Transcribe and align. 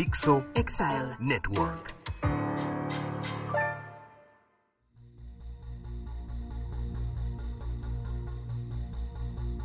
Dixo 0.00 0.46
Exile 0.54 1.14
Network. 1.20 1.94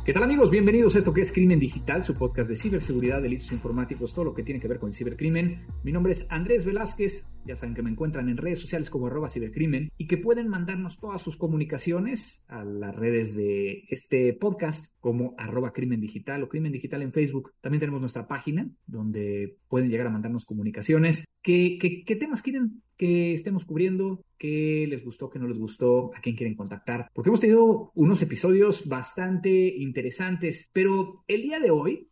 ¿Qué 0.04 0.12
tal 0.12 0.24
amigos? 0.24 0.50
Bienvenidos 0.50 0.94
a 0.94 0.98
esto 0.98 1.14
que 1.14 1.22
es 1.22 1.32
Crimen 1.32 1.58
Digital, 1.58 2.04
su 2.04 2.14
podcast 2.14 2.50
de 2.50 2.56
ciberseguridad, 2.56 3.22
delitos 3.22 3.50
informáticos, 3.50 4.12
todo 4.12 4.26
lo 4.26 4.34
que 4.34 4.42
tiene 4.42 4.60
que 4.60 4.68
ver 4.68 4.78
con 4.78 4.90
el 4.90 4.94
cibercrimen. 4.94 5.64
Mi 5.82 5.90
nombre 5.90 6.12
es 6.12 6.26
Andrés 6.28 6.66
Velázquez, 6.66 7.24
ya 7.46 7.56
saben 7.56 7.74
que 7.74 7.82
me 7.82 7.90
encuentran 7.90 8.28
en 8.28 8.36
redes 8.36 8.60
sociales 8.60 8.90
como 8.90 9.06
arroba 9.06 9.28
cibercrimen 9.28 9.90
y 9.96 10.06
que 10.06 10.18
pueden 10.18 10.48
mandarnos 10.48 10.98
todas 10.98 11.22
sus 11.22 11.36
comunicaciones 11.36 12.42
a 12.48 12.64
las 12.64 12.94
redes 12.94 13.34
de 13.34 13.84
este 13.88 14.32
podcast 14.34 14.84
como 15.00 15.34
arroba 15.38 15.72
crimen 15.72 16.00
digital 16.00 16.42
o 16.42 16.48
crimen 16.48 16.72
digital 16.72 17.02
en 17.02 17.12
Facebook. 17.12 17.52
También 17.60 17.80
tenemos 17.80 18.00
nuestra 18.00 18.26
página 18.26 18.68
donde 18.86 19.56
pueden 19.68 19.90
llegar 19.90 20.08
a 20.08 20.10
mandarnos 20.10 20.44
comunicaciones. 20.44 21.24
¿Qué, 21.42 21.78
qué, 21.80 22.16
temas 22.16 22.42
quieren 22.42 22.82
que 22.96 23.34
estemos 23.34 23.64
cubriendo? 23.64 24.24
¿Qué 24.36 24.86
les 24.88 25.04
gustó, 25.04 25.30
qué 25.30 25.38
no 25.38 25.46
les 25.46 25.58
gustó? 25.58 26.12
¿A 26.16 26.20
quién 26.20 26.34
quieren 26.34 26.56
contactar? 26.56 27.08
Porque 27.14 27.30
hemos 27.30 27.40
tenido 27.40 27.92
unos 27.94 28.20
episodios 28.20 28.88
bastante 28.88 29.68
interesantes, 29.76 30.68
pero 30.72 31.22
el 31.28 31.42
día 31.42 31.60
de 31.60 31.70
hoy 31.70 32.08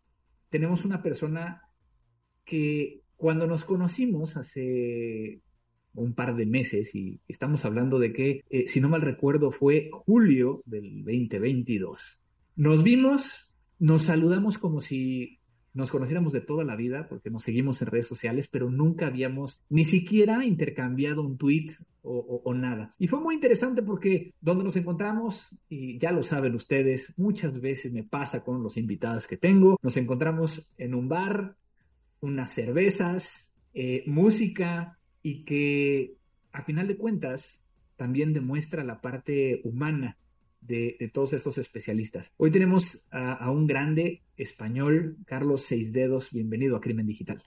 tenemos 0.51 0.85
una 0.85 1.03
persona 1.03 1.63
que 2.45 3.04
cuando 3.17 3.47
nos 3.47 3.65
conocimos 3.65 4.37
hace 4.37 5.41
un 5.95 6.15
par 6.15 6.35
de 6.35 6.47
meses, 6.47 6.95
y 6.95 7.21
estamos 7.29 7.65
hablando 7.65 7.99
de 7.99 8.13
que, 8.13 8.43
eh, 8.51 8.67
si 8.69 8.81
no 8.81 8.89
mal 8.89 9.03
recuerdo, 9.03 9.53
fue 9.53 9.91
julio 9.93 10.63
del 10.67 11.05
2022, 11.05 12.19
nos 12.57 12.83
vimos, 12.83 13.25
nos 13.79 14.05
saludamos 14.05 14.59
como 14.59 14.81
si 14.81 15.39
nos 15.73 15.91
conociéramos 15.91 16.33
de 16.33 16.41
toda 16.41 16.65
la 16.65 16.77
vida, 16.77 17.09
porque 17.09 17.31
nos 17.31 17.43
seguimos 17.43 17.83
en 17.83 17.89
redes 17.89 18.07
sociales, 18.07 18.49
pero 18.49 18.71
nunca 18.71 19.09
habíamos 19.09 19.63
ni 19.69 19.85
siquiera 19.85 20.45
intercambiado 20.45 21.23
un 21.23 21.37
tweet 21.37 21.77
o, 22.03 22.43
o, 22.45 22.55
nada. 22.55 22.95
Y 22.99 23.09
fue 23.09 23.19
muy 23.19 23.35
interesante 23.35 23.83
porque 23.83 24.35
donde 24.41 24.63
nos 24.63 24.77
encontramos, 24.77 25.41
y 25.69 25.99
ya 25.99 26.13
lo 26.13 26.23
saben 26.23 26.55
ustedes, 26.55 27.13
muchas 27.17 27.61
veces 27.61 27.93
me 27.93 28.05
pasa 28.05 28.45
con 28.45 28.63
los 28.63 28.77
invitados 28.77 29.27
que 29.27 29.37
tengo, 29.37 29.79
nos 29.83 29.97
encontramos 29.97 30.65
en 30.79 30.95
un 30.95 31.09
bar, 31.09 31.57
unas 32.25 32.53
cervezas, 32.53 33.25
eh, 33.75 34.03
música 34.07 34.99
y 35.23 35.45
que 35.45 36.15
a 36.53 36.63
final 36.63 36.89
de 36.89 36.97
cuentas 36.97 37.45
también 37.97 38.33
demuestra 38.33 38.83
la 38.83 39.01
parte 39.01 39.61
humana 39.65 40.17
de, 40.61 41.11
todos 41.13 41.35
estos 41.35 41.59
especialistas. 41.59 42.33
Hoy 42.39 42.51
tenemos 42.51 43.01
a, 43.11 43.51
un 43.51 43.67
grande 43.67 44.23
español, 44.37 45.19
Carlos 45.27 45.67
Seisdedos, 45.67 46.31
bienvenido 46.33 46.77
a 46.77 46.81
Crimen 46.81 47.07
Digital. 47.07 47.43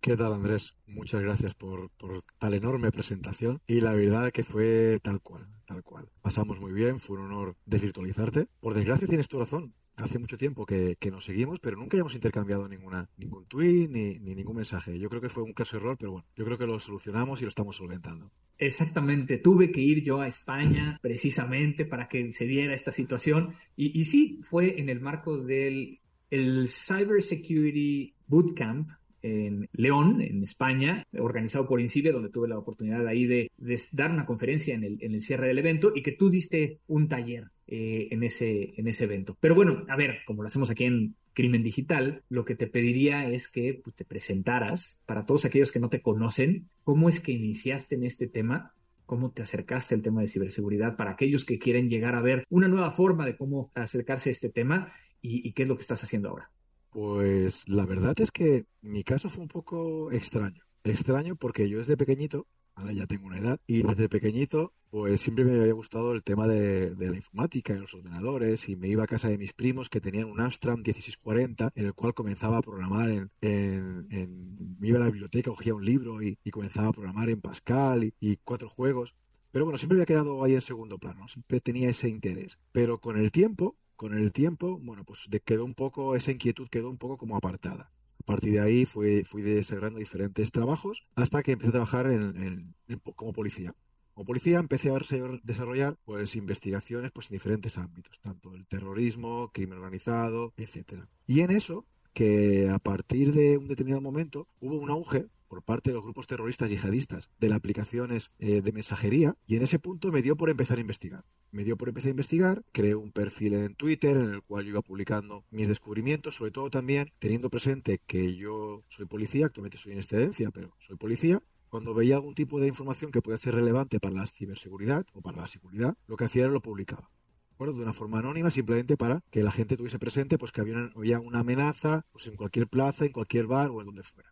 ¿Qué 0.00 0.16
tal 0.16 0.34
Andrés? 0.34 0.76
Muchas 0.86 1.22
gracias 1.22 1.54
por, 1.54 1.90
por, 1.92 2.22
tal 2.38 2.54
enorme 2.54 2.90
presentación 2.90 3.60
y 3.66 3.80
la 3.80 3.94
verdad 3.94 4.32
que 4.32 4.42
fue 4.42 4.98
tal 5.02 5.20
cual, 5.20 5.46
tal 5.66 5.82
cual. 5.82 6.08
Pasamos 6.20 6.60
muy 6.60 6.72
bien, 6.72 7.00
fue 7.00 7.18
un 7.18 7.26
honor 7.26 7.56
desvirtualizarte. 7.64 8.48
Por 8.60 8.74
desgracia 8.74 9.06
tienes 9.06 9.28
tu 9.28 9.38
razón, 9.38 9.72
hace 10.02 10.18
mucho 10.18 10.36
tiempo 10.36 10.66
que, 10.66 10.96
nos 11.10 11.24
seguimos, 11.24 11.58
pero 11.60 11.76
nunca 11.76 11.96
hemos 11.96 12.14
intercambiado 12.14 12.68
ninguna, 12.68 13.08
ningún 13.16 13.46
tweet 13.46 13.88
ni, 13.88 14.18
ningún 14.18 14.56
mensaje. 14.56 14.98
Yo 14.98 15.08
creo 15.08 15.20
que 15.20 15.28
fue 15.28 15.42
un 15.42 15.52
caso 15.52 15.76
error, 15.76 15.96
pero 15.98 16.12
bueno, 16.12 16.26
yo 16.36 16.44
creo 16.44 16.58
que 16.58 16.66
lo 16.66 16.78
solucionamos 16.78 17.40
y 17.40 17.44
lo 17.44 17.48
estamos 17.48 17.76
solventando. 17.76 18.30
Exactamente, 18.58 19.38
tuve 19.38 19.70
que 19.70 19.80
ir 19.80 20.02
yo 20.02 20.20
a 20.20 20.28
España 20.28 20.98
precisamente 21.02 21.84
para 21.84 22.08
que 22.08 22.32
se 22.32 22.44
diera 22.44 22.74
esta 22.74 22.92
situación 22.92 23.54
y, 23.76 24.00
y 24.00 24.04
sí, 24.06 24.40
fue 24.48 24.80
en 24.80 24.88
el 24.88 25.00
marco 25.00 25.38
del 25.38 26.00
el 26.30 26.70
Cyber 26.70 27.22
Security 27.22 28.14
Bootcamp 28.26 28.88
en 29.22 29.68
León, 29.72 30.20
en 30.20 30.42
España, 30.42 31.06
organizado 31.18 31.66
por 31.66 31.80
Incibe, 31.80 32.12
donde 32.12 32.30
tuve 32.30 32.48
la 32.48 32.58
oportunidad 32.58 33.06
ahí 33.06 33.26
de, 33.26 33.50
dar 33.92 34.10
una 34.10 34.26
conferencia 34.26 34.74
en 34.74 34.84
el, 34.84 34.98
en 35.00 35.14
el, 35.14 35.22
cierre 35.22 35.48
del 35.48 35.58
evento 35.58 35.92
y 35.94 36.02
que 36.02 36.12
tú 36.12 36.30
diste 36.30 36.80
un 36.86 37.08
taller 37.08 37.48
eh, 37.66 38.08
en, 38.10 38.22
ese, 38.22 38.74
en 38.76 38.88
ese 38.88 39.04
evento. 39.04 39.36
Pero 39.40 39.54
bueno, 39.54 39.84
a 39.88 39.96
ver, 39.96 40.18
como 40.26 40.42
lo 40.42 40.48
hacemos 40.48 40.70
aquí 40.70 40.84
en 40.84 41.14
Crimen 41.32 41.62
Digital, 41.62 42.22
lo 42.28 42.44
que 42.44 42.54
te 42.54 42.66
pediría 42.66 43.28
es 43.28 43.48
que 43.48 43.80
pues, 43.82 43.96
te 43.96 44.04
presentaras 44.04 44.98
para 45.06 45.24
todos 45.24 45.44
aquellos 45.44 45.72
que 45.72 45.80
no 45.80 45.88
te 45.88 46.02
conocen, 46.02 46.68
cómo 46.84 47.08
es 47.08 47.20
que 47.20 47.32
iniciaste 47.32 47.94
en 47.94 48.04
este 48.04 48.26
tema, 48.26 48.74
cómo 49.06 49.30
te 49.30 49.42
acercaste 49.42 49.94
al 49.94 50.02
tema 50.02 50.20
de 50.20 50.28
ciberseguridad 50.28 50.96
para 50.96 51.12
aquellos 51.12 51.44
que 51.44 51.58
quieren 51.58 51.88
llegar 51.88 52.14
a 52.14 52.22
ver 52.22 52.44
una 52.50 52.68
nueva 52.68 52.90
forma 52.90 53.24
de 53.24 53.36
cómo 53.36 53.70
acercarse 53.74 54.30
a 54.30 54.32
este 54.32 54.50
tema 54.50 54.92
y 55.24 55.52
qué 55.52 55.62
es 55.62 55.68
lo 55.68 55.76
que 55.76 55.82
estás 55.82 56.02
haciendo 56.02 56.30
ahora. 56.30 56.50
Pues 56.92 57.66
la 57.66 57.86
verdad 57.86 58.14
es 58.20 58.30
que 58.30 58.66
mi 58.82 59.02
caso 59.02 59.30
fue 59.30 59.42
un 59.42 59.48
poco 59.48 60.12
extraño. 60.12 60.62
Extraño 60.84 61.36
porque 61.36 61.68
yo 61.68 61.78
desde 61.78 61.96
pequeñito, 61.96 62.46
ahora 62.74 62.92
ya 62.92 63.06
tengo 63.06 63.26
una 63.26 63.38
edad, 63.38 63.60
y 63.66 63.82
desde 63.82 64.10
pequeñito 64.10 64.74
pues 64.90 65.22
siempre 65.22 65.46
me 65.46 65.58
había 65.58 65.72
gustado 65.72 66.12
el 66.12 66.22
tema 66.22 66.46
de, 66.46 66.94
la 66.98 67.16
informática 67.16 67.72
y 67.72 67.78
los 67.78 67.94
ordenadores 67.94 68.68
y 68.68 68.76
me 68.76 68.88
iba 68.88 69.04
a 69.04 69.06
casa 69.06 69.28
de 69.28 69.38
mis 69.38 69.54
primos 69.54 69.88
que 69.88 70.02
tenían 70.02 70.26
un 70.26 70.38
Amstrad 70.42 70.74
1640 70.74 71.72
en 71.74 71.86
el 71.86 71.94
cual 71.94 72.12
comenzaba 72.12 72.58
a 72.58 72.62
programar 72.62 73.08
en, 73.08 73.30
en, 73.40 74.76
me 74.78 74.88
iba 74.88 74.98
a 74.98 75.04
la 75.04 75.10
biblioteca, 75.10 75.50
cogía 75.50 75.74
un 75.74 75.86
libro 75.86 76.22
y, 76.22 76.36
comenzaba 76.50 76.88
a 76.88 76.92
programar 76.92 77.30
en 77.30 77.40
Pascal 77.40 78.04
y, 78.04 78.14
y 78.20 78.36
cuatro 78.44 78.68
juegos. 78.68 79.14
Pero 79.50 79.64
bueno, 79.64 79.78
siempre 79.78 79.96
había 79.96 80.06
quedado 80.06 80.44
ahí 80.44 80.54
en 80.54 80.60
segundo 80.60 80.98
plano, 80.98 81.26
siempre 81.26 81.60
tenía 81.62 81.88
ese 81.88 82.10
interés. 82.10 82.58
Pero 82.70 82.98
con 82.98 83.16
el 83.16 83.30
tiempo 83.30 83.76
con 84.02 84.18
el 84.18 84.32
tiempo, 84.32 84.80
bueno, 84.82 85.04
pues 85.04 85.28
quedó 85.44 85.64
un 85.64 85.74
poco, 85.74 86.16
esa 86.16 86.32
inquietud 86.32 86.66
quedó 86.68 86.90
un 86.90 86.98
poco 86.98 87.16
como 87.16 87.36
apartada. 87.36 87.92
A 88.18 88.24
partir 88.24 88.54
de 88.54 88.60
ahí 88.60 88.84
fui, 88.84 89.22
fui 89.22 89.42
desarrollando 89.42 90.00
diferentes 90.00 90.50
trabajos 90.50 91.06
hasta 91.14 91.44
que 91.44 91.52
empecé 91.52 91.68
a 91.68 91.72
trabajar 91.74 92.06
en, 92.10 92.74
como 93.14 93.32
policía. 93.32 93.76
Como 94.12 94.26
policía 94.26 94.58
empecé 94.58 94.90
a 94.90 94.98
desarrollar 95.44 95.98
pues 96.04 96.34
investigaciones 96.34 97.12
pues 97.12 97.30
en 97.30 97.36
diferentes 97.36 97.78
ámbitos, 97.78 98.18
tanto 98.18 98.52
el 98.56 98.66
terrorismo, 98.66 99.52
crimen 99.54 99.78
organizado, 99.78 100.52
etcétera. 100.56 101.06
Y 101.28 101.42
en 101.42 101.52
eso 101.52 101.86
que 102.12 102.70
a 102.70 102.80
partir 102.80 103.32
de 103.32 103.56
un 103.56 103.68
determinado 103.68 104.02
momento 104.02 104.48
hubo 104.60 104.78
un 104.78 104.90
auge 104.90 105.28
por 105.52 105.62
parte 105.62 105.90
de 105.90 105.94
los 105.96 106.04
grupos 106.04 106.26
terroristas 106.26 106.70
yihadistas 106.70 107.28
de 107.38 107.50
las 107.50 107.58
aplicaciones 107.58 108.30
eh, 108.38 108.62
de 108.62 108.72
mensajería 108.72 109.36
y 109.46 109.56
en 109.56 109.62
ese 109.62 109.78
punto 109.78 110.10
me 110.10 110.22
dio 110.22 110.34
por 110.34 110.48
empezar 110.48 110.78
a 110.78 110.80
investigar. 110.80 111.24
Me 111.50 111.62
dio 111.62 111.76
por 111.76 111.90
empezar 111.90 112.08
a 112.08 112.12
investigar, 112.12 112.62
creé 112.72 112.94
un 112.94 113.12
perfil 113.12 113.52
en 113.52 113.74
Twitter 113.74 114.16
en 114.16 114.30
el 114.30 114.40
cual 114.40 114.64
yo 114.64 114.70
iba 114.70 114.80
publicando 114.80 115.44
mis 115.50 115.68
descubrimientos, 115.68 116.36
sobre 116.36 116.52
todo 116.52 116.70
también 116.70 117.12
teniendo 117.18 117.50
presente 117.50 118.00
que 118.06 118.34
yo 118.34 118.82
soy 118.88 119.04
policía, 119.04 119.44
actualmente 119.44 119.76
soy 119.76 119.92
en 119.92 119.98
excedencia, 119.98 120.50
pero 120.52 120.74
soy 120.78 120.96
policía, 120.96 121.42
cuando 121.68 121.92
veía 121.92 122.14
algún 122.14 122.34
tipo 122.34 122.58
de 122.58 122.68
información 122.68 123.12
que 123.12 123.20
pueda 123.20 123.36
ser 123.36 123.54
relevante 123.54 124.00
para 124.00 124.14
la 124.14 124.26
ciberseguridad 124.26 125.04
o 125.12 125.20
para 125.20 125.42
la 125.42 125.48
seguridad, 125.48 125.98
lo 126.06 126.16
que 126.16 126.24
hacía 126.24 126.44
era 126.44 126.52
lo 126.52 126.62
publicaba. 126.62 127.10
Bueno, 127.58 127.74
de 127.74 127.82
una 127.82 127.92
forma 127.92 128.20
anónima, 128.20 128.50
simplemente 128.50 128.96
para 128.96 129.20
que 129.30 129.42
la 129.42 129.52
gente 129.52 129.76
tuviese 129.76 129.98
presente 129.98 130.38
pues 130.38 130.50
que 130.50 130.62
había 130.62 130.76
una, 130.76 130.92
había 130.96 131.20
una 131.20 131.40
amenaza 131.40 132.06
pues, 132.10 132.26
en 132.26 132.36
cualquier 132.36 132.68
plaza, 132.68 133.04
en 133.04 133.12
cualquier 133.12 133.46
bar 133.46 133.68
o 133.68 133.80
en 133.80 133.86
donde 133.88 134.02
fuera 134.02 134.31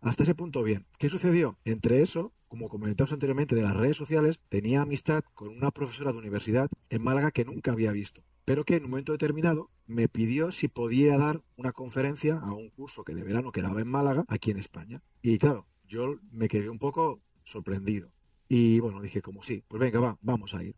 hasta 0.00 0.22
ese 0.22 0.34
punto 0.34 0.62
bien. 0.62 0.86
¿Qué 0.98 1.08
sucedió? 1.08 1.58
Entre 1.64 2.02
eso, 2.02 2.32
como 2.48 2.68
comentamos 2.68 3.12
anteriormente 3.12 3.54
de 3.54 3.62
las 3.62 3.76
redes 3.76 3.96
sociales, 3.96 4.38
tenía 4.48 4.82
amistad 4.82 5.24
con 5.34 5.48
una 5.48 5.70
profesora 5.70 6.12
de 6.12 6.18
universidad 6.18 6.68
en 6.90 7.02
Málaga 7.02 7.30
que 7.30 7.44
nunca 7.44 7.72
había 7.72 7.92
visto, 7.92 8.22
pero 8.44 8.64
que 8.64 8.76
en 8.76 8.84
un 8.84 8.90
momento 8.90 9.12
determinado 9.12 9.70
me 9.86 10.08
pidió 10.08 10.50
si 10.50 10.68
podía 10.68 11.16
dar 11.18 11.42
una 11.56 11.72
conferencia 11.72 12.38
a 12.38 12.52
un 12.52 12.70
curso 12.70 13.04
que 13.04 13.14
de 13.14 13.22
verano 13.22 13.52
quedaba 13.52 13.80
en 13.80 13.88
Málaga, 13.88 14.24
aquí 14.28 14.50
en 14.50 14.58
España. 14.58 15.02
Y 15.22 15.38
claro, 15.38 15.66
yo 15.86 16.16
me 16.30 16.48
quedé 16.48 16.68
un 16.68 16.78
poco 16.78 17.20
sorprendido. 17.44 18.10
Y 18.48 18.78
bueno, 18.80 19.00
dije 19.00 19.22
como 19.22 19.42
sí, 19.42 19.62
pues 19.66 19.80
venga, 19.80 20.00
va, 20.00 20.18
vamos 20.20 20.54
a 20.54 20.62
ir. 20.62 20.76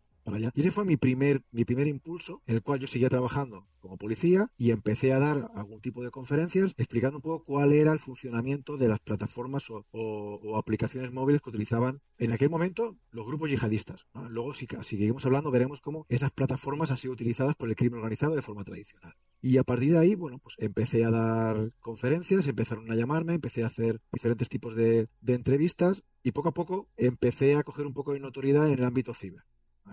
Y 0.53 0.61
ese 0.61 0.71
fue 0.71 0.85
mi 0.85 0.97
primer, 0.97 1.41
mi 1.51 1.65
primer 1.65 1.87
impulso, 1.87 2.41
en 2.45 2.55
el 2.55 2.61
cual 2.61 2.79
yo 2.79 2.87
seguía 2.87 3.09
trabajando 3.09 3.65
como 3.79 3.97
policía 3.97 4.49
y 4.57 4.71
empecé 4.71 5.13
a 5.13 5.19
dar 5.19 5.49
algún 5.55 5.81
tipo 5.81 6.03
de 6.03 6.11
conferencias 6.11 6.73
explicando 6.77 7.17
un 7.17 7.21
poco 7.21 7.45
cuál 7.45 7.73
era 7.73 7.93
el 7.93 7.99
funcionamiento 7.99 8.77
de 8.77 8.89
las 8.89 8.99
plataformas 8.99 9.65
o, 9.69 10.57
aplicaciones 10.57 11.11
móviles 11.11 11.41
que 11.41 11.49
utilizaban 11.49 12.01
en 12.17 12.31
aquel 12.31 12.49
momento 12.49 12.97
los 13.11 13.25
grupos 13.25 13.49
yihadistas. 13.49 14.05
Luego, 14.29 14.53
si, 14.53 14.67
si 14.81 14.97
seguimos 14.97 15.25
hablando, 15.25 15.51
veremos 15.51 15.81
cómo 15.81 16.05
esas 16.09 16.31
plataformas 16.31 16.91
han 16.91 16.97
sido 16.97 17.13
utilizadas 17.13 17.55
por 17.55 17.69
el 17.69 17.75
crimen 17.75 17.99
organizado 17.99 18.35
de 18.35 18.41
forma 18.41 18.63
tradicional. 18.63 19.13
Y 19.41 19.57
a 19.57 19.63
partir 19.63 19.93
de 19.93 19.99
ahí, 19.99 20.15
bueno, 20.15 20.39
pues 20.39 20.55
empecé 20.57 21.05
a 21.05 21.11
dar 21.11 21.71
conferencias, 21.79 22.47
empezaron 22.47 22.91
a 22.91 22.95
llamarme, 22.95 23.35
empecé 23.35 23.63
a 23.63 23.67
hacer 23.67 24.01
diferentes 24.11 24.49
tipos 24.49 24.75
de, 24.75 25.07
de 25.21 25.33
entrevistas 25.33 26.03
y 26.23 26.33
poco 26.33 26.49
a 26.49 26.53
poco 26.53 26.87
empecé 26.97 27.55
a 27.55 27.63
coger 27.63 27.87
un 27.87 27.93
poco 27.93 28.13
de 28.13 28.19
notoriedad 28.19 28.67
en 28.67 28.73
el 28.73 28.83
ámbito 28.83 29.13
ciber. 29.13 29.43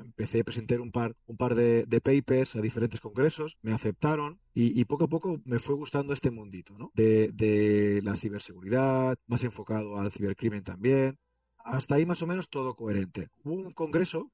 Empecé 0.01 0.41
a 0.41 0.45
presentar 0.45 0.81
un 0.81 0.93
par, 0.93 1.15
un 1.27 1.37
par 1.37 1.55
de, 1.55 1.87
papers 2.03 2.57
a 2.57 2.61
diferentes 2.61 3.01
congresos, 3.01 3.57
me 3.63 3.73
aceptaron 3.73 4.39
y, 4.55 4.85
poco 4.85 5.05
a 5.05 5.09
poco 5.09 5.41
me 5.45 5.59
fue 5.59 5.75
gustando 5.75 6.13
este 6.13 6.31
mundito, 6.31 6.77
¿no? 6.79 6.91
De, 6.95 7.31
de 7.33 8.01
la 8.03 8.17
ciberseguridad, 8.17 9.19
más 9.27 9.45
enfocado 9.45 9.99
al 9.99 10.13
cibercrimen 10.13 10.65
también. 10.65 11.19
Hasta 11.59 11.97
ahí 11.97 12.07
más 12.07 12.23
o 12.23 12.27
menos 12.27 12.49
todo 12.49 12.75
coherente. 12.75 13.29
Hubo 13.43 13.55
un 13.55 13.73
congreso 13.73 14.31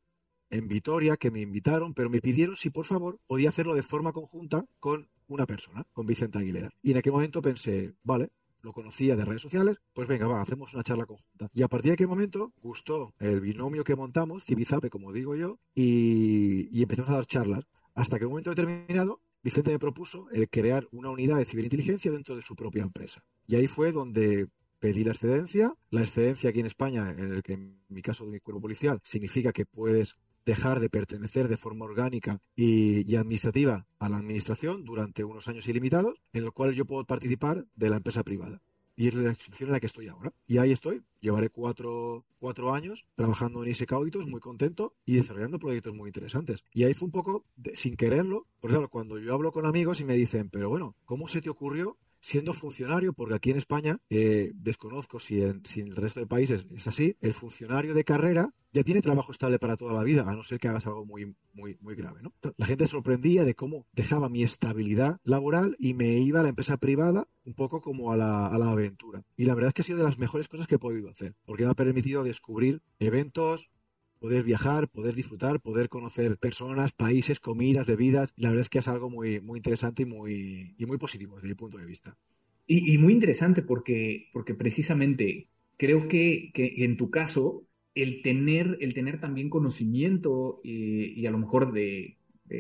en 0.51 0.69
Vitoria 0.69 1.17
que 1.17 1.31
me 1.31 1.41
invitaron, 1.41 1.95
pero 1.95 2.11
me 2.11 2.21
pidieron 2.21 2.57
si 2.57 2.71
por 2.71 2.85
favor 2.85 3.19
podía 3.27 3.49
hacerlo 3.49 3.75
de 3.75 3.83
forma 3.83 4.13
conjunta 4.13 4.67
con 4.81 5.09
una 5.27 5.47
persona, 5.47 5.85
con 5.93 6.07
Vicente 6.07 6.39
Aguilera. 6.39 6.71
Y 6.83 6.91
en 6.93 6.99
aquel 6.99 7.13
momento 7.13 7.41
pensé, 7.41 7.95
vale, 8.03 8.29
lo 8.63 8.73
conocía 8.73 9.17
de 9.17 9.25
redes 9.25 9.43
sociales, 9.43 9.79
pues 9.93 10.09
venga, 10.09 10.27
va, 10.27 10.41
hacemos 10.41 10.73
una 10.75 10.83
charla 10.83 11.07
conjunta. 11.07 11.49
Y 11.53 11.63
a 11.63 11.69
partir 11.69 11.91
de 11.91 11.95
aquel 11.95 12.09
momento 12.09 12.53
gustó 12.63 13.15
el 13.19 13.41
binomio 13.41 13.85
que 13.85 13.97
montamos, 13.97 14.45
Cibizape, 14.45 14.91
como 14.91 15.13
digo 15.13 15.35
yo, 15.35 15.59
y, 15.75 16.69
y 16.77 16.83
empezamos 16.83 17.11
a 17.11 17.15
dar 17.15 17.27
charlas. 17.27 17.65
Hasta 17.95 18.19
que 18.19 18.25
en 18.25 18.29
un 18.29 18.33
momento 18.33 18.51
determinado 18.51 19.21
Vicente 19.43 19.73
me 19.73 19.79
propuso 19.79 20.31
el 20.31 20.49
crear 20.49 20.87
una 20.93 21.11
unidad 21.11 21.37
de 21.37 21.45
ciberinteligencia 21.45 22.13
dentro 22.13 22.37
de 22.37 22.43
su 22.43 22.55
propia 22.55 22.83
empresa. 22.83 23.25
Y 23.49 23.57
ahí 23.57 23.67
fue 23.67 23.91
donde 23.91 24.47
pedí 24.79 25.03
la 25.03 25.13
excedencia. 25.13 25.75
La 25.91 26.03
excedencia 26.03 26.51
aquí 26.51 26.61
en 26.61 26.67
España, 26.67 27.11
en 27.11 27.33
el 27.33 27.43
que 27.43 27.55
en 27.55 27.81
mi 27.89 28.03
caso 28.03 28.25
de 28.25 28.31
mi 28.31 28.41
cuerpo 28.41 28.61
policial, 28.61 29.01
significa 29.03 29.53
que 29.53 29.67
puedes 29.67 30.17
dejar 30.45 30.81
de 30.81 30.91
pertenecer 30.91 31.49
de 31.49 31.57
forma 31.57 31.85
orgánica 31.85 32.41
y, 32.57 33.15
administrativa 33.17 33.87
a 33.99 34.09
la 34.09 34.19
administración 34.19 34.85
durante 34.85 35.25
unos 35.25 35.49
años 35.49 35.69
ilimitados, 35.69 36.21
en 36.33 36.45
lo 36.45 36.53
cual 36.53 36.75
yo 36.75 36.85
puedo 36.85 37.05
participar 37.05 37.67
de 37.77 37.91
la 37.91 37.97
empresa 37.97 38.23
privada. 38.23 38.61
Y 38.95 39.09
es 39.09 39.15
la 39.15 39.31
institución 39.31 39.71
en 39.71 39.73
la 39.73 39.81
que 39.81 39.87
estoy 39.87 40.09
ahora. 40.09 40.33
Y 40.47 40.59
ahí 40.59 40.71
estoy. 40.71 41.03
Llevaré 41.21 41.49
cuatro, 41.49 42.25
cuatro 42.39 42.75
años 42.75 43.07
trabajando 43.15 43.65
en 43.65 43.71
ISEC 43.71 43.93
Auditos, 43.93 44.27
muy 44.27 44.41
contento, 44.41 44.95
y 45.07 45.17
desarrollando 45.17 45.59
proyectos 45.59 45.95
muy 45.95 46.09
interesantes. 46.09 46.63
Y 46.73 46.85
ahí 46.85 46.93
fue 46.93 47.07
un 47.07 47.13
poco, 47.13 47.45
sin 47.75 47.97
quererlo, 47.97 48.47
porque 48.61 48.75
claro, 48.75 48.89
cuando 48.91 49.19
yo 49.19 49.33
hablo 49.33 49.51
con 49.51 49.65
amigos 49.65 50.01
y 50.01 50.05
me 50.05 50.15
dicen, 50.15 50.51
pero 50.51 50.69
bueno, 50.69 50.95
¿cómo 51.07 51.27
se 51.27 51.41
te 51.41 51.49
ocurrió 51.49 51.97
siendo 52.23 52.55
funcionario, 52.55 53.13
porque 53.13 53.35
aquí 53.35 53.51
en 53.51 53.59
España, 53.59 53.99
eh, 54.09 54.53
desconozco 54.55 55.19
si 55.19 55.43
en, 55.43 55.67
si 55.67 55.81
en 55.81 55.89
el 55.89 55.97
resto 55.97 56.21
de 56.21 56.27
países 56.27 56.65
es 56.75 56.87
así, 56.87 57.17
el 57.21 57.35
funcionario 57.35 57.95
de 57.95 58.05
carrera 58.05 58.55
ya 58.73 58.85
tiene 58.85 59.03
trabajo 59.03 59.33
estable 59.33 59.59
para 59.59 59.77
toda 59.77 59.93
la 59.93 60.05
vida, 60.05 60.23
a 60.23 60.33
no 60.35 60.45
ser 60.45 60.59
que 60.59 60.69
hagas 60.69 60.87
algo 60.87 61.05
muy, 61.05 61.35
muy, 61.53 61.77
muy 61.81 61.95
grave, 61.95 62.23
¿no? 62.23 62.33
La 62.57 62.65
gente 62.65 62.87
sorprendía 62.87 63.45
de 63.45 63.55
cómo 63.55 63.87
dejaba 63.93 64.29
mi 64.29 64.45
estabilidad 64.45 65.19
laboral 65.25 65.77
y 65.79 65.95
me 65.95 66.19
iba 66.19 66.41
a 66.41 66.43
la 66.45 66.49
empresa 66.49 66.77
privada 66.77 67.27
un 67.45 67.55
poco 67.55 67.81
como 67.81 68.13
a 68.13 68.17
la, 68.17 68.47
a 68.47 68.57
la 68.57 68.71
aventura. 68.71 69.25
Y 69.37 69.45
la 69.45 69.55
verdad 69.55 69.69
es 69.69 69.75
que 69.75 69.83
ha 69.83 69.85
sido 69.85 69.99
de 69.99 70.05
las 70.05 70.19
mejores 70.19 70.49
cosas 70.49 70.69
que 70.69 70.77
he 70.77 70.79
podido 70.79 71.11
hacer, 71.11 71.35
porque 71.45 71.65
me 71.65 71.73
ha 71.73 71.75
permitido 71.75 72.23
descubrir 72.23 72.81
eventos, 73.01 73.69
poder 74.23 74.45
viajar, 74.45 74.89
poder 74.89 75.17
disfrutar, 75.17 75.59
poder 75.61 75.89
conocer 75.89 76.39
personas, 76.39 76.93
países, 76.93 77.41
comidas, 77.41 77.89
bebidas. 77.89 78.33
La 78.37 78.51
verdad 78.51 78.61
es 78.61 78.69
que 78.69 78.79
es 78.79 78.87
algo 78.87 79.11
muy, 79.11 79.41
muy 79.41 79.59
interesante 79.59 80.05
y 80.05 80.07
muy, 80.07 80.77
y 80.79 80.87
muy 80.87 80.97
positivo 80.97 81.35
desde 81.35 81.49
mi 81.49 81.57
punto 81.57 81.77
de 81.77 81.87
vista. 81.87 82.17
Y, 82.69 82.97
muy 82.99 83.13
interesante 83.13 83.63
porque, 83.63 84.31
porque 84.33 84.55
precisamente 84.55 85.49
creo 85.77 86.07
que, 86.07 86.53
que, 86.55 86.73
en 86.85 86.97
tu 86.97 87.11
caso 87.11 87.65
el 87.97 88.23
tener, 88.23 88.79
el 88.81 88.95
tener 88.95 89.21
también 89.21 89.51
conocimiento 89.51 90.61
y, 90.63 91.27
a 91.27 91.33
lo 91.33 91.39
mejor 91.39 91.73
de, 91.73 92.17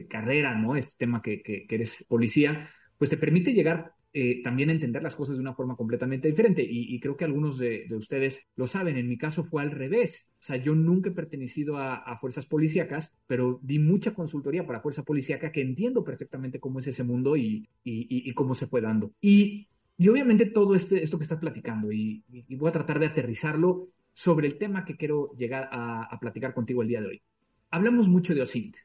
carrera, 0.08 0.58
¿no? 0.58 0.74
Este 0.74 0.94
tema 0.98 1.22
que, 1.22 1.42
que, 1.42 1.66
eres 1.68 2.04
policía, 2.08 2.70
pues 2.98 3.08
te 3.08 3.16
permite 3.16 3.52
llegar 3.52 3.92
eh, 4.14 4.42
también 4.42 4.68
entender 4.68 5.02
las 5.02 5.16
cosas 5.16 5.36
de 5.36 5.40
una 5.40 5.54
forma 5.54 5.76
completamente 5.76 6.28
diferente. 6.28 6.62
Y, 6.68 7.00
creo 7.00 7.16
que 7.16 7.24
algunos 7.24 7.58
de, 7.58 7.86
ustedes 7.96 8.38
lo 8.56 8.66
saben. 8.66 8.96
En 8.96 9.08
mi 9.08 9.16
caso 9.16 9.44
fue 9.44 9.62
al 9.62 9.70
revés. 9.70 10.26
O 10.40 10.44
sea, 10.44 10.56
yo 10.56 10.74
nunca 10.74 11.10
he 11.10 11.12
pertenecido 11.12 11.78
a, 11.78 12.18
fuerzas 12.20 12.46
policíacas, 12.46 13.12
pero 13.26 13.58
di 13.62 13.78
mucha 13.78 14.14
consultoría 14.14 14.66
para 14.66 14.80
fuerza 14.80 15.02
policíaca 15.02 15.50
que 15.52 15.62
entiendo 15.62 16.04
perfectamente 16.04 16.60
cómo 16.60 16.80
es 16.80 16.88
ese 16.88 17.04
mundo 17.04 17.36
y, 17.36 17.68
cómo 18.34 18.54
se 18.54 18.66
fue 18.66 18.80
dando. 18.80 19.12
Y, 19.20 19.68
obviamente 20.08 20.46
todo 20.46 20.74
este, 20.74 21.02
esto 21.02 21.16
que 21.18 21.24
estás 21.24 21.40
platicando, 21.40 21.90
y, 21.92 22.22
voy 22.50 22.68
a 22.68 22.72
tratar 22.72 22.98
de 22.98 23.06
aterrizarlo 23.06 23.88
sobre 24.12 24.46
el 24.46 24.58
tema 24.58 24.84
que 24.84 24.96
quiero 24.96 25.32
llegar 25.36 25.68
a 25.72 26.18
platicar 26.20 26.52
contigo 26.52 26.82
el 26.82 26.88
día 26.88 27.00
de 27.00 27.06
hoy. 27.06 27.22
Hablamos 27.70 28.06
mucho 28.06 28.34
de 28.34 28.42
OSINT, 28.42 28.76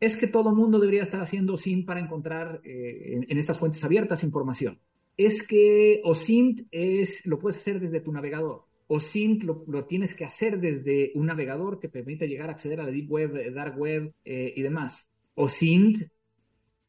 es 0.00 0.16
que 0.16 0.26
todo 0.26 0.54
mundo 0.54 0.80
debería 0.80 1.02
estar 1.02 1.20
haciendo 1.20 1.54
OSINT 1.54 1.86
para 1.86 2.00
encontrar 2.00 2.62
eh, 2.64 3.20
en, 3.28 3.38
estas 3.38 3.58
fuentes 3.58 3.84
abiertas 3.84 4.24
información. 4.24 4.78
Es 5.16 5.46
que 5.46 6.00
OSINT 6.04 6.62
es, 6.70 7.24
lo 7.24 7.38
puedes 7.38 7.60
hacer 7.60 7.78
desde 7.78 8.00
tu 8.00 8.10
navegador. 8.10 8.64
OSINT 8.88 9.42
lo, 9.42 9.62
lo 9.68 9.84
tienes 9.84 10.14
que 10.14 10.24
hacer 10.24 10.58
desde 10.58 11.12
un 11.14 11.26
navegador 11.26 11.78
que 11.78 11.90
permite 11.90 12.26
llegar 12.26 12.48
a 12.48 12.52
acceder 12.52 12.80
a 12.80 12.84
la 12.84 12.90
Deep 12.90 13.10
Web, 13.10 13.52
Dark 13.52 13.78
Web 13.78 14.14
eh, 14.24 14.54
y 14.56 14.62
demás. 14.62 15.06
OSINT 15.34 16.08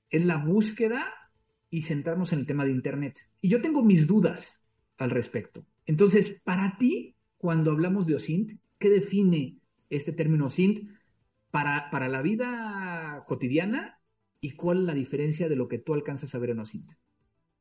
es 0.10 0.26
la 0.26 0.38
búsqueda 0.38 1.14
y 1.70 1.84
centrarnos 1.84 2.32
en 2.32 2.40
el 2.40 2.46
tema 2.46 2.64
de 2.64 2.72
Internet. 2.72 3.20
Y 3.42 3.50
yo 3.50 3.62
tengo 3.62 3.84
mis 3.84 4.08
dudas 4.08 4.62
al 4.98 5.10
respecto. 5.10 5.66
Entonces, 5.86 6.40
para 6.44 6.78
ti, 6.78 7.16
cuando 7.38 7.72
hablamos 7.72 8.08
de 8.08 8.16
OSINT, 8.16 8.60
¿qué 8.80 8.90
define 8.90 9.58
este 9.90 10.14
término 10.14 10.46
OSINT? 10.48 10.88
Para, 11.52 11.90
para 11.90 12.08
la 12.08 12.22
vida 12.22 13.24
cotidiana 13.28 14.00
y 14.40 14.52
cuál 14.52 14.80
es 14.80 14.84
la 14.86 14.94
diferencia 14.94 15.48
de 15.48 15.56
lo 15.56 15.68
que 15.68 15.78
tú 15.78 15.94
alcanzas 15.94 16.34
a 16.34 16.40
ver 16.40 16.52
en 16.52 16.60
OSINT? 16.60 16.92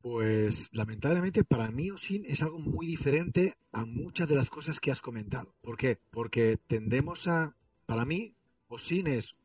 Pues 0.01 0.69
lamentablemente 0.71 1.43
para 1.43 1.69
mí 1.69 1.91
OSINT 1.91 2.25
es 2.25 2.41
algo 2.41 2.57
muy 2.57 2.87
diferente 2.87 3.55
a 3.71 3.85
muchas 3.85 4.27
de 4.27 4.35
las 4.35 4.49
cosas 4.49 4.79
que 4.79 4.91
has 4.91 5.01
comentado. 5.01 5.53
¿Por 5.61 5.77
qué? 5.77 5.99
Porque 6.09 6.57
tendemos 6.67 7.27
a, 7.27 7.55
para 7.85 8.05
mí, 8.05 8.35
OSINT 8.67 9.07
es 9.09 9.35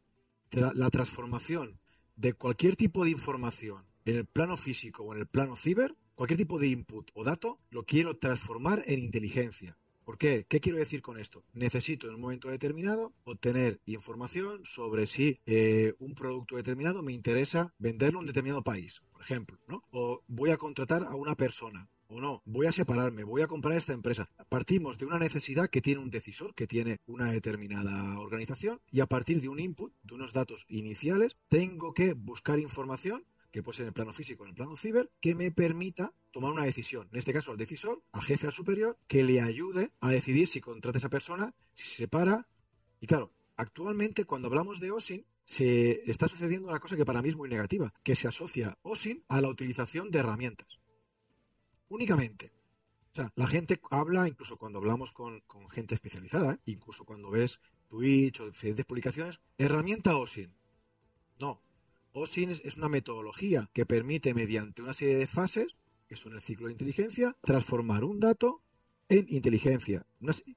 la 0.53 0.91
transformación 0.91 1.79
de 2.15 2.33
cualquier 2.33 2.77
tipo 2.77 3.05
de 3.05 3.11
información 3.11 3.85
en 4.07 4.17
el 4.17 4.25
plano 4.25 4.57
físico 4.57 5.03
o 5.03 5.13
en 5.13 5.21
el 5.21 5.27
plano 5.27 5.57
ciber, 5.57 5.95
cualquier 6.15 6.39
tipo 6.39 6.59
de 6.59 6.69
input 6.69 7.11
o 7.13 7.25
dato, 7.25 7.59
lo 7.71 7.85
quiero 7.85 8.17
transformar 8.17 8.83
en 8.87 9.01
inteligencia. 9.01 9.77
¿Por 10.06 10.19
qué? 10.19 10.47
¿Qué 10.49 10.61
quiero 10.61 10.79
decir 10.79 11.03
con 11.03 11.19
esto? 11.19 11.43
Necesito 11.53 12.06
en 12.06 12.14
un 12.14 12.20
momento 12.20 12.49
determinado 12.49 13.12
obtener 13.25 13.81
información 13.87 14.64
sobre 14.64 15.08
si 15.08 15.41
eh, 15.47 15.94
un 15.99 16.14
producto 16.14 16.55
determinado 16.55 17.03
me 17.03 17.12
interesa 17.12 17.75
venderlo 17.81 18.20
en 18.20 18.23
un 18.23 18.26
determinado 18.29 18.62
país, 18.62 19.03
por 19.11 19.20
ejemplo, 19.23 19.58
¿no? 19.67 19.82
O 19.91 20.23
voy 20.29 20.50
a 20.50 20.58
contratar 20.58 21.03
a 21.03 21.17
una 21.17 21.35
persona, 21.35 21.88
o 22.06 22.20
no, 22.20 22.41
voy 22.44 22.69
a 22.69 22.73
separarme, 22.73 23.25
voy 23.25 23.43
a 23.43 23.49
comprar 23.49 23.76
esta 23.76 23.94
empresa. 23.94 24.31
Partimos 24.49 24.97
de 24.97 25.06
una 25.06 25.19
necesidad 25.19 25.69
que 25.69 25.82
tiene 25.82 26.00
un 26.00 26.11
decisor, 26.11 26.55
que 26.55 26.69
tiene 26.69 27.00
una 27.06 27.32
determinada 27.32 28.20
organización, 28.20 28.81
y 28.93 29.00
a 29.00 29.06
partir 29.06 29.41
de 29.41 29.49
un 29.49 29.59
input, 29.59 29.93
de 30.05 30.14
unos 30.14 30.32
datos 30.32 30.67
iniciales, 30.69 31.37
tengo 31.49 31.94
que 31.94 32.12
buscar 32.12 32.61
información 32.61 33.25
que 33.56 33.62
puede 33.62 33.76
ser 33.79 33.85
en 33.85 33.88
el 33.88 33.94
plano 33.94 34.12
físico 34.12 34.44
en 34.44 34.50
el 34.50 34.55
plano 34.55 34.76
ciber, 34.76 35.11
que 35.19 35.35
me 35.35 35.50
permita 35.50 36.12
tomar 36.31 36.53
una 36.53 36.67
decisión. 36.67 37.08
En 37.11 37.19
este 37.19 37.32
caso, 37.32 37.53
al 37.53 37.56
decisor, 37.56 38.03
al 38.12 38.20
jefe, 38.20 38.49
al 38.49 38.53
superior, 38.53 38.99
que 39.08 39.25
le 39.25 39.41
ayude 39.41 39.93
a 40.00 40.11
decidir 40.11 40.47
si 40.47 40.61
contrata 40.61 40.99
a 40.99 41.00
esa 41.00 41.08
persona, 41.08 41.55
si 41.73 41.88
se 41.88 41.97
separa. 41.97 42.47
Y 43.00 43.06
claro, 43.06 43.32
actualmente 43.56 44.26
cuando 44.26 44.49
hablamos 44.49 44.79
de 44.79 44.91
OSIN, 44.91 45.25
se 45.47 46.03
está 46.11 46.29
sucediendo 46.29 46.69
una 46.69 46.81
cosa 46.81 46.99
que 46.99 47.06
para 47.06 47.23
mí 47.23 47.31
es 47.31 47.37
muy 47.37 47.49
negativa, 47.49 47.94
que 48.03 48.14
se 48.14 48.29
asocia 48.29 48.76
OSIN 48.82 49.25
a 49.26 49.41
la 49.41 49.49
utilización 49.49 50.11
de 50.11 50.19
herramientas. 50.19 50.79
Únicamente. 51.88 52.52
O 53.12 53.14
sea, 53.14 53.32
la 53.37 53.47
gente 53.47 53.81
habla, 53.91 54.29
incluso 54.29 54.59
cuando 54.59 54.81
hablamos 54.81 55.12
con, 55.12 55.41
gente 55.70 55.95
especializada, 55.95 56.61
incluso 56.66 57.07
cuando 57.07 57.31
ves 57.31 57.59
Twitch 57.88 58.38
o 58.38 58.50
diferentes 58.50 58.85
publicaciones, 58.85 59.40
herramienta 59.57 60.14
OSIN. 60.14 60.54
No, 61.38 61.62
OSIN 62.18 62.50
es 62.50 62.76
una 62.78 62.88
metodología 62.88 63.68
que 63.75 63.85
permite, 63.85 64.32
mediante 64.32 64.80
una 64.80 64.94
serie 64.94 65.18
de 65.18 65.26
fases, 65.26 65.76
que 66.08 66.16
son 66.16 66.32
el 66.32 66.40
ciclo 66.40 66.66
de 66.66 66.73
inteligencia, 66.73 67.37
transformar 67.42 68.04
un 68.04 68.20
dato 68.20 68.62
en 69.11 69.26
inteligencia. 69.28 70.06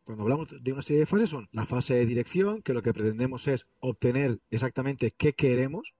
cuando 0.05 0.23
hablamos 0.23 0.47
de 0.63 0.71
una 0.71 0.81
serie 0.81 1.01
de 1.01 1.05
fases 1.05 1.29
son 1.29 1.49
la 1.51 1.65
fase 1.65 1.95
de 1.95 2.05
dirección, 2.05 2.61
que 2.61 2.73
lo 2.73 2.81
que 2.81 2.93
pretendemos 2.93 3.45
es 3.49 3.65
obtener 3.79 4.39
exactamente 4.49 5.11
qué 5.11 5.33
queremos, 5.33 5.93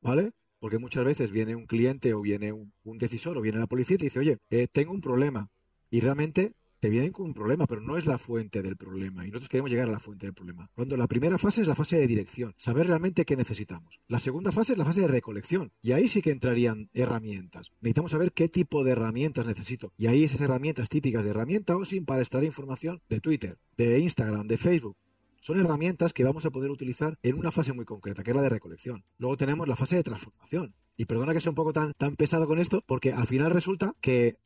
¿vale? 0.00 0.32
Porque 0.58 0.78
muchas 0.78 1.04
veces 1.04 1.30
viene 1.30 1.56
un 1.56 1.66
cliente 1.66 2.14
o 2.14 2.22
viene 2.22 2.52
un, 2.52 2.72
decisor 2.98 3.36
o 3.36 3.42
viene 3.42 3.58
la 3.58 3.66
policía 3.66 3.96
y 3.96 3.98
te 3.98 4.04
dice, 4.06 4.18
oye, 4.18 4.38
eh, 4.48 4.66
tengo 4.66 4.92
un 4.92 5.02
problema. 5.02 5.50
Y 5.90 6.00
realmente 6.00 6.54
te 6.82 6.90
vienen 6.90 7.12
con 7.12 7.26
un 7.26 7.32
problema, 7.32 7.68
pero 7.68 7.80
no 7.80 7.96
es 7.96 8.06
la 8.06 8.18
fuente 8.18 8.60
del 8.60 8.76
problema. 8.76 9.24
Y 9.24 9.28
nosotros 9.28 9.48
queremos 9.48 9.70
llegar 9.70 9.88
a 9.88 9.92
la 9.92 10.00
fuente 10.00 10.26
del 10.26 10.34
problema. 10.34 10.68
Cuando 10.74 10.96
la 10.96 11.06
primera 11.06 11.38
fase 11.38 11.60
es 11.60 11.68
la 11.68 11.76
fase 11.76 11.96
de 11.96 12.08
dirección, 12.08 12.54
saber 12.56 12.88
realmente 12.88 13.24
qué 13.24 13.36
necesitamos. 13.36 14.00
La 14.08 14.18
segunda 14.18 14.50
fase 14.50 14.72
es 14.72 14.78
la 14.78 14.84
fase 14.84 15.02
de 15.02 15.06
recolección. 15.06 15.70
Y 15.80 15.92
ahí 15.92 16.08
sí 16.08 16.20
que 16.20 16.32
entrarían 16.32 16.90
herramientas. 16.92 17.70
Necesitamos 17.82 18.10
saber 18.10 18.32
qué 18.32 18.48
tipo 18.48 18.82
de 18.82 18.90
herramientas 18.90 19.46
necesito. 19.46 19.92
Y 19.96 20.08
ahí 20.08 20.24
esas 20.24 20.40
herramientas 20.40 20.88
típicas 20.88 21.22
de 21.22 21.30
herramienta 21.30 21.76
o 21.76 21.84
sin 21.84 22.04
para 22.04 22.20
extraer 22.20 22.46
información 22.46 23.00
de 23.08 23.20
Twitter, 23.20 23.58
de 23.76 24.00
Instagram, 24.00 24.48
de 24.48 24.58
Facebook. 24.58 24.96
Son 25.40 25.60
herramientas 25.60 26.12
que 26.12 26.24
vamos 26.24 26.46
a 26.46 26.50
poder 26.50 26.72
utilizar 26.72 27.16
en 27.22 27.38
una 27.38 27.52
fase 27.52 27.72
muy 27.72 27.84
concreta, 27.84 28.24
que 28.24 28.32
es 28.32 28.36
la 28.36 28.42
de 28.42 28.48
recolección. 28.48 29.04
Luego 29.18 29.36
tenemos 29.36 29.68
la 29.68 29.76
fase 29.76 29.94
de 29.94 30.02
transformación. 30.02 30.74
Y 30.96 31.04
perdona 31.04 31.32
que 31.32 31.40
sea 31.40 31.50
un 31.50 31.56
poco 31.56 31.72
tan, 31.72 31.92
tan 31.94 32.16
pesado 32.16 32.48
con 32.48 32.58
esto, 32.58 32.82
porque 32.88 33.12
al 33.12 33.28
final 33.28 33.52
resulta 33.52 33.94
que 34.00 34.36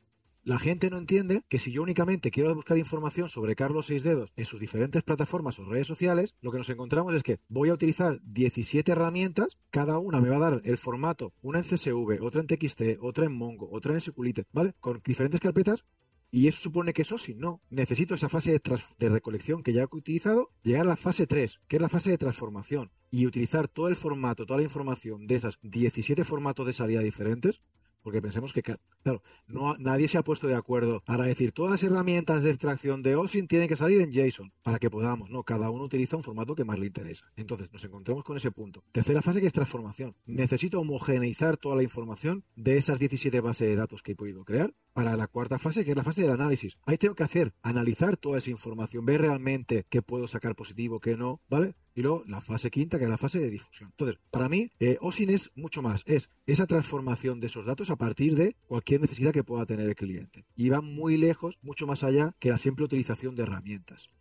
la 0.47 0.59
gente 0.59 0.89
no 0.89 0.97
entiende 0.97 1.43
que 1.49 1.59
si 1.59 1.73
yo 1.73 1.83
únicamente 1.83 2.31
quiero 2.31 2.55
buscar 2.55 2.77
información 2.77 3.27
sobre 3.27 3.57
Carlos 3.57 3.87
Seis 3.87 4.01
Dedos 4.01 4.31
en 4.37 4.45
sus 4.45 4.61
diferentes 4.61 5.03
plataformas 5.03 5.59
o 5.59 5.65
redes 5.65 5.87
sociales, 5.87 6.35
lo 6.39 6.53
que 6.53 6.57
nos 6.57 6.69
encontramos 6.69 7.13
es 7.15 7.21
que 7.21 7.41
voy 7.49 7.67
a 7.67 7.73
utilizar 7.73 8.21
17 8.23 8.89
herramientas, 8.89 9.57
cada 9.71 9.99
una 9.99 10.21
me 10.21 10.29
va 10.29 10.37
a 10.37 10.51
dar 10.51 10.61
el 10.63 10.77
formato, 10.77 11.33
una 11.41 11.59
en 11.59 11.65
CSV, 11.65 12.23
otra 12.23 12.39
en 12.39 12.47
TXT, 12.47 12.81
otra 13.01 13.25
en 13.25 13.33
Mongo, 13.33 13.67
otra 13.73 13.91
en 13.91 13.99
SQLite, 13.99 14.45
¿vale? 14.53 14.73
Con 14.79 15.01
diferentes 15.03 15.41
carpetas 15.41 15.83
y 16.31 16.47
eso 16.47 16.61
supone 16.61 16.93
que 16.93 17.01
eso 17.01 17.17
sí, 17.17 17.35
no. 17.35 17.59
Necesito 17.69 18.15
esa 18.15 18.29
fase 18.29 18.51
de, 18.51 18.61
de, 18.99 19.09
recolección 19.09 19.63
que 19.63 19.73
ya 19.73 19.81
he 19.81 19.87
utilizado, 19.91 20.51
llegar 20.63 20.83
a 20.83 20.89
la 20.91 20.95
fase 20.95 21.27
3, 21.27 21.59
que 21.67 21.75
es 21.75 21.81
la 21.81 21.89
fase 21.89 22.11
de 22.11 22.17
transformación, 22.17 22.89
y 23.11 23.25
utilizar 23.25 23.67
todo 23.67 23.89
el 23.89 23.97
formato, 23.97 24.45
toda 24.45 24.59
la 24.59 24.63
información 24.63 25.27
de 25.27 25.35
esas 25.35 25.59
17 25.61 26.23
formatos 26.23 26.65
de 26.65 26.71
salida 26.71 27.01
diferentes 27.01 27.59
Porque 28.01 28.21
pensemos 28.21 28.53
que, 28.53 28.63
claro, 28.63 29.21
no, 29.47 29.75
nadie 29.77 30.07
se 30.07 30.17
ha 30.17 30.23
puesto 30.23 30.47
de 30.47 30.55
acuerdo 30.55 31.01
para 31.05 31.25
decir 31.25 31.51
todas 31.51 31.71
las 31.71 31.83
herramientas 31.83 32.43
de 32.43 32.51
extracción 32.51 33.03
de 33.03 33.15
OSINT 33.15 33.49
tienen 33.49 33.67
que 33.67 33.75
salir 33.75 34.01
en 34.01 34.11
JSON 34.11 34.51
para 34.63 34.79
que 34.79 34.89
podamos. 34.89 35.29
No, 35.29 35.43
cada 35.43 35.69
uno 35.69 35.83
utiliza 35.83 36.17
un 36.17 36.23
formato 36.23 36.55
que 36.55 36.63
más 36.63 36.79
le 36.79 36.87
interesa. 36.87 37.25
Entonces, 37.35 37.71
nos 37.71 37.83
encontramos 37.83 38.23
con 38.23 38.37
ese 38.37 38.51
punto. 38.51 38.83
Tercera 38.91 39.21
fase 39.21 39.41
que 39.41 39.47
es 39.47 39.53
transformación. 39.53 40.15
Necesito 40.25 40.79
homogeneizar 40.79 41.57
toda 41.57 41.75
la 41.75 41.83
información 41.83 42.43
de 42.55 42.77
esas 42.77 42.99
17 42.99 43.41
bases 43.41 43.67
de 43.67 43.75
datos 43.75 44.01
que 44.01 44.13
he 44.13 44.15
podido 44.15 44.43
crear 44.43 44.73
para 44.93 45.15
la 45.15 45.27
cuarta 45.27 45.59
fase, 45.59 45.85
que 45.85 45.91
es 45.91 45.97
la 45.97 46.03
fase 46.03 46.21
del 46.21 46.31
análisis. 46.31 46.77
Ahí 46.85 46.97
tengo 46.97 47.15
que 47.15 47.23
hacer, 47.23 47.53
analizar 47.61 48.17
toda 48.17 48.37
esa 48.37 48.51
información, 48.51 49.05
ver 49.05 49.21
realmente 49.21 49.85
qué 49.89 50.01
puedo 50.01 50.27
sacar 50.27 50.55
positivo, 50.55 50.99
qué 50.99 51.15
no, 51.15 51.41
¿vale? 51.49 51.75
Y 51.97 52.03
luego 52.03 52.23
la 52.27 52.41
fase 52.41 52.69
quinta, 52.69 52.99
que 52.99 53.05
es 53.05 53.09
la 53.09 53.17
fase 53.17 53.39
de 53.39 53.49
difusión. 53.49 53.89
Entonces, 53.89 54.19
para 54.29 54.47
mí, 54.47 54.69
eh, 54.79 54.99
OSIN 55.01 55.31
es 55.31 55.49
mucho 55.55 55.81
más. 55.81 56.03
Es 56.05 56.29
esa 56.45 56.67
transformación 56.67 57.39
de 57.39 57.47
esos 57.47 57.65
datos 57.65 57.89
a 57.89 57.95
partir 57.95 58.35
de 58.35 58.55
cualquier 58.67 59.01
necesidad 59.01 59.33
que 59.33 59.43
pueda 59.43 59.65
tener 59.65 59.89
el 59.89 59.95
cliente. 59.95 60.45
Y 60.55 60.69
va 60.69 60.81
muy 60.81 61.17
lejos, 61.17 61.57
mucho 61.63 61.87
más 61.87 62.03
allá 62.03 62.35
que 62.37 62.49
la 62.49 62.57
simple 62.57 62.85
utilización 62.85 63.35
de 63.35 63.41
herramientas. 63.41 64.11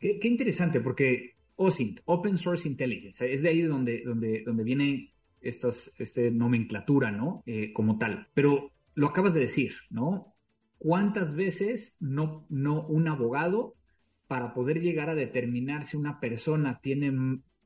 Qué, 0.00 0.18
interesante, 0.24 0.80
porque 0.80 1.36
OSINT, 1.54 2.00
Open 2.06 2.38
Source 2.38 2.66
Intelligence, 2.66 3.32
es 3.32 3.40
de 3.42 3.50
ahí 3.50 3.62
donde, 3.62 4.02
donde, 4.04 4.42
donde 4.44 4.64
viene 4.64 5.12
estos, 5.40 5.92
este 5.98 6.32
nomenclatura, 6.32 7.12
¿no? 7.12 7.44
Eh, 7.46 7.72
como 7.72 7.98
tal. 7.98 8.30
Pero 8.34 8.72
lo 8.94 9.06
acabas 9.06 9.32
de 9.32 9.42
decir, 9.42 9.74
¿no? 9.90 10.34
¿Cuántas 10.78 11.36
veces 11.36 11.94
no, 12.00 12.46
no 12.48 12.84
un 12.88 13.06
abogado 13.06 13.76
para 14.32 14.54
poder 14.54 14.80
llegar 14.80 15.10
a 15.10 15.14
determinar 15.14 15.84
si 15.84 15.98
una 15.98 16.18
persona 16.18 16.80
tiene 16.82 17.12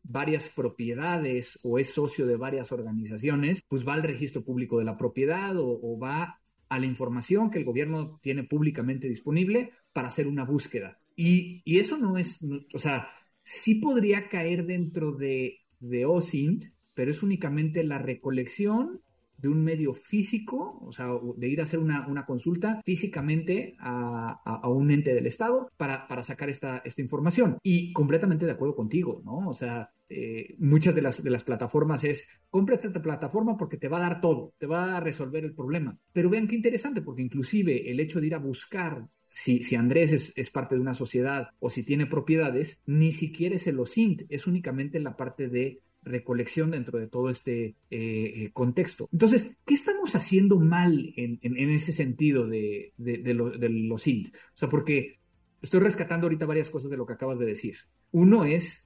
varias 0.03 0.43
propiedades 0.49 1.61
o 1.63 1.79
es 1.79 1.91
socio 1.91 2.27
de 2.27 2.35
varias 2.35 2.73
organizaciones, 2.73 3.63
pues 3.69 3.87
va 3.87 3.95
al 3.95 4.03
registro 4.03 4.43
público 4.43 4.81
de 4.81 4.85
la 4.85 4.99
propiedad 4.99 5.57
o, 5.57 5.97
va 5.97 6.41
a 6.69 6.79
la 6.81 6.87
información 6.87 7.53
que 7.53 7.61
el 7.61 7.65
gobierno 7.65 8.19
tiene 8.21 8.43
públicamente 8.43 9.09
disponible 9.09 9.75
para 9.93 10.09
hacer 10.09 10.27
una 10.27 10.45
búsqueda. 10.45 10.99
Y, 11.15 11.63
eso 11.65 11.99
no 11.99 12.19
es, 12.19 12.37
o 12.75 12.81
sea, 12.81 13.11
sí 13.45 13.77
podría 13.77 14.29
caer 14.29 14.67
dentro 14.67 15.13
de, 15.13 15.61
de 15.79 16.05
OSINT, 16.05 16.65
pero 16.95 17.13
es 17.13 17.23
únicamente 17.23 17.85
la 17.85 17.99
recolección 17.99 19.03
de 19.39 19.49
un 19.49 19.63
medio 19.63 19.95
físico, 19.95 20.79
o 20.83 20.93
sea, 20.93 21.09
de 21.37 21.49
ir 21.49 21.61
a 21.61 21.65
hacer 21.65 21.79
una, 21.79 22.25
consulta 22.27 22.81
físicamente 22.85 23.77
a, 23.79 24.69
un 24.69 24.91
ente 24.91 25.15
del 25.15 25.27
Estado 25.27 25.71
para, 25.77 26.25
sacar 26.25 26.51
esta, 26.51 26.79
esta 26.79 27.03
información. 27.03 27.59
Y 27.63 27.93
completamente 27.93 28.47
de 28.47 28.53
acuerdo 28.53 28.75
contigo, 28.75 29.23
¿no? 29.25 29.49
O 29.49 29.55
sea, 29.55 29.91
eh, 30.09 30.55
muchas 30.59 30.95
de 30.95 31.03
las, 31.03 31.23
de 31.23 31.31
las 31.31 31.45
plataformas 31.45 32.05
es, 32.05 32.27
compra 32.51 32.77
esta 32.77 33.03
plataforma 33.03 33.57
porque 33.57 33.77
te 33.77 33.89
va 33.89 33.99
a 33.99 34.09
dar 34.09 34.21
todo, 34.21 34.55
te 34.59 34.67
va 34.67 34.97
a 34.97 35.01
resolver 35.01 35.45
el 35.45 35.55
problema. 35.55 35.99
Pero 36.13 36.31
vean 36.31 36.49
qué 36.49 36.57
interesante, 36.57 37.03
porque 37.03 37.23
inclusive 37.23 37.91
el 37.91 38.01
hecho 38.01 38.21
de 38.21 38.29
ir 38.29 38.35
a 38.35 38.39
buscar 38.39 39.07
si, 39.29 39.63
si, 39.63 39.77
Andrés 39.77 40.13
es, 40.13 40.33
es, 40.35 40.51
parte 40.51 40.77
de 40.77 40.81
una 40.81 40.95
sociedad 40.95 41.51
o 41.59 41.69
si 41.69 41.83
tiene 41.83 42.07
propiedades, 42.07 42.79
ni 42.87 43.13
siquiera 43.13 43.57
es 43.57 43.67
el 43.67 43.79
OSINT, 43.79 44.23
es 44.31 44.47
únicamente 44.47 44.99
la 44.99 45.15
parte 45.15 45.49
de 45.49 45.81
recolección 46.07 46.71
dentro 46.71 46.99
de 46.99 47.09
todo 47.09 47.31
este 47.31 47.67
eh, 47.67 47.75
eh, 47.91 48.51
contexto. 48.53 49.09
Entonces, 49.13 49.51
¿qué 49.67 49.75
estamos 49.75 50.15
haciendo 50.15 50.59
mal 50.59 51.13
en, 51.17 51.71
ese 51.71 51.93
sentido 51.93 52.47
de, 52.47 52.93
los 52.97 54.07
int? 54.07 54.29
O 54.29 54.59
sea, 54.59 54.71
porque 54.71 55.19
estoy 55.61 55.81
rescatando 55.81 56.27
ahorita 56.27 56.47
varias 56.47 56.71
cosas 56.71 56.91
de 56.91 56.97
lo 56.97 57.07
que 57.07 57.15
acabas 57.15 57.39
de 57.39 57.47
decir. 57.47 57.77
Uno 58.13 58.45
es, 58.45 58.85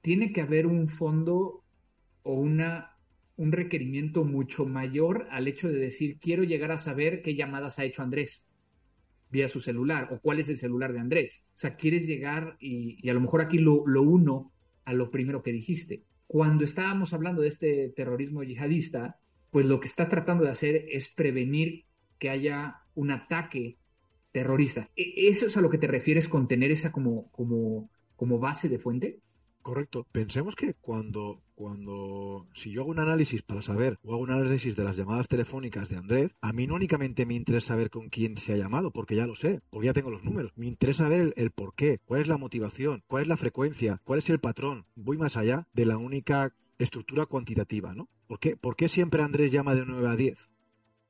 tiene 0.00 0.32
que 0.32 0.40
haber 0.40 0.66
un 0.66 0.88
fondo 0.88 1.64
o 2.22 2.34
una, 2.34 2.96
un 3.36 3.52
requerimiento 3.52 4.24
mucho 4.24 4.64
mayor 4.66 5.26
al 5.30 5.48
hecho 5.48 5.68
de 5.68 5.78
decir, 5.78 6.18
quiero 6.20 6.44
llegar 6.44 6.70
a 6.70 6.78
saber 6.78 7.22
qué 7.22 7.34
llamadas 7.34 7.78
ha 7.78 7.84
hecho 7.84 8.02
Andrés 8.02 8.44
vía 9.28 9.48
su 9.48 9.60
celular 9.60 10.08
o 10.12 10.20
cuál 10.20 10.38
es 10.38 10.48
el 10.48 10.58
celular 10.58 10.92
de 10.92 11.00
Andrés. 11.00 11.42
O 11.56 11.58
sea, 11.58 11.74
quieres 11.74 12.06
llegar 12.06 12.56
y, 12.60 13.08
a 13.08 13.14
lo 13.14 13.20
mejor 13.20 13.40
aquí 13.40 13.58
lo, 13.58 13.84
lo 13.86 14.02
uno 14.02 14.52
a 14.84 14.92
lo 14.92 15.10
primero 15.10 15.42
que 15.42 15.52
dijiste 15.52 16.04
cuando 16.26 16.64
estábamos 16.64 17.12
hablando 17.12 17.42
de 17.42 17.48
este 17.48 17.88
terrorismo 17.90 18.42
yihadista, 18.42 19.18
pues 19.50 19.66
lo 19.66 19.80
que 19.80 19.88
está 19.88 20.08
tratando 20.08 20.44
de 20.44 20.50
hacer 20.50 20.86
es 20.90 21.08
prevenir 21.08 21.84
que 22.18 22.30
haya 22.30 22.82
un 22.94 23.10
ataque 23.10 23.76
terrorista. 24.32 24.90
¿E-, 24.96 25.28
¿Eso 25.28 25.46
es 25.46 25.56
a 25.56 25.60
lo 25.60 25.70
que 25.70 25.78
te 25.78 25.86
refieres 25.86 26.28
con 26.28 26.48
tener 26.48 26.70
esa 26.70 26.92
como, 26.92 27.30
como, 27.30 27.90
como 28.16 28.38
base 28.38 28.68
de 28.68 28.78
fuente? 28.78 29.20
Correcto. 29.62 30.06
Pensemos 30.12 30.54
que 30.54 30.74
cuando, 30.74 31.40
cuando, 31.56 32.46
si 32.54 32.70
yo 32.70 32.82
hago 32.82 32.90
un 32.90 33.00
análisis 33.00 33.42
para 33.42 33.62
saber, 33.62 33.98
o 34.04 34.12
hago 34.12 34.22
un 34.22 34.30
análisis 34.30 34.76
de 34.76 34.84
las 34.84 34.96
llamadas 34.96 35.26
telefónicas 35.26 35.88
de 35.88 35.96
Andrés, 35.96 36.30
a 36.42 36.52
mí 36.52 36.66
no 36.66 36.74
únicamente 36.74 37.26
me 37.26 37.34
interesa 37.34 37.68
saber 37.68 37.90
con 37.90 38.10
quién 38.10 38.36
se 38.36 38.52
ha 38.52 38.56
llamado, 38.56 38.92
porque 38.92 39.16
ya 39.16 39.26
lo 39.26 39.34
sé, 39.34 39.60
porque 39.70 39.86
ya 39.86 39.94
tengo 39.94 40.10
los 40.10 40.22
números. 40.22 40.52
Me 40.54 40.66
interesa 40.66 41.04
saber 41.04 41.32
el, 41.36 41.50
por 41.50 41.74
qué, 41.74 41.98
cuál 42.04 42.20
es 42.20 42.28
la 42.28 42.36
motivación, 42.36 43.02
cuál 43.06 43.22
es 43.22 43.28
la 43.28 43.36
frecuencia, 43.36 44.00
cuál 44.04 44.18
es 44.20 44.30
el 44.30 44.38
patrón. 44.38 44.84
Voy 44.94 45.16
más 45.16 45.36
allá 45.36 45.66
de 45.72 45.86
la 45.86 45.96
única 45.96 46.52
estructura 46.78 47.26
cuantitativa, 47.26 47.94
¿no? 47.94 48.08
¿Por 48.26 48.38
qué, 48.38 48.56
¿Por 48.56 48.76
qué 48.76 48.88
siempre 48.88 49.22
Andrés 49.22 49.50
llama 49.50 49.74
de 49.74 49.86
9 49.86 50.08
a 50.08 50.16
10? 50.16 50.38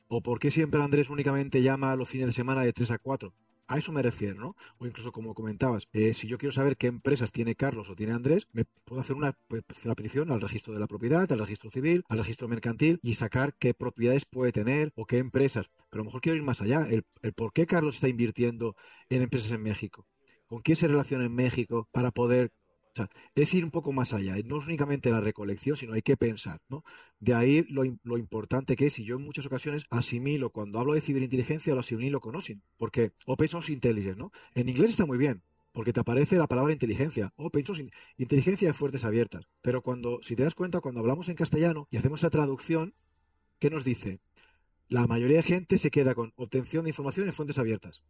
¿O 0.08 0.22
por 0.22 0.38
qué 0.38 0.52
siempre 0.52 0.80
Andrés 0.80 1.10
únicamente 1.10 1.60
llama 1.62 1.90
a 1.90 1.96
los 1.96 2.08
fines 2.08 2.28
de 2.28 2.32
semana 2.32 2.62
de 2.62 2.72
3 2.72 2.92
a 2.92 2.98
4? 2.98 3.32
A 3.68 3.78
eso 3.78 3.90
me 3.92 4.02
refiero, 4.02 4.36
¿no? 4.40 4.56
O 4.78 4.86
incluso 4.86 5.10
como 5.12 5.34
comentabas, 5.34 5.88
eh, 5.92 6.14
si 6.14 6.28
yo 6.28 6.38
quiero 6.38 6.52
saber 6.52 6.76
qué 6.76 6.86
empresas 6.86 7.32
tiene 7.32 7.56
Carlos 7.56 7.88
o 7.90 7.96
tiene 7.96 8.12
Andrés, 8.12 8.46
me 8.52 8.64
puedo 8.64 9.00
hacer 9.00 9.16
una, 9.16 9.36
pues, 9.48 9.64
petición 9.96 10.30
al 10.30 10.40
registro 10.40 10.72
de 10.72 10.80
la 10.80 10.86
propiedad, 10.86 11.30
al 11.30 11.38
registro 11.40 11.70
civil, 11.70 12.04
al 12.08 12.18
registro 12.18 12.46
mercantil 12.48 13.00
y 13.02 13.14
sacar 13.14 13.54
qué 13.54 13.74
propiedades 13.74 14.24
puede 14.24 14.52
tener 14.52 14.92
o 14.94 15.04
qué 15.04 15.18
empresas. 15.18 15.66
Pero 15.90 16.02
a 16.02 16.04
lo 16.04 16.06
mejor 16.06 16.20
quiero 16.20 16.36
ir 16.36 16.44
más 16.44 16.60
allá, 16.60 16.86
el, 16.88 17.04
el 17.22 17.32
por 17.32 17.52
qué 17.52 17.66
Carlos 17.66 17.96
está 17.96 18.08
invirtiendo 18.08 18.76
en 19.10 19.22
empresas 19.22 19.50
en 19.50 19.62
México. 19.62 20.06
¿Con 20.46 20.62
quién 20.62 20.76
se 20.76 20.86
relaciona 20.86 21.24
en 21.24 21.34
México 21.34 21.88
para 21.90 22.12
poder 22.12 22.52
sea, 22.96 23.10
es 23.34 23.54
ir 23.54 23.64
un 23.64 23.70
poco 23.70 23.92
más 23.92 24.12
allá. 24.12 24.36
No 24.44 24.58
es 24.58 24.66
únicamente 24.66 25.10
la 25.10 25.20
recolección, 25.20 25.76
sino 25.76 25.92
hay 25.92 26.02
que 26.02 26.16
pensar, 26.16 26.60
¿no? 26.68 26.84
De 27.20 27.34
ahí 27.34 27.66
lo, 27.68 27.84
importante 28.16 28.76
que 28.76 28.86
es, 28.86 28.98
y 28.98 29.04
yo 29.04 29.16
en 29.16 29.22
muchas 29.22 29.46
ocasiones 29.46 29.84
asimilo, 29.90 30.50
cuando 30.50 30.78
hablo 30.80 30.94
de 30.94 31.00
ciberinteligencia, 31.00 31.74
lo 31.74 31.80
asimilo 31.80 32.20
con 32.20 32.36
OSIN, 32.36 32.62
porque 32.78 33.12
Open 33.26 33.48
Source 33.48 33.72
Intelligence, 33.72 34.18
¿no? 34.18 34.32
En 34.54 34.68
inglés 34.68 34.90
está 34.90 35.06
muy 35.06 35.18
bien, 35.18 35.42
porque 35.72 35.92
te 35.92 36.00
aparece 36.00 36.36
la 36.36 36.46
palabra 36.46 36.72
inteligencia, 36.72 37.32
Open 37.36 37.64
Source, 37.64 37.90
inteligencia 38.16 38.68
de 38.68 38.74
fuertes 38.74 39.04
abiertas. 39.04 39.46
Pero 39.62 39.82
cuando, 39.82 40.20
si 40.22 40.36
te 40.36 40.44
das 40.44 40.54
cuenta, 40.54 40.80
cuando 40.80 41.00
hablamos 41.00 41.28
en 41.28 41.36
castellano 41.36 41.88
y 41.90 41.98
hacemos 41.98 42.20
esa 42.20 42.30
traducción, 42.30 42.94
¿qué 43.58 43.70
nos 43.70 43.84
dice? 43.84 44.20
La 44.88 45.06
mayoría 45.06 45.38
de 45.38 45.42
gente 45.42 45.78
se 45.78 45.90
queda 45.90 46.14
con 46.14 46.32
obtención 46.36 46.84
de 46.84 46.90
información 46.90 47.26
en 47.26 47.32
fuentes 47.32 47.58
abiertas 47.58 48.02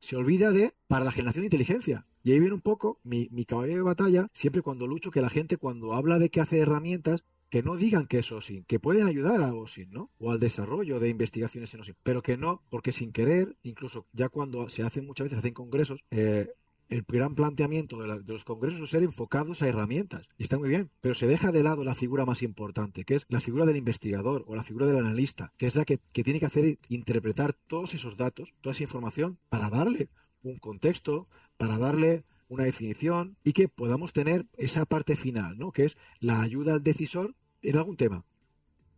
se 0.00 0.16
olvida 0.16 0.50
de 0.50 0.74
para 0.86 1.04
la 1.04 1.12
generación 1.12 1.42
de 1.42 1.46
inteligencia. 1.46 2.06
Y 2.22 2.32
ahí 2.32 2.40
viene 2.40 2.54
un 2.54 2.60
poco 2.60 2.98
mi, 3.04 3.28
mi 3.30 3.44
caballo 3.44 3.74
de 3.74 3.82
batalla, 3.82 4.28
siempre 4.32 4.62
cuando 4.62 4.86
lucho 4.86 5.10
que 5.10 5.22
la 5.22 5.30
gente 5.30 5.56
cuando 5.56 5.94
habla 5.94 6.18
de 6.18 6.30
que 6.30 6.40
hace 6.40 6.58
herramientas, 6.58 7.24
que 7.50 7.62
no 7.62 7.76
digan 7.76 8.06
que 8.06 8.20
es 8.20 8.30
OSIN, 8.30 8.64
que 8.64 8.78
pueden 8.78 9.06
ayudar 9.06 9.42
a 9.42 9.52
OSIN, 9.52 9.90
¿no? 9.90 10.10
O 10.18 10.30
al 10.30 10.38
desarrollo 10.38 11.00
de 11.00 11.08
investigaciones 11.08 11.74
en 11.74 11.80
OSIN, 11.80 11.96
pero 12.02 12.22
que 12.22 12.36
no, 12.36 12.62
porque 12.70 12.92
sin 12.92 13.12
querer, 13.12 13.56
incluso 13.62 14.06
ya 14.12 14.28
cuando 14.28 14.68
se 14.68 14.84
hacen 14.84 15.04
muchas 15.04 15.24
veces, 15.24 15.38
hacen 15.40 15.54
congresos, 15.54 16.00
eh, 16.10 16.48
el 16.90 17.04
gran 17.06 17.36
planteamiento 17.36 18.02
de, 18.02 18.22
los 18.26 18.44
congresos 18.44 18.80
es 18.80 18.90
ser 18.90 19.04
enfocados 19.04 19.62
a 19.62 19.68
herramientas. 19.68 20.28
Y 20.36 20.42
está 20.42 20.58
muy 20.58 20.68
bien, 20.68 20.90
pero 21.00 21.14
se 21.14 21.28
deja 21.28 21.52
de 21.52 21.62
lado 21.62 21.84
la 21.84 21.94
figura 21.94 22.26
más 22.26 22.42
importante, 22.42 23.04
que 23.04 23.14
es 23.14 23.26
la 23.28 23.40
figura 23.40 23.64
del 23.64 23.76
investigador 23.76 24.44
o 24.48 24.56
la 24.56 24.64
figura 24.64 24.86
del 24.86 24.98
analista, 24.98 25.52
que 25.56 25.66
es 25.66 25.76
la 25.76 25.84
que, 25.84 25.98
tiene 25.98 26.40
que 26.40 26.46
hacer 26.46 26.78
interpretar 26.88 27.54
todos 27.68 27.94
esos 27.94 28.16
datos, 28.16 28.52
toda 28.60 28.72
esa 28.72 28.82
información, 28.82 29.38
para 29.48 29.70
darle 29.70 30.08
un 30.42 30.58
contexto, 30.58 31.28
para 31.56 31.78
darle 31.78 32.24
una 32.48 32.64
definición 32.64 33.36
y 33.44 33.52
que 33.52 33.68
podamos 33.68 34.12
tener 34.12 34.46
esa 34.58 34.84
parte 34.84 35.14
final, 35.14 35.56
¿no? 35.56 35.70
Que 35.70 35.84
es 35.84 35.96
la 36.18 36.40
ayuda 36.40 36.74
al 36.74 36.82
decisor 36.82 37.36
en 37.62 37.76
algún 37.76 37.96
tema, 37.96 38.24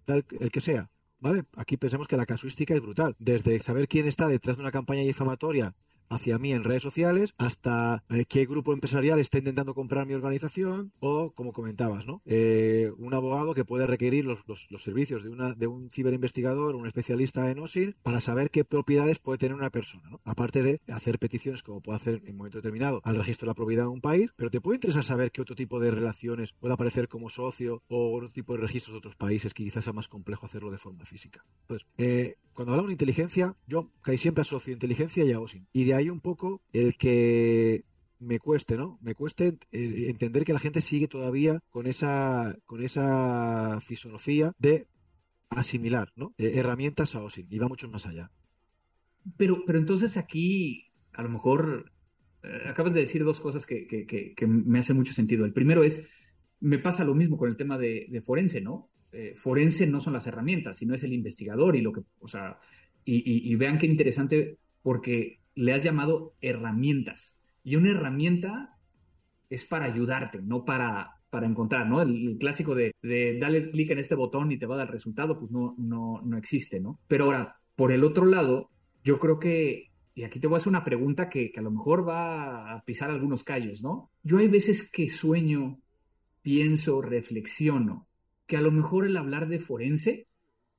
tal 0.07 0.25
el 0.41 0.51
que 0.51 0.61
sea. 0.61 0.89
¿Vale? 1.21 1.45
Aquí 1.57 1.77
pensemos 1.77 2.09
que 2.09 2.17
la 2.17 2.27
casuística 2.27 2.75
es 2.75 2.81
brutal. 2.81 3.15
Desde 3.21 3.61
saber 3.61 3.87
quién 3.87 4.09
está 4.09 4.27
detrás 4.27 4.57
de 4.57 4.63
una 4.63 4.73
campaña 4.73 5.03
difamatoria 5.03 5.73
hacia 6.15 6.39
mí 6.39 6.53
en 6.53 6.65
redes 6.65 6.83
sociales 6.83 7.35
hasta 7.39 8.05
eh, 8.11 8.25
qué 8.27 8.45
grupo 8.47 8.73
empresarial 8.73 9.19
está 9.19 9.39
intentando 9.39 9.75
comprar 9.75 10.07
mi 10.07 10.15
organización 10.15 10.93
o, 11.01 11.33
como 11.33 11.53
comentabas, 11.53 12.07
¿no? 12.07 12.23
Eh, 12.27 12.91
un 12.99 13.15
abogado 13.15 13.55
que 13.55 13.65
puede 13.65 13.87
requerir 13.87 14.25
los, 14.25 14.41
los, 14.47 14.83
servicios 14.83 15.23
de, 15.23 15.31
una, 15.31 15.55
de 15.55 15.67
un 15.67 15.91
ciberinvestigador, 15.91 16.75
un 16.75 16.87
especialista 16.87 17.51
en 17.51 17.59
OSIN, 17.59 17.97
para 18.03 18.21
saber 18.21 18.51
qué 18.51 18.65
propiedades 18.65 19.19
puede 19.19 19.39
tener 19.39 19.55
una 19.55 19.71
persona, 19.71 20.09
¿no? 20.11 20.21
Aparte 20.25 20.63
de 20.63 20.81
hacer 20.89 21.19
peticiones 21.19 21.63
como 21.63 21.81
puede 21.81 21.97
hacer 21.97 22.23
en 22.25 22.33
un 22.33 22.39
momento 22.39 22.59
determinado 22.59 23.01
al 23.05 23.17
registro 23.17 23.47
de 23.47 23.51
la 23.51 23.55
propiedad 23.55 23.85
de 23.85 23.89
un 23.89 24.01
país, 24.01 24.31
pero 24.37 24.51
te 24.51 24.61
puede 24.61 24.77
interesar 24.77 25.05
saber 25.05 25.31
qué 25.31 25.43
otro 25.43 25.55
tipo 25.55 25.81
de 25.81 25.91
relaciones 25.91 26.53
puede 26.53 26.75
aparecer 26.75 27.09
como 27.09 27.29
socio 27.29 27.83
o 27.89 28.17
otro 28.17 28.31
tipo 28.31 28.55
de 28.55 28.61
registros 28.61 28.95
de 28.95 28.99
otros 28.99 29.17
países 29.17 29.55
que 29.55 29.65
quizás 29.65 29.85
sea 29.85 29.93
más 29.93 30.09
complejo 30.09 30.47
hacerlo 30.47 30.71
de 30.71 30.79
forma 30.79 31.05
física. 31.05 31.45
Entonces, 31.63 31.87
eh, 31.99 32.37
cuando 32.55 32.73
hablamos 32.73 32.89
de 32.89 32.95
inteligencia, 32.95 33.55
yo 33.67 33.91
casi 34.03 34.19
siempre 34.19 34.43
asocio 34.43 34.73
inteligencia 34.73 35.25
y 35.25 35.33
a 35.33 35.41
OSIN. 35.41 35.67
Y 35.73 35.85
de 35.85 35.95
ahí 35.95 36.11
un 36.11 36.21
poco 36.21 36.63
el 36.73 36.97
que 36.97 37.85
me 38.23 38.39
cueste, 38.39 38.77
¿no? 38.77 38.99
Me 39.03 39.15
cueste 39.15 39.59
eh, 39.73 40.07
entender 40.09 40.45
que 40.45 40.53
la 40.53 40.59
gente 40.59 40.81
sigue 40.81 41.09
todavía 41.09 41.61
con 41.71 41.87
esa, 41.87 42.57
con 42.67 42.83
esa 42.83 43.81
filosofía 43.81 44.53
de 44.59 44.87
asimilar, 45.51 46.13
¿no? 46.17 46.35
Eh, 46.39 46.53
herramientas 46.55 47.15
a 47.15 47.23
OSINT, 47.23 47.53
y 47.53 47.59
va 47.59 47.69
mucho 47.69 47.89
más 47.89 48.07
allá. 48.07 48.31
Pero, 49.37 49.65
pero 49.67 49.79
entonces 49.79 50.17
aquí, 50.17 50.91
a 51.13 51.23
lo 51.23 51.29
mejor, 51.29 51.93
eh, 52.43 52.69
acabas 52.69 52.95
de 52.95 53.01
decir 53.01 53.25
dos 53.25 53.41
cosas 53.41 53.67
que, 53.67 53.87
que, 53.87 54.07
que, 54.07 54.47
me 54.47 54.79
hacen 54.79 54.97
mucho 54.97 55.13
sentido. 55.13 55.45
El 55.45 55.53
primero 55.53 55.83
es, 55.83 56.01
me 56.61 56.79
pasa 56.79 57.05
lo 57.05 57.15
mismo 57.15 57.37
con 57.37 57.49
el 57.49 57.57
tema 57.57 57.79
de, 57.79 58.23
forense, 58.25 58.61
¿no? 58.61 58.89
Eh, 59.13 59.35
forense 59.37 59.87
no 59.87 60.01
son 60.01 60.15
las 60.15 60.27
herramientas, 60.27 60.79
sino 60.79 60.95
es 60.95 61.03
el 61.03 61.13
investigador 61.13 61.77
y 61.77 61.83
lo 61.83 61.93
que, 61.93 62.01
o 62.21 62.29
sea, 62.29 62.59
y, 63.05 63.51
y, 63.51 63.55
vean 63.57 63.79
qué 63.79 63.87
interesante 63.87 64.57
porque 64.83 65.41
le 65.55 65.75
has 65.75 65.83
llamado 65.83 66.35
herramientas. 66.41 67.37
Y 67.63 67.77
una 67.77 67.91
herramienta 67.91 68.79
es 69.51 69.65
para 69.67 69.85
ayudarte, 69.85 70.41
no 70.41 70.65
para, 70.65 71.17
para 71.29 71.47
encontrar, 71.47 71.87
¿no? 71.89 72.01
El, 72.01 72.37
clásico 72.39 72.75
de, 72.75 72.95
de 73.03 73.39
darle 73.39 73.71
clic 73.71 73.91
en 73.91 73.99
este 73.99 74.15
botón 74.15 74.51
y 74.51 74.59
te 74.59 74.67
va 74.67 74.77
a 74.77 74.79
dar 74.79 74.87
el 74.87 74.93
resultado, 74.93 75.39
pues 75.39 75.51
no, 75.51 75.75
no, 75.79 76.21
no 76.23 76.39
existe, 76.39 76.81
¿no? 76.81 76.99
Pero 77.07 77.25
ahora, 77.25 77.57
por 77.77 77.93
el 77.93 78.05
otro 78.05 78.25
lado, 78.25 78.71
yo 79.05 79.19
creo 79.19 79.39
que, 79.39 79.91
y 80.15 80.25
aquí 80.25 80.41
te 80.41 80.47
voy 80.47 80.57
a 80.57 80.59
hacer 80.59 80.71
una 80.71 80.85
pregunta 80.85 81.29
que, 81.29 81.53
que 81.53 81.61
a 81.61 81.63
lo 81.63 81.71
mejor 81.71 82.09
va 82.09 82.73
a 82.73 82.85
pisar 82.85 83.11
algunos 83.11 83.45
callos, 83.45 83.83
¿no? 83.83 84.11
Yo 84.23 84.39
hay 84.39 84.49
veces 84.49 84.89
que 84.91 85.09
sueño, 85.09 85.81
pienso, 86.43 87.03
reflexiono, 87.03 88.07
que 88.47 88.57
a 88.57 88.61
lo 88.61 88.71
mejor 88.71 89.07
el 89.07 89.17
hablar 89.17 89.49
de 89.49 89.61
forense 89.61 90.27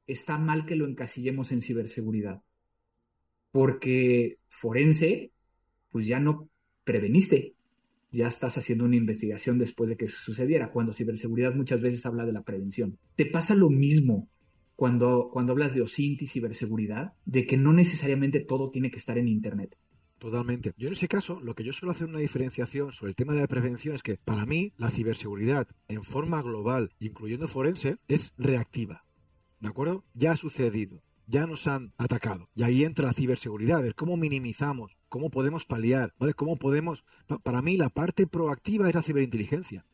está 0.07 0.37
mal 0.37 0.65
que 0.65 0.75
lo 0.75 0.87
encasillemos 0.87 1.51
en 1.51 1.61
ciberseguridad. 1.61 2.41
Porque 3.51 4.37
forense, 4.49 5.31
pues 5.91 6.07
ya 6.07 6.19
no 6.19 6.49
preveniste, 6.83 7.53
ya 8.11 8.27
estás 8.27 8.57
haciendo 8.57 8.85
una 8.85 8.95
investigación 8.95 9.57
después 9.57 9.89
de 9.89 9.97
que 9.97 10.07
sucediera, 10.07 10.71
cuando 10.71 10.93
ciberseguridad 10.93 11.55
muchas 11.55 11.81
veces 11.81 12.05
habla 12.05 12.25
de 12.25 12.33
la 12.33 12.43
prevención. 12.43 12.97
¿Te 13.15 13.25
pasa 13.25 13.55
lo 13.55 13.69
mismo 13.69 14.29
cuando, 14.75 15.29
cuando 15.31 15.53
hablas 15.53 15.73
de 15.73 15.81
OSINT 15.81 16.21
y 16.21 16.27
ciberseguridad? 16.27 17.13
De 17.25 17.45
que 17.45 17.57
no 17.57 17.73
necesariamente 17.73 18.39
todo 18.39 18.69
tiene 18.69 18.91
que 18.91 18.97
estar 18.97 19.17
en 19.17 19.27
Internet. 19.27 19.75
Totalmente. 20.23 20.73
Yo 20.77 20.87
en 20.87 20.93
ese 20.93 21.09
caso, 21.09 21.41
lo 21.41 21.53
que 21.53 21.65
yo 21.65 21.73
suelo 21.73 21.91
hacer 21.91 22.07
una 22.07 22.19
diferenciación 22.19 22.93
sobre 22.93 23.09
el 23.09 23.15
tema 23.17 23.33
de 23.33 23.41
la 23.41 23.47
prevención 23.47 23.93
es 23.93 24.01
que 24.01 24.15
para 24.15 24.45
mí 24.45 24.71
la 24.77 24.89
ciberseguridad 24.89 25.67
en 25.89 26.05
forma 26.05 26.41
global, 26.41 26.93
incluyendo 26.99 27.49
forense, 27.49 27.97
es 28.07 28.31
reactiva. 28.37 29.03
¿De 29.59 29.67
acuerdo? 29.67 30.05
Ya 30.13 30.31
ha 30.31 30.37
sucedido 30.37 31.03
ya 31.27 31.45
nos 31.45 31.67
han 31.67 31.91
atacado. 31.97 32.49
Y 32.55 32.63
ahí 32.63 32.85
entra 32.85 33.07
la 33.07 33.13
ciberseguridad, 33.13 33.85
el 33.85 33.95
cómo 33.95 34.15
minimizamos, 34.15 34.95
cómo 35.09 35.29
podemos 35.29 35.65
paliar, 35.65 36.13
¿vale? 36.19 36.33
Cómo 36.33 36.57
podemos... 36.57 37.03
Para 37.43 37.61
mí 37.61 37.75
la 37.75 37.89
parte 37.89 38.25
proactiva 38.25 38.87
es 38.87 38.95
la 38.95 39.03
ciberinteligencia. 39.03 39.85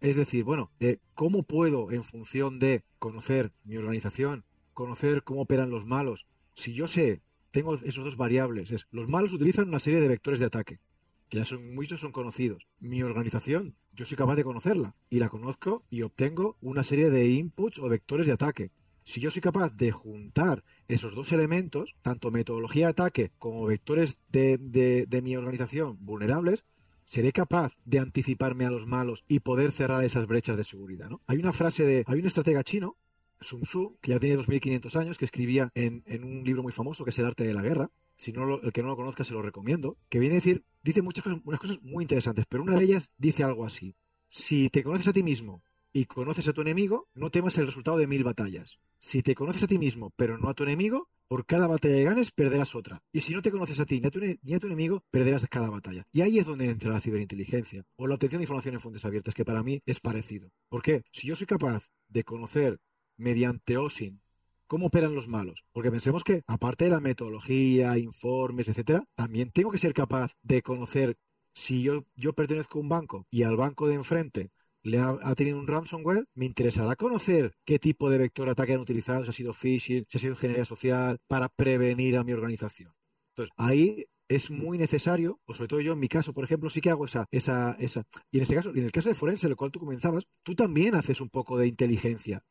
Es 0.00 0.16
decir, 0.16 0.44
bueno, 0.44 0.70
eh, 0.80 0.98
¿cómo 1.14 1.42
puedo, 1.42 1.90
en 1.90 2.04
función 2.04 2.58
de 2.58 2.84
conocer 2.98 3.52
mi 3.64 3.76
organización, 3.76 4.44
conocer 4.72 5.24
cómo 5.24 5.42
operan 5.42 5.70
los 5.70 5.86
malos, 5.86 6.26
si 6.54 6.74
yo 6.74 6.86
sé, 6.86 7.22
tengo 7.54 7.78
esos 7.84 8.04
dos 8.04 8.16
variables, 8.16 8.72
es, 8.72 8.88
los 8.90 9.08
malos 9.08 9.32
utilizan 9.32 9.68
una 9.68 9.78
serie 9.78 10.00
de 10.00 10.08
vectores 10.08 10.40
de 10.40 10.46
ataque, 10.46 10.80
que 11.28 11.38
ya 11.38 11.44
son 11.44 11.72
muchos 11.72 12.00
son 12.00 12.10
conocidos. 12.10 12.66
Mi 12.80 13.00
organización, 13.04 13.76
yo 13.92 14.04
soy 14.04 14.16
capaz 14.16 14.34
de 14.34 14.42
conocerla 14.42 14.96
y 15.08 15.20
la 15.20 15.28
conozco 15.28 15.84
y 15.88 16.02
obtengo 16.02 16.56
una 16.60 16.82
serie 16.82 17.10
de 17.10 17.28
inputs 17.28 17.78
o 17.78 17.88
vectores 17.88 18.26
de 18.26 18.32
ataque. 18.32 18.72
Si 19.04 19.20
yo 19.20 19.30
soy 19.30 19.40
capaz 19.40 19.72
de 19.76 19.92
juntar 19.92 20.64
esos 20.88 21.14
dos 21.14 21.30
elementos, 21.30 21.94
tanto 22.02 22.32
metodología 22.32 22.86
de 22.86 22.90
ataque 22.90 23.30
como 23.38 23.66
vectores 23.66 24.18
de, 24.32 24.58
de, 24.58 25.22
mi 25.22 25.36
organización 25.36 25.96
vulnerables, 26.00 26.64
seré 27.04 27.30
capaz 27.30 27.72
de 27.84 28.00
anticiparme 28.00 28.66
a 28.66 28.70
los 28.70 28.88
malos 28.88 29.22
y 29.28 29.40
poder 29.40 29.70
cerrar 29.70 30.02
esas 30.02 30.26
brechas 30.26 30.56
de 30.56 30.64
seguridad. 30.64 31.08
¿no? 31.08 31.20
Hay 31.28 31.38
una 31.38 31.52
frase 31.52 31.84
de, 31.84 32.02
hay 32.08 32.18
un 32.18 32.26
estratega 32.26 32.64
chino, 32.64 32.96
Sun 33.44 33.62
Tzu, 33.62 33.96
que 34.00 34.12
ya 34.12 34.18
tiene 34.18 34.36
2500 34.36 34.96
años, 34.96 35.18
que 35.18 35.24
escribía 35.24 35.70
en, 35.74 36.02
un 36.22 36.44
libro 36.44 36.62
muy 36.62 36.72
famoso 36.72 37.04
que 37.04 37.10
es 37.10 37.18
El 37.18 37.26
arte 37.26 37.44
de 37.44 37.54
la 37.54 37.62
guerra. 37.62 37.90
Si 38.16 38.32
no 38.32 38.60
el 38.60 38.72
que 38.72 38.82
no 38.82 38.88
lo 38.88 38.96
conozca 38.96 39.24
se 39.24 39.32
lo 39.32 39.42
recomiendo. 39.42 39.96
Que 40.08 40.18
viene 40.18 40.36
a 40.36 40.38
decir, 40.38 40.64
dice 40.82 41.02
muchas 41.02 41.24
cosas, 41.24 41.40
unas 41.44 41.60
cosas 41.60 41.78
muy 41.82 42.04
interesantes, 42.04 42.46
pero 42.48 42.62
una 42.62 42.76
de 42.76 42.84
ellas 42.84 43.10
dice 43.18 43.44
algo 43.44 43.64
así. 43.64 43.94
Si 44.28 44.70
te 44.70 44.82
conoces 44.82 45.08
a 45.08 45.12
ti 45.12 45.22
mismo 45.22 45.62
y 45.92 46.06
conoces 46.06 46.48
a 46.48 46.52
tu 46.52 46.62
enemigo, 46.62 47.08
no 47.14 47.30
temas 47.30 47.56
el 47.58 47.66
resultado 47.66 47.98
de 47.98 48.06
mil 48.06 48.24
batallas. 48.24 48.78
Si 48.98 49.22
te 49.22 49.34
conoces 49.34 49.64
a 49.64 49.66
ti 49.66 49.78
mismo, 49.78 50.12
pero 50.16 50.38
no 50.38 50.48
a 50.48 50.54
tu 50.54 50.62
enemigo, 50.62 51.08
por 51.28 51.46
cada 51.46 51.66
batalla 51.66 51.94
que 51.94 52.04
ganes, 52.04 52.30
perderás 52.30 52.74
otra. 52.74 53.02
Y 53.12 53.20
si 53.20 53.34
no 53.34 53.42
te 53.42 53.50
conoces 53.50 53.78
a 53.80 53.84
ti 53.84 54.00
ni 54.00 54.06
a, 54.06 54.10
tu, 54.10 54.20
ni 54.20 54.54
a 54.54 54.58
tu 54.58 54.66
enemigo, 54.66 55.02
perderás 55.10 55.46
cada 55.46 55.68
batalla. 55.68 56.06
Y 56.12 56.22
ahí 56.22 56.38
es 56.38 56.46
donde 56.46 56.70
entra 56.70 56.90
la 56.90 57.00
ciberinteligencia 57.00 57.84
o 57.96 58.06
la 58.06 58.14
obtención 58.14 58.40
de 58.40 58.44
información 58.44 58.74
en 58.74 58.80
fuentes 58.80 59.04
abiertas, 59.04 59.34
que 59.34 59.44
para 59.44 59.62
mí 59.62 59.82
es 59.84 60.00
parecido. 60.00 60.50
¿Por 60.68 60.82
qué? 60.82 61.02
Si 61.12 61.28
yo 61.28 61.36
soy 61.36 61.46
capaz 61.46 61.84
de 62.08 62.24
conocer 62.24 62.78
mediante 63.16 63.76
OSIN 63.76 64.20
cómo 64.66 64.86
operan 64.86 65.14
los 65.14 65.28
malos. 65.28 65.64
Porque 65.72 65.90
pensemos 65.90 66.24
que, 66.24 66.42
aparte 66.46 66.84
de 66.84 66.90
la 66.90 67.00
metodología, 67.00 67.96
informes, 67.98 68.68
etcétera, 68.68 69.04
también 69.14 69.50
tengo 69.50 69.70
que 69.70 69.78
ser 69.78 69.94
capaz 69.94 70.32
de 70.42 70.62
conocer 70.62 71.16
si 71.52 71.82
yo, 71.82 72.04
yo 72.16 72.32
pertenezco 72.32 72.78
a 72.78 72.82
un 72.82 72.88
banco 72.88 73.26
y 73.30 73.44
al 73.44 73.56
banco 73.56 73.86
de 73.86 73.94
enfrente 73.94 74.50
le 74.82 74.98
ha, 74.98 75.34
tenido 75.34 75.58
un 75.58 75.66
ransomware, 75.66 76.26
me 76.34 76.44
interesará 76.44 76.94
conocer 76.94 77.54
qué 77.64 77.78
tipo 77.78 78.10
de 78.10 78.18
vector 78.18 78.48
ataque 78.50 78.74
han 78.74 78.80
utilizado, 78.80 79.24
si 79.24 79.30
ha 79.30 79.32
sido 79.32 79.54
phishing, 79.54 80.04
si 80.08 80.18
ha 80.18 80.20
sido 80.20 80.34
ingeniería 80.34 80.66
social, 80.66 81.18
para 81.26 81.48
prevenir 81.48 82.18
a 82.18 82.24
mi 82.24 82.32
organización. 82.32 82.92
Entonces, 83.30 83.54
ahí 83.56 84.04
es 84.28 84.50
muy 84.50 84.76
necesario, 84.76 85.40
o 85.46 85.54
sobre 85.54 85.68
todo 85.68 85.80
yo 85.80 85.92
en 85.92 86.00
mi 86.00 86.08
caso, 86.08 86.34
por 86.34 86.44
ejemplo, 86.44 86.68
sí 86.68 86.82
que 86.82 86.90
hago 86.90 87.06
esa, 87.06 87.26
esa, 87.30 87.76
esa. 87.78 88.02
Y 88.30 88.38
en 88.38 88.42
este 88.42 88.56
caso, 88.56 88.70
en 88.70 88.84
el 88.84 88.92
caso 88.92 89.08
de 89.08 89.14
forense, 89.14 89.48
lo 89.48 89.56
cual 89.56 89.70
tú 89.70 89.80
comenzabas, 89.80 90.24
tú 90.42 90.54
también 90.54 90.94
haces 90.96 91.20
un 91.20 91.30
poco 91.30 91.56
de 91.56 91.66
inteligencia. 91.66 92.42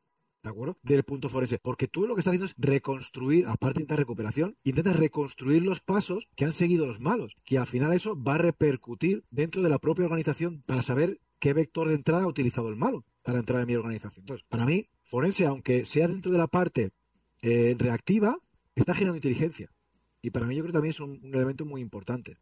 ¿De 0.44 0.50
acuerdo? 0.50 0.78
Del 0.84 1.04
punto 1.04 1.30
forense. 1.30 1.58
Porque 1.58 1.88
tú 1.88 2.06
lo 2.06 2.16
que 2.16 2.20
estás 2.20 2.32
haciendo 2.32 2.48
es 2.48 2.56
reconstruir, 2.58 3.48
aparte 3.48 3.80
de 3.80 3.84
intentar 3.84 4.00
recuperación, 4.00 4.58
intentas 4.64 4.98
reconstruir 4.98 5.64
los 5.64 5.80
pasos 5.80 6.28
que 6.36 6.44
han 6.44 6.52
seguido 6.52 6.86
los 6.86 7.00
malos. 7.00 7.34
Que 7.46 7.58
al 7.58 7.66
final 7.66 7.94
eso 7.94 8.22
va 8.22 8.36
a 8.36 8.40
repercutir 8.40 9.24
dentro 9.32 9.62
de 9.62 9.70
la 9.70 9.80
propia 9.80 10.06
organización 10.06 10.62
para 10.66 10.84
saber 10.84 11.22
qué 11.40 11.54
vector 11.54 11.88
de 11.88 11.96
entrada 11.96 12.24
ha 12.24 12.28
utilizado 12.28 12.68
el 12.68 12.76
malo 12.76 13.06
para 13.24 13.40
entrar 13.40 13.62
en 13.62 13.68
mi 13.68 13.76
organización. 13.76 14.24
Entonces, 14.24 14.46
para 14.50 14.66
mí, 14.66 14.90
forense, 15.06 15.46
aunque 15.46 15.86
sea 15.86 16.10
dentro 16.10 16.32
de 16.32 16.38
la 16.38 16.48
parte 16.48 16.92
eh, 17.42 17.76
reactiva, 17.80 18.38
está 18.76 18.94
generando 18.94 19.18
inteligencia. 19.18 19.70
Y 20.22 20.32
para 20.32 20.46
mí 20.46 20.56
yo 20.56 20.64
creo 20.64 20.72
que 20.72 20.78
también 20.78 20.92
es 20.92 21.00
un, 21.00 21.22
elemento 21.34 21.66
muy 21.66 21.80
importante. 21.80 22.38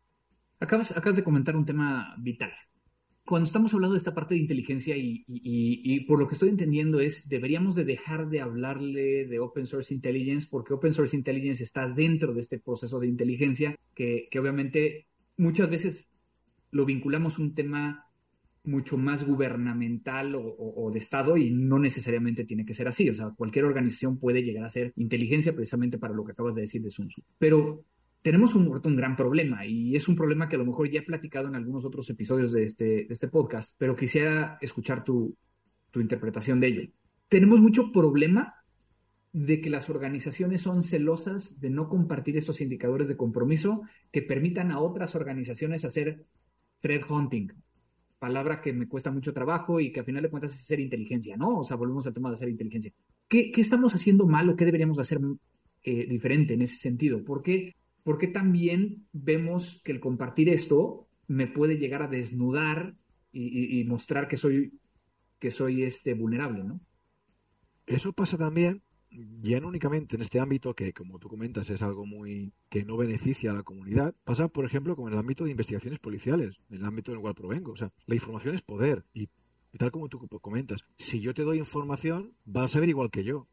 Acabas, 0.60 0.92
acabas, 0.92 1.16
de 1.16 1.24
comentar 1.24 1.56
un 1.56 1.66
tema 1.66 2.16
vital. 2.18 2.52
Cuando 3.26 3.46
estamos 3.46 3.74
hablando 3.74 3.94
de 3.94 4.00
esta 4.00 4.16
parte 4.16 4.34
de 4.34 4.42
inteligencia 4.42 4.96
y, 4.98 6.00
por 6.02 6.20
lo 6.20 6.28
que 6.28 6.34
estoy 6.34 6.50
entendiendo 6.50 7.00
es, 7.00 7.28
deberíamos 7.30 7.76
de 7.76 7.86
dejar 7.86 8.30
de 8.30 8.42
hablarle 8.42 9.26
de 9.26 9.40
Open 9.40 9.68
Source 9.68 9.94
Intelligence 9.94 10.48
porque 10.50 10.74
Open 10.74 10.94
Source 10.94 11.16
Intelligence 11.16 11.64
está 11.64 11.88
dentro 11.88 12.34
de 12.34 12.42
este 12.42 12.60
proceso 12.60 13.00
de 13.00 13.08
inteligencia 13.08 13.78
que, 13.96 14.28
obviamente 14.38 15.08
muchas 15.38 15.70
veces 15.70 16.06
lo 16.72 16.86
vinculamos 16.86 17.38
a 17.38 17.42
un 17.42 17.56
tema 17.56 18.06
mucho 18.64 18.98
más 18.98 19.26
gubernamental 19.26 20.36
o, 20.36 20.90
de 20.92 21.00
Estado 21.00 21.38
y 21.38 21.52
no 21.52 21.80
necesariamente 21.80 22.46
tiene 22.46 22.66
que 22.66 22.76
ser 22.76 22.88
así. 22.88 23.10
O 23.10 23.16
sea, 23.16 23.30
cualquier 23.36 23.66
organización 23.66 24.20
puede 24.20 24.44
llegar 24.44 24.66
a 24.66 24.70
ser 24.70 24.94
inteligencia 24.98 25.54
precisamente 25.54 25.98
para 25.98 26.14
lo 26.14 26.26
que 26.26 26.34
acabas 26.34 26.56
de 26.56 26.62
decir 26.62 26.82
de 26.82 26.92
Sun 26.92 27.08
Tzu. 27.08 27.22
Pero 27.38 27.86
tenemos 28.22 28.56
un, 28.56 28.68
un 28.68 28.96
gran 28.96 29.16
problema 29.16 29.66
y 29.66 29.96
es 29.96 30.08
un 30.08 30.16
problema 30.16 30.48
que 30.48 30.56
a 30.56 30.60
lo 30.60 30.66
mejor 30.66 30.90
ya 30.90 31.00
he 31.00 31.04
platicado 31.04 31.48
en 31.48 31.56
algunos 31.56 31.86
otros 31.86 32.10
episodios 32.10 32.52
de 32.52 32.64
este, 32.64 32.86
de 32.86 33.08
este 33.10 33.28
podcast, 33.28 33.76
pero 33.78 33.96
quisiera 33.96 34.58
escuchar 34.62 35.04
tu, 35.04 35.36
tu 35.92 36.00
interpretación 36.00 36.60
de 36.60 36.68
ello. 36.68 36.90
Tenemos 37.30 37.60
mucho 37.60 37.92
problema 37.92 38.56
de 39.34 39.62
que 39.62 39.70
las 39.70 39.90
organizaciones 39.90 40.62
son 40.62 40.84
celosas 40.84 41.60
de 41.60 41.70
no 41.70 41.88
compartir 41.88 42.38
estos 42.38 42.60
indicadores 42.60 43.08
de 43.08 43.16
compromiso 43.16 43.82
que 44.12 44.22
permitan 44.22 44.72
a 44.72 44.80
otras 44.80 45.16
organizaciones 45.16 45.86
hacer 45.86 46.26
threat 46.82 47.10
hunting 47.10 47.52
palabra 48.22 48.62
que 48.62 48.72
me 48.72 48.88
cuesta 48.88 49.10
mucho 49.10 49.34
trabajo 49.34 49.80
y 49.80 49.92
que 49.92 50.02
al 50.02 50.06
final 50.06 50.22
de 50.22 50.30
cuentas 50.30 50.54
es 50.54 50.64
ser 50.64 50.80
inteligencia, 50.80 51.36
¿no? 51.38 51.62
O 51.62 51.66
sea, 51.66 51.76
volvemos 51.76 52.06
al 52.06 52.14
tema 52.14 52.30
de 52.30 52.36
hacer 52.36 52.50
inteligencia. 52.50 52.94
¿Qué, 53.28 53.52
estamos 53.58 53.96
haciendo 53.96 54.28
mal 54.28 54.48
o 54.48 54.56
qué 54.56 54.64
deberíamos 54.64 55.00
hacer 55.00 55.20
eh, 55.82 56.06
diferente 56.08 56.54
en 56.54 56.62
ese 56.62 56.76
sentido? 56.76 57.24
¿Por 57.24 57.42
qué, 57.42 57.74
porque 58.04 58.28
también 58.28 59.06
vemos 59.14 59.82
que 59.84 59.92
el 59.92 60.00
compartir 60.00 60.50
esto 60.50 61.08
me 61.28 61.48
puede 61.48 61.78
llegar 61.78 62.02
a 62.02 62.08
desnudar 62.08 62.96
y, 63.34 63.84
mostrar 63.86 64.28
que 64.28 64.36
soy, 64.36 64.74
que 65.40 65.52
soy 65.52 65.84
este, 65.84 66.14
vulnerable, 66.14 66.64
¿no? 66.64 66.82
Eso 67.88 68.12
pasa 68.12 68.38
también 68.38 68.82
ya 69.42 69.60
no 69.60 69.68
únicamente 69.68 70.16
en 70.16 70.22
este 70.22 70.40
ámbito, 70.40 70.74
que 70.74 70.94
como 70.94 71.20
tú 71.20 71.28
comentas 71.28 71.70
es 71.70 71.82
algo 71.82 72.06
muy 72.06 72.54
que 72.70 72.86
no 72.86 72.96
beneficia 72.98 73.52
a 73.52 73.54
la 73.54 73.64
comunidad, 73.64 74.16
pasa, 74.24 74.48
por 74.48 74.66
ejemplo, 74.66 74.96
con 74.96 75.12
el 75.12 75.20
ámbito 75.20 75.44
de 75.44 75.52
investigaciones 75.52 76.00
policiales, 76.00 76.56
en 76.70 76.78
el 76.78 76.86
ámbito 76.86 77.12
en 77.12 77.18
el 77.18 77.22
cual 77.22 77.36
provengo. 77.36 77.74
O 77.74 77.76
sea, 77.76 77.92
la 78.06 78.16
información 78.16 78.56
es 78.56 78.62
poder 78.62 79.04
y, 79.14 79.30
tal 79.78 79.92
como 79.92 80.08
tú 80.08 80.20
comentas, 80.40 80.82
si 80.98 81.20
yo 81.20 81.34
te 81.34 81.44
doy 81.44 81.58
información, 81.58 82.34
vas 82.46 82.66
a 82.66 82.70
saber 82.70 82.90
igual 82.90 83.12
que 83.12 83.24
yo. 83.24 83.48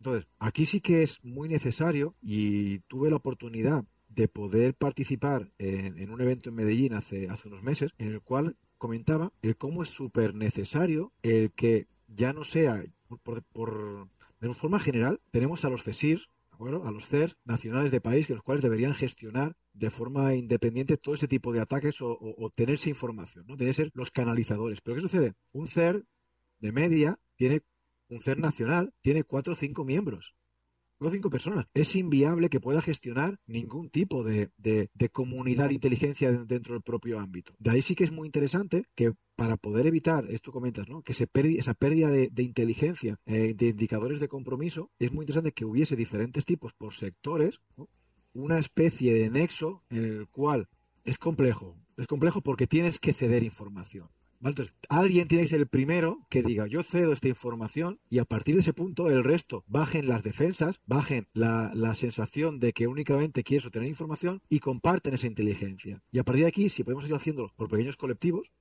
Entonces, 0.00 0.28
aquí 0.38 0.66
sí 0.66 0.80
que 0.80 1.02
es 1.02 1.18
muy 1.24 1.48
necesario 1.48 2.14
y 2.22 2.80
tuve 2.80 3.10
la 3.10 3.16
oportunidad 3.16 3.84
de 4.08 4.28
poder 4.28 4.74
participar 4.74 5.50
en, 5.58 6.10
un 6.10 6.20
evento 6.20 6.48
en 6.48 6.56
Medellín 6.56 6.94
hace, 6.94 7.28
hace 7.28 7.48
unos 7.48 7.62
meses, 7.62 7.92
en 7.98 8.08
el 8.08 8.20
cual 8.20 8.56
comentaba 8.78 9.32
el 9.42 9.56
cómo 9.56 9.82
es 9.82 9.90
súper 9.90 10.34
necesario 10.34 11.12
el 11.22 11.52
que 11.52 11.86
ya 12.06 12.32
no 12.32 12.44
sea 12.44 12.82
por, 13.22 13.42
por 13.42 14.08
De 14.40 14.54
forma 14.54 14.80
general, 14.80 15.20
tenemos 15.30 15.64
a 15.64 15.68
los 15.68 15.82
CESIR, 15.82 16.28
a 16.58 16.90
los 16.90 17.06
CER 17.06 17.36
nacionales 17.44 17.90
de 17.90 18.00
país, 18.00 18.26
que 18.26 18.34
los 18.34 18.42
cuales 18.42 18.62
deberían 18.62 18.94
gestionar 18.94 19.56
de 19.72 19.90
forma 19.90 20.34
independiente 20.34 20.96
todo 20.96 21.14
ese 21.14 21.28
tipo 21.28 21.52
de 21.52 21.60
ataques 21.60 22.00
o, 22.02 22.18
o, 22.20 22.50
tenerse 22.50 22.90
información, 22.90 23.44
¿no? 23.46 23.56
Deben 23.56 23.74
ser 23.74 23.90
los 23.94 24.10
canalizadores. 24.10 24.80
Pero 24.80 24.96
¿qué 24.96 25.02
sucede? 25.02 25.34
Un 25.52 25.68
CER 25.68 26.04
de 26.58 26.72
media 26.72 27.18
tiene, 27.36 27.62
un 28.08 28.20
CER 28.20 28.38
nacional 28.38 28.92
tiene 29.00 29.24
cuatro 29.24 29.52
o 29.52 29.56
cinco 29.56 29.84
miembros 29.84 30.34
o 31.00 31.10
cinco 31.10 31.30
personas. 31.30 31.66
Es 31.74 31.94
inviable 31.94 32.48
que 32.48 32.60
pueda 32.60 32.82
gestionar 32.82 33.38
ningún 33.46 33.90
tipo 33.90 34.24
de, 34.24 34.50
comunidad 35.12 35.68
de 35.68 35.74
inteligencia 35.74 36.32
dentro 36.32 36.74
del 36.74 36.82
propio 36.82 37.20
ámbito. 37.20 37.54
De 37.58 37.70
ahí 37.70 37.82
sí 37.82 37.94
que 37.94 38.04
es 38.04 38.12
muy 38.12 38.26
interesante 38.26 38.84
que 38.94 39.12
para 39.36 39.56
poder 39.56 39.86
evitar, 39.86 40.24
esto 40.30 40.50
comentas, 40.50 40.88
¿no? 40.88 41.02
que 41.02 41.12
se 41.12 41.28
esa 41.32 41.74
pérdida 41.74 42.08
de, 42.08 42.42
inteligencia, 42.42 43.16
eh, 43.26 43.54
de 43.54 43.68
indicadores 43.68 44.18
de 44.18 44.28
compromiso, 44.28 44.90
es 44.98 45.12
muy 45.12 45.22
interesante 45.22 45.52
que 45.52 45.64
hubiese 45.64 45.94
diferentes 45.94 46.44
tipos 46.44 46.72
por 46.72 46.94
sectores, 46.94 47.60
una 48.32 48.58
especie 48.58 49.14
de 49.14 49.30
nexo 49.30 49.84
en 49.90 50.04
el 50.04 50.28
cual 50.28 50.68
es 51.04 51.18
complejo. 51.18 51.76
Es 51.96 52.06
complejo 52.06 52.40
porque 52.42 52.66
tienes 52.66 52.98
que 52.98 53.12
ceder 53.12 53.42
información. 53.42 54.08
Entonces, 54.40 54.72
alguien 54.88 55.26
tiene 55.26 55.44
que 55.44 55.50
ser 55.50 55.60
el 55.60 55.66
primero 55.66 56.20
que 56.30 56.42
diga, 56.42 56.66
yo 56.66 56.82
cedo 56.82 57.12
esta 57.12 57.28
información 57.28 57.98
y 58.08 58.18
a 58.18 58.24
partir 58.24 58.54
de 58.54 58.60
ese 58.60 58.72
punto 58.72 59.08
el 59.08 59.24
resto 59.24 59.64
bajen 59.66 60.08
las 60.08 60.22
defensas, 60.22 60.80
bajen 60.86 61.26
la, 61.32 61.72
sensación 61.94 62.60
de 62.60 62.72
que 62.72 62.86
únicamente 62.86 63.42
quieres 63.42 63.66
obtener 63.66 63.88
información 63.88 64.40
y 64.48 64.60
comparten 64.60 65.14
esa 65.14 65.26
inteligencia. 65.26 66.00
Y 66.12 66.18
a 66.18 66.24
partir 66.24 66.44
de 66.44 66.48
aquí, 66.48 66.68
si 66.68 66.84
podemos 66.84 67.06
ir 67.08 67.14
haciéndolo 67.14 67.52
por 67.56 67.68
pequeños 67.68 67.96
colectivos, 67.96 68.52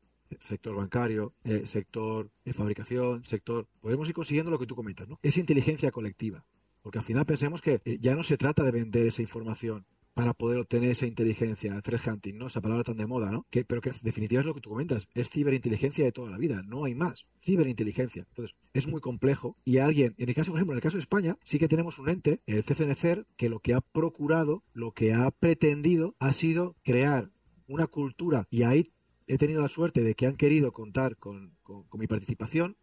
sector 0.48 0.76
bancario, 0.76 1.34
eh, 1.44 1.64
sector 1.66 2.32
de 2.44 2.54
fabricación, 2.54 3.24
sector, 3.24 3.68
podemos 3.82 4.08
ir 4.08 4.16
consiguiendo 4.16 4.50
lo 4.50 4.60
que 4.60 4.66
tú 4.66 4.76
comentas, 4.76 5.08
¿no? 5.08 5.20
Esa 5.22 5.40
inteligencia 5.40 5.92
colectiva. 5.92 6.44
Porque 6.82 7.00
al 7.00 7.06
final 7.06 7.26
pensemos 7.26 7.62
que 7.62 7.82
eh, 7.86 7.98
ya 8.00 8.16
no 8.16 8.24
se 8.24 8.38
trata 8.38 8.64
de 8.64 8.72
vender 8.72 9.08
esa 9.08 9.22
información 9.22 9.86
para 10.18 10.34
poder 10.34 10.58
obtener 10.58 10.90
esa 10.90 11.06
inteligencia, 11.06 11.80
threat 11.82 12.08
hunting, 12.08 12.40
¿no? 12.40 12.48
Esa 12.48 12.60
palabra 12.60 12.84
tan 12.84 12.98
de 12.98 13.06
moda, 13.06 13.30
¿no? 13.30 13.46
Que, 13.52 13.64
pero 13.64 13.82
que 13.82 13.92
en 13.92 13.98
definitiva 14.02 14.42
es 14.42 14.48
lo 14.48 14.56
que 14.56 14.62
tú 14.62 14.72
comentas, 14.72 15.08
es 15.14 15.30
ciberinteligencia 15.30 16.04
de 16.04 16.12
toda 16.12 16.32
la 16.32 16.40
vida, 16.40 16.64
no 16.66 16.86
hay 16.86 16.96
más, 16.96 17.28
ciberinteligencia. 17.40 18.26
Entonces, 18.30 18.56
es 18.74 18.88
muy 18.88 19.00
complejo 19.00 19.58
y 19.64 19.78
alguien, 19.78 20.16
en 20.18 20.28
el 20.28 20.34
caso, 20.34 20.52
por 20.52 20.58
ejemplo, 20.58 20.74
en 20.74 20.78
el 20.78 20.82
caso 20.82 20.98
de 20.98 21.02
España, 21.02 21.38
sí 21.44 21.60
que 21.60 21.68
tenemos 21.68 22.00
un 22.00 22.10
ente, 22.10 22.42
el 22.48 22.64
CCNCER, 22.64 23.28
que 23.38 23.48
lo 23.48 23.60
que 23.60 23.76
ha 23.76 23.82
procurado, 23.82 24.64
lo 24.74 24.92
que 24.92 25.14
ha 25.14 25.30
pretendido 25.30 26.16
ha 26.18 26.34
sido 26.34 26.76
crear 26.84 27.30
una 27.68 27.86
cultura 27.86 28.48
y 28.50 28.64
ahí 28.64 28.92
he 29.28 29.38
tenido 29.38 29.62
la 29.62 29.68
suerte 29.68 30.02
de 30.02 30.16
que 30.16 30.26
han 30.26 30.36
querido 30.36 30.72
contar 30.72 31.18
con 31.18 31.54
mi 31.94 32.08
participación 32.08 32.76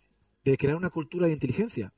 de 0.44 0.56
crear 0.56 0.76
una 0.76 0.90
cultura 0.90 1.26
de 1.26 1.32
inteligencia 1.32 1.92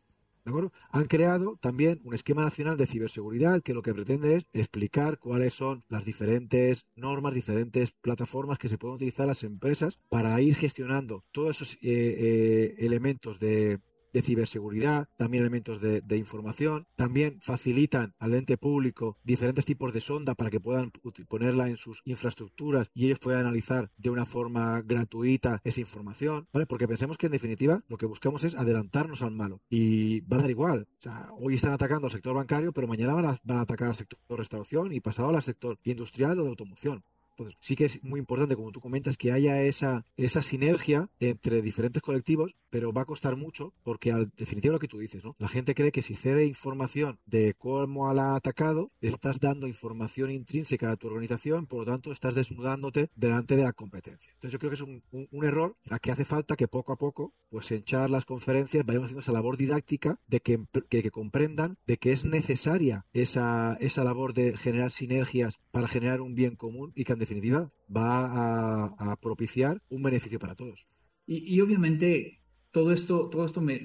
han 0.90 1.06
creado 1.06 1.59
también 1.61 2.00
un 2.04 2.14
esquema 2.14 2.42
nacional 2.42 2.76
de 2.76 2.87
ciberseguridad 2.87 3.62
que 3.62 3.74
lo 3.74 3.82
que 3.82 3.94
pretende 3.94 4.37
es 4.37 4.46
explicar 4.52 5.18
cuáles 5.18 5.54
son 5.54 5.85
las 5.88 6.04
diferentes 6.04 6.87
normas, 6.94 7.35
diferentes 7.35 7.92
plataformas 7.92 8.59
que 8.59 8.68
se 8.68 8.78
pueden 8.78 8.96
utilizar 8.96 9.26
las 9.26 9.42
empresas 9.42 9.98
para 10.09 10.40
ir 10.40 10.54
gestionando 10.54 11.24
todos 11.32 11.56
esos 11.56 11.74
eh, 11.74 11.78
eh, 11.82 12.74
elementos 12.78 13.38
de, 13.40 13.80
de 14.16 14.22
ciberseguridad, 14.22 15.11
también 15.16 15.42
elementos 15.42 15.79
de, 15.79 16.16
información, 16.16 16.87
también 16.96 17.38
facilitan 17.42 18.14
al 18.18 18.33
ente 18.33 18.57
público 18.57 19.18
diferentes 19.24 19.66
tipos 19.66 19.92
de 19.92 20.00
sonda 20.00 20.35
para 20.35 20.48
que 20.48 20.59
puedan 20.59 20.90
ponerla 21.29 21.68
en 21.68 21.76
sus 21.76 22.00
infraestructuras 22.07 22.88
y 22.94 23.05
ellos 23.05 23.18
puedan 23.18 23.40
analizar 23.40 23.90
de 23.98 24.09
una 24.09 24.24
forma 24.24 24.81
gratuita 24.81 25.61
esa 25.64 25.83
información, 25.83 26.48
¿vale? 26.50 26.64
Porque 26.64 26.88
pensemos 26.88 27.18
que 27.18 27.26
en 27.26 27.33
definitiva 27.33 27.83
lo 27.88 27.98
que 27.98 28.07
buscamos 28.07 28.42
es 28.44 28.55
adelantarnos 28.55 29.20
al 29.20 29.33
malo 29.33 29.61
y 29.68 30.20
va 30.20 30.38
a 30.38 30.40
dar 30.40 30.50
igual. 30.50 30.88
O 30.98 31.02
sea, 31.02 31.29
hoy 31.38 31.57
están 31.57 31.72
atacando 31.72 32.07
al 32.07 32.12
sector 32.12 32.35
bancario, 32.35 32.72
pero 32.72 32.88
mañana 32.88 33.12
van 33.12 33.26
a, 33.26 33.40
van 33.44 33.59
a 33.59 33.62
atacar 33.62 33.88
al 33.88 33.96
sector 33.96 34.18
de 34.31 34.37
restauración 34.37 34.94
y 34.94 35.00
pasado 35.00 35.29
al 35.29 35.42
sector 35.42 35.79
industrial 35.85 36.40
o 36.40 36.44
de 36.44 36.48
automoción. 36.48 37.05
Entonces, 37.37 37.59
sí 37.61 37.77
que 37.77 37.85
es 37.85 38.03
muy 38.03 38.18
importante, 38.18 38.57
como 38.57 38.72
tú 38.72 38.81
comentas, 38.81 39.18
que 39.18 39.31
haya 39.31 39.61
esa, 39.62 40.07
esa 40.16 40.42
sinergia 40.42 41.11
entre 41.20 41.61
diferentes 41.61 42.03
colectivos, 42.03 42.57
pero 42.70 42.94
va 42.94 43.03
a 43.03 43.07
costar 43.07 43.37
mucho 43.37 43.75
porque, 43.83 44.11
al 44.11 44.31
definitiva, 44.37 44.72
lo 44.72 44.79
que 44.79 44.88
tú 44.88 44.99
dices, 44.99 45.22
¿no? 45.22 45.37
La 45.38 45.49
gente 45.49 45.75
cree 45.75 45.92
que 45.92 46.01
si 46.01 46.14
cede 46.14 46.46
información 46.46 47.18
de 47.27 47.55
cómo 47.59 48.12
la 48.14 48.33
ha 48.33 48.37
atacado, 48.37 48.90
estás 49.03 49.38
dando 49.38 49.66
información 49.66 50.31
intrínseca 50.31 50.90
a 50.90 50.96
tu 50.96 51.09
organización, 51.09 51.66
por 51.66 51.81
lo 51.81 51.92
tanto, 51.92 52.11
estás 52.11 52.35
desnudándote 52.35 53.11
delante 53.14 53.55
de 53.57 53.64
la 53.64 53.75
competencia. 53.75 54.33
Entonces, 54.33 54.53
yo 54.53 54.59
creo 54.59 54.70
que 54.70 54.77
es 54.77 54.81
un, 54.81 55.03
un, 55.11 55.44
error 55.44 55.77
a 55.90 55.99
que 55.99 56.11
hace 56.11 56.25
falta 56.25 56.57
que 56.57 56.68
poco 56.68 56.92
a 56.92 56.96
poco, 56.96 57.35
pues 57.51 57.70
en 57.70 57.85
charlas, 57.85 58.25
conferencias, 58.25 58.85
vayamos 58.87 59.07
haciendo 59.07 59.20
esa 59.20 59.33
labor 59.33 59.59
didáctica 59.59 60.18
de 60.27 60.40
que, 60.40 60.59
que, 60.88 61.03
que 61.03 61.11
comprendan 61.11 61.77
de 61.87 61.99
que 61.99 62.12
es 62.12 62.25
necesaria 62.25 63.05
esa, 63.12 63.77
esa 63.81 64.05
labor 64.05 64.33
de 64.33 64.57
generar 64.57 64.90
sinergias 64.90 65.59
para 65.76 65.88
generar 65.88 66.22
un 66.22 66.34
bien 66.34 66.56
común 66.56 66.90
y 66.94 67.04
que, 67.04 67.12
en 67.12 67.18
definitiva, 67.18 67.70
va 67.94 68.86
a, 68.98 69.16
propiciar 69.16 69.82
un 69.90 70.02
beneficio 70.02 70.38
para 70.38 70.54
todos. 70.54 70.86
Y, 71.26 71.60
obviamente, 71.60 72.40
todo 72.70 72.92
esto, 72.92 73.28
todo 73.28 73.44
esto 73.44 73.60
me, 73.60 73.80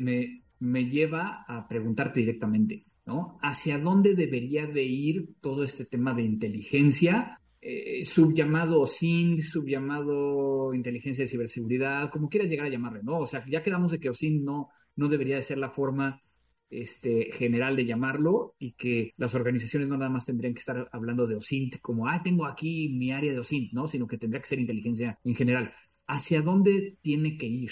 me, 0.59 0.85
lleva 0.85 1.43
a 1.45 1.67
preguntarte 1.67 2.21
directamente, 2.21 2.85
¿no? 3.05 3.37
¿Hacia 3.41 3.77
dónde 3.77 4.15
debería 4.15 4.67
de 4.67 4.83
ir 4.83 5.35
todo 5.41 5.65
este 5.65 5.83
tema 5.83 6.13
de 6.13 6.23
inteligencia? 6.23 7.37
Eh, 7.59 8.05
subllamado 8.05 8.79
OSINT, 8.79 9.41
subllamado 9.41 10.73
inteligencia 10.73 11.25
de 11.25 11.29
ciberseguridad, 11.29 12.09
como 12.09 12.29
quieras 12.29 12.49
llegar 12.49 12.67
a 12.67 12.71
llamarle, 12.71 13.01
¿no? 13.03 13.19
O 13.19 13.27
sea, 13.27 13.43
ya 13.49 13.61
quedamos 13.61 13.91
de 13.91 13.99
que 13.99 14.09
OSINT 14.09 14.41
no, 14.41 14.69
no 14.95 15.09
debería 15.09 15.35
de 15.35 15.41
ser 15.41 15.57
la 15.57 15.71
forma 15.71 16.21
este, 16.71 17.31
general 17.33 17.75
de 17.75 17.85
llamarlo 17.85 18.55
y 18.57 18.71
que 18.71 19.13
las 19.17 19.35
organizaciones 19.35 19.89
no 19.89 19.97
nada 19.97 20.09
más 20.09 20.25
tendrían 20.25 20.53
que 20.53 20.61
estar 20.61 20.89
hablando 20.91 21.27
de 21.27 21.35
OSINT 21.35 21.79
como, 21.81 22.07
ah, 22.07 22.21
tengo 22.23 22.45
aquí 22.45 22.89
mi 22.89 23.11
área 23.11 23.33
de 23.33 23.39
OSINT, 23.39 23.73
¿no? 23.73 23.87
Sino 23.87 24.07
que 24.07 24.17
tendría 24.17 24.41
que 24.41 24.49
ser 24.49 24.59
inteligencia 24.59 25.19
en 25.23 25.35
general. 25.35 25.73
¿Hacia 26.07 26.41
dónde 26.41 26.97
tiene 27.01 27.37
que 27.37 27.45
ir? 27.45 27.71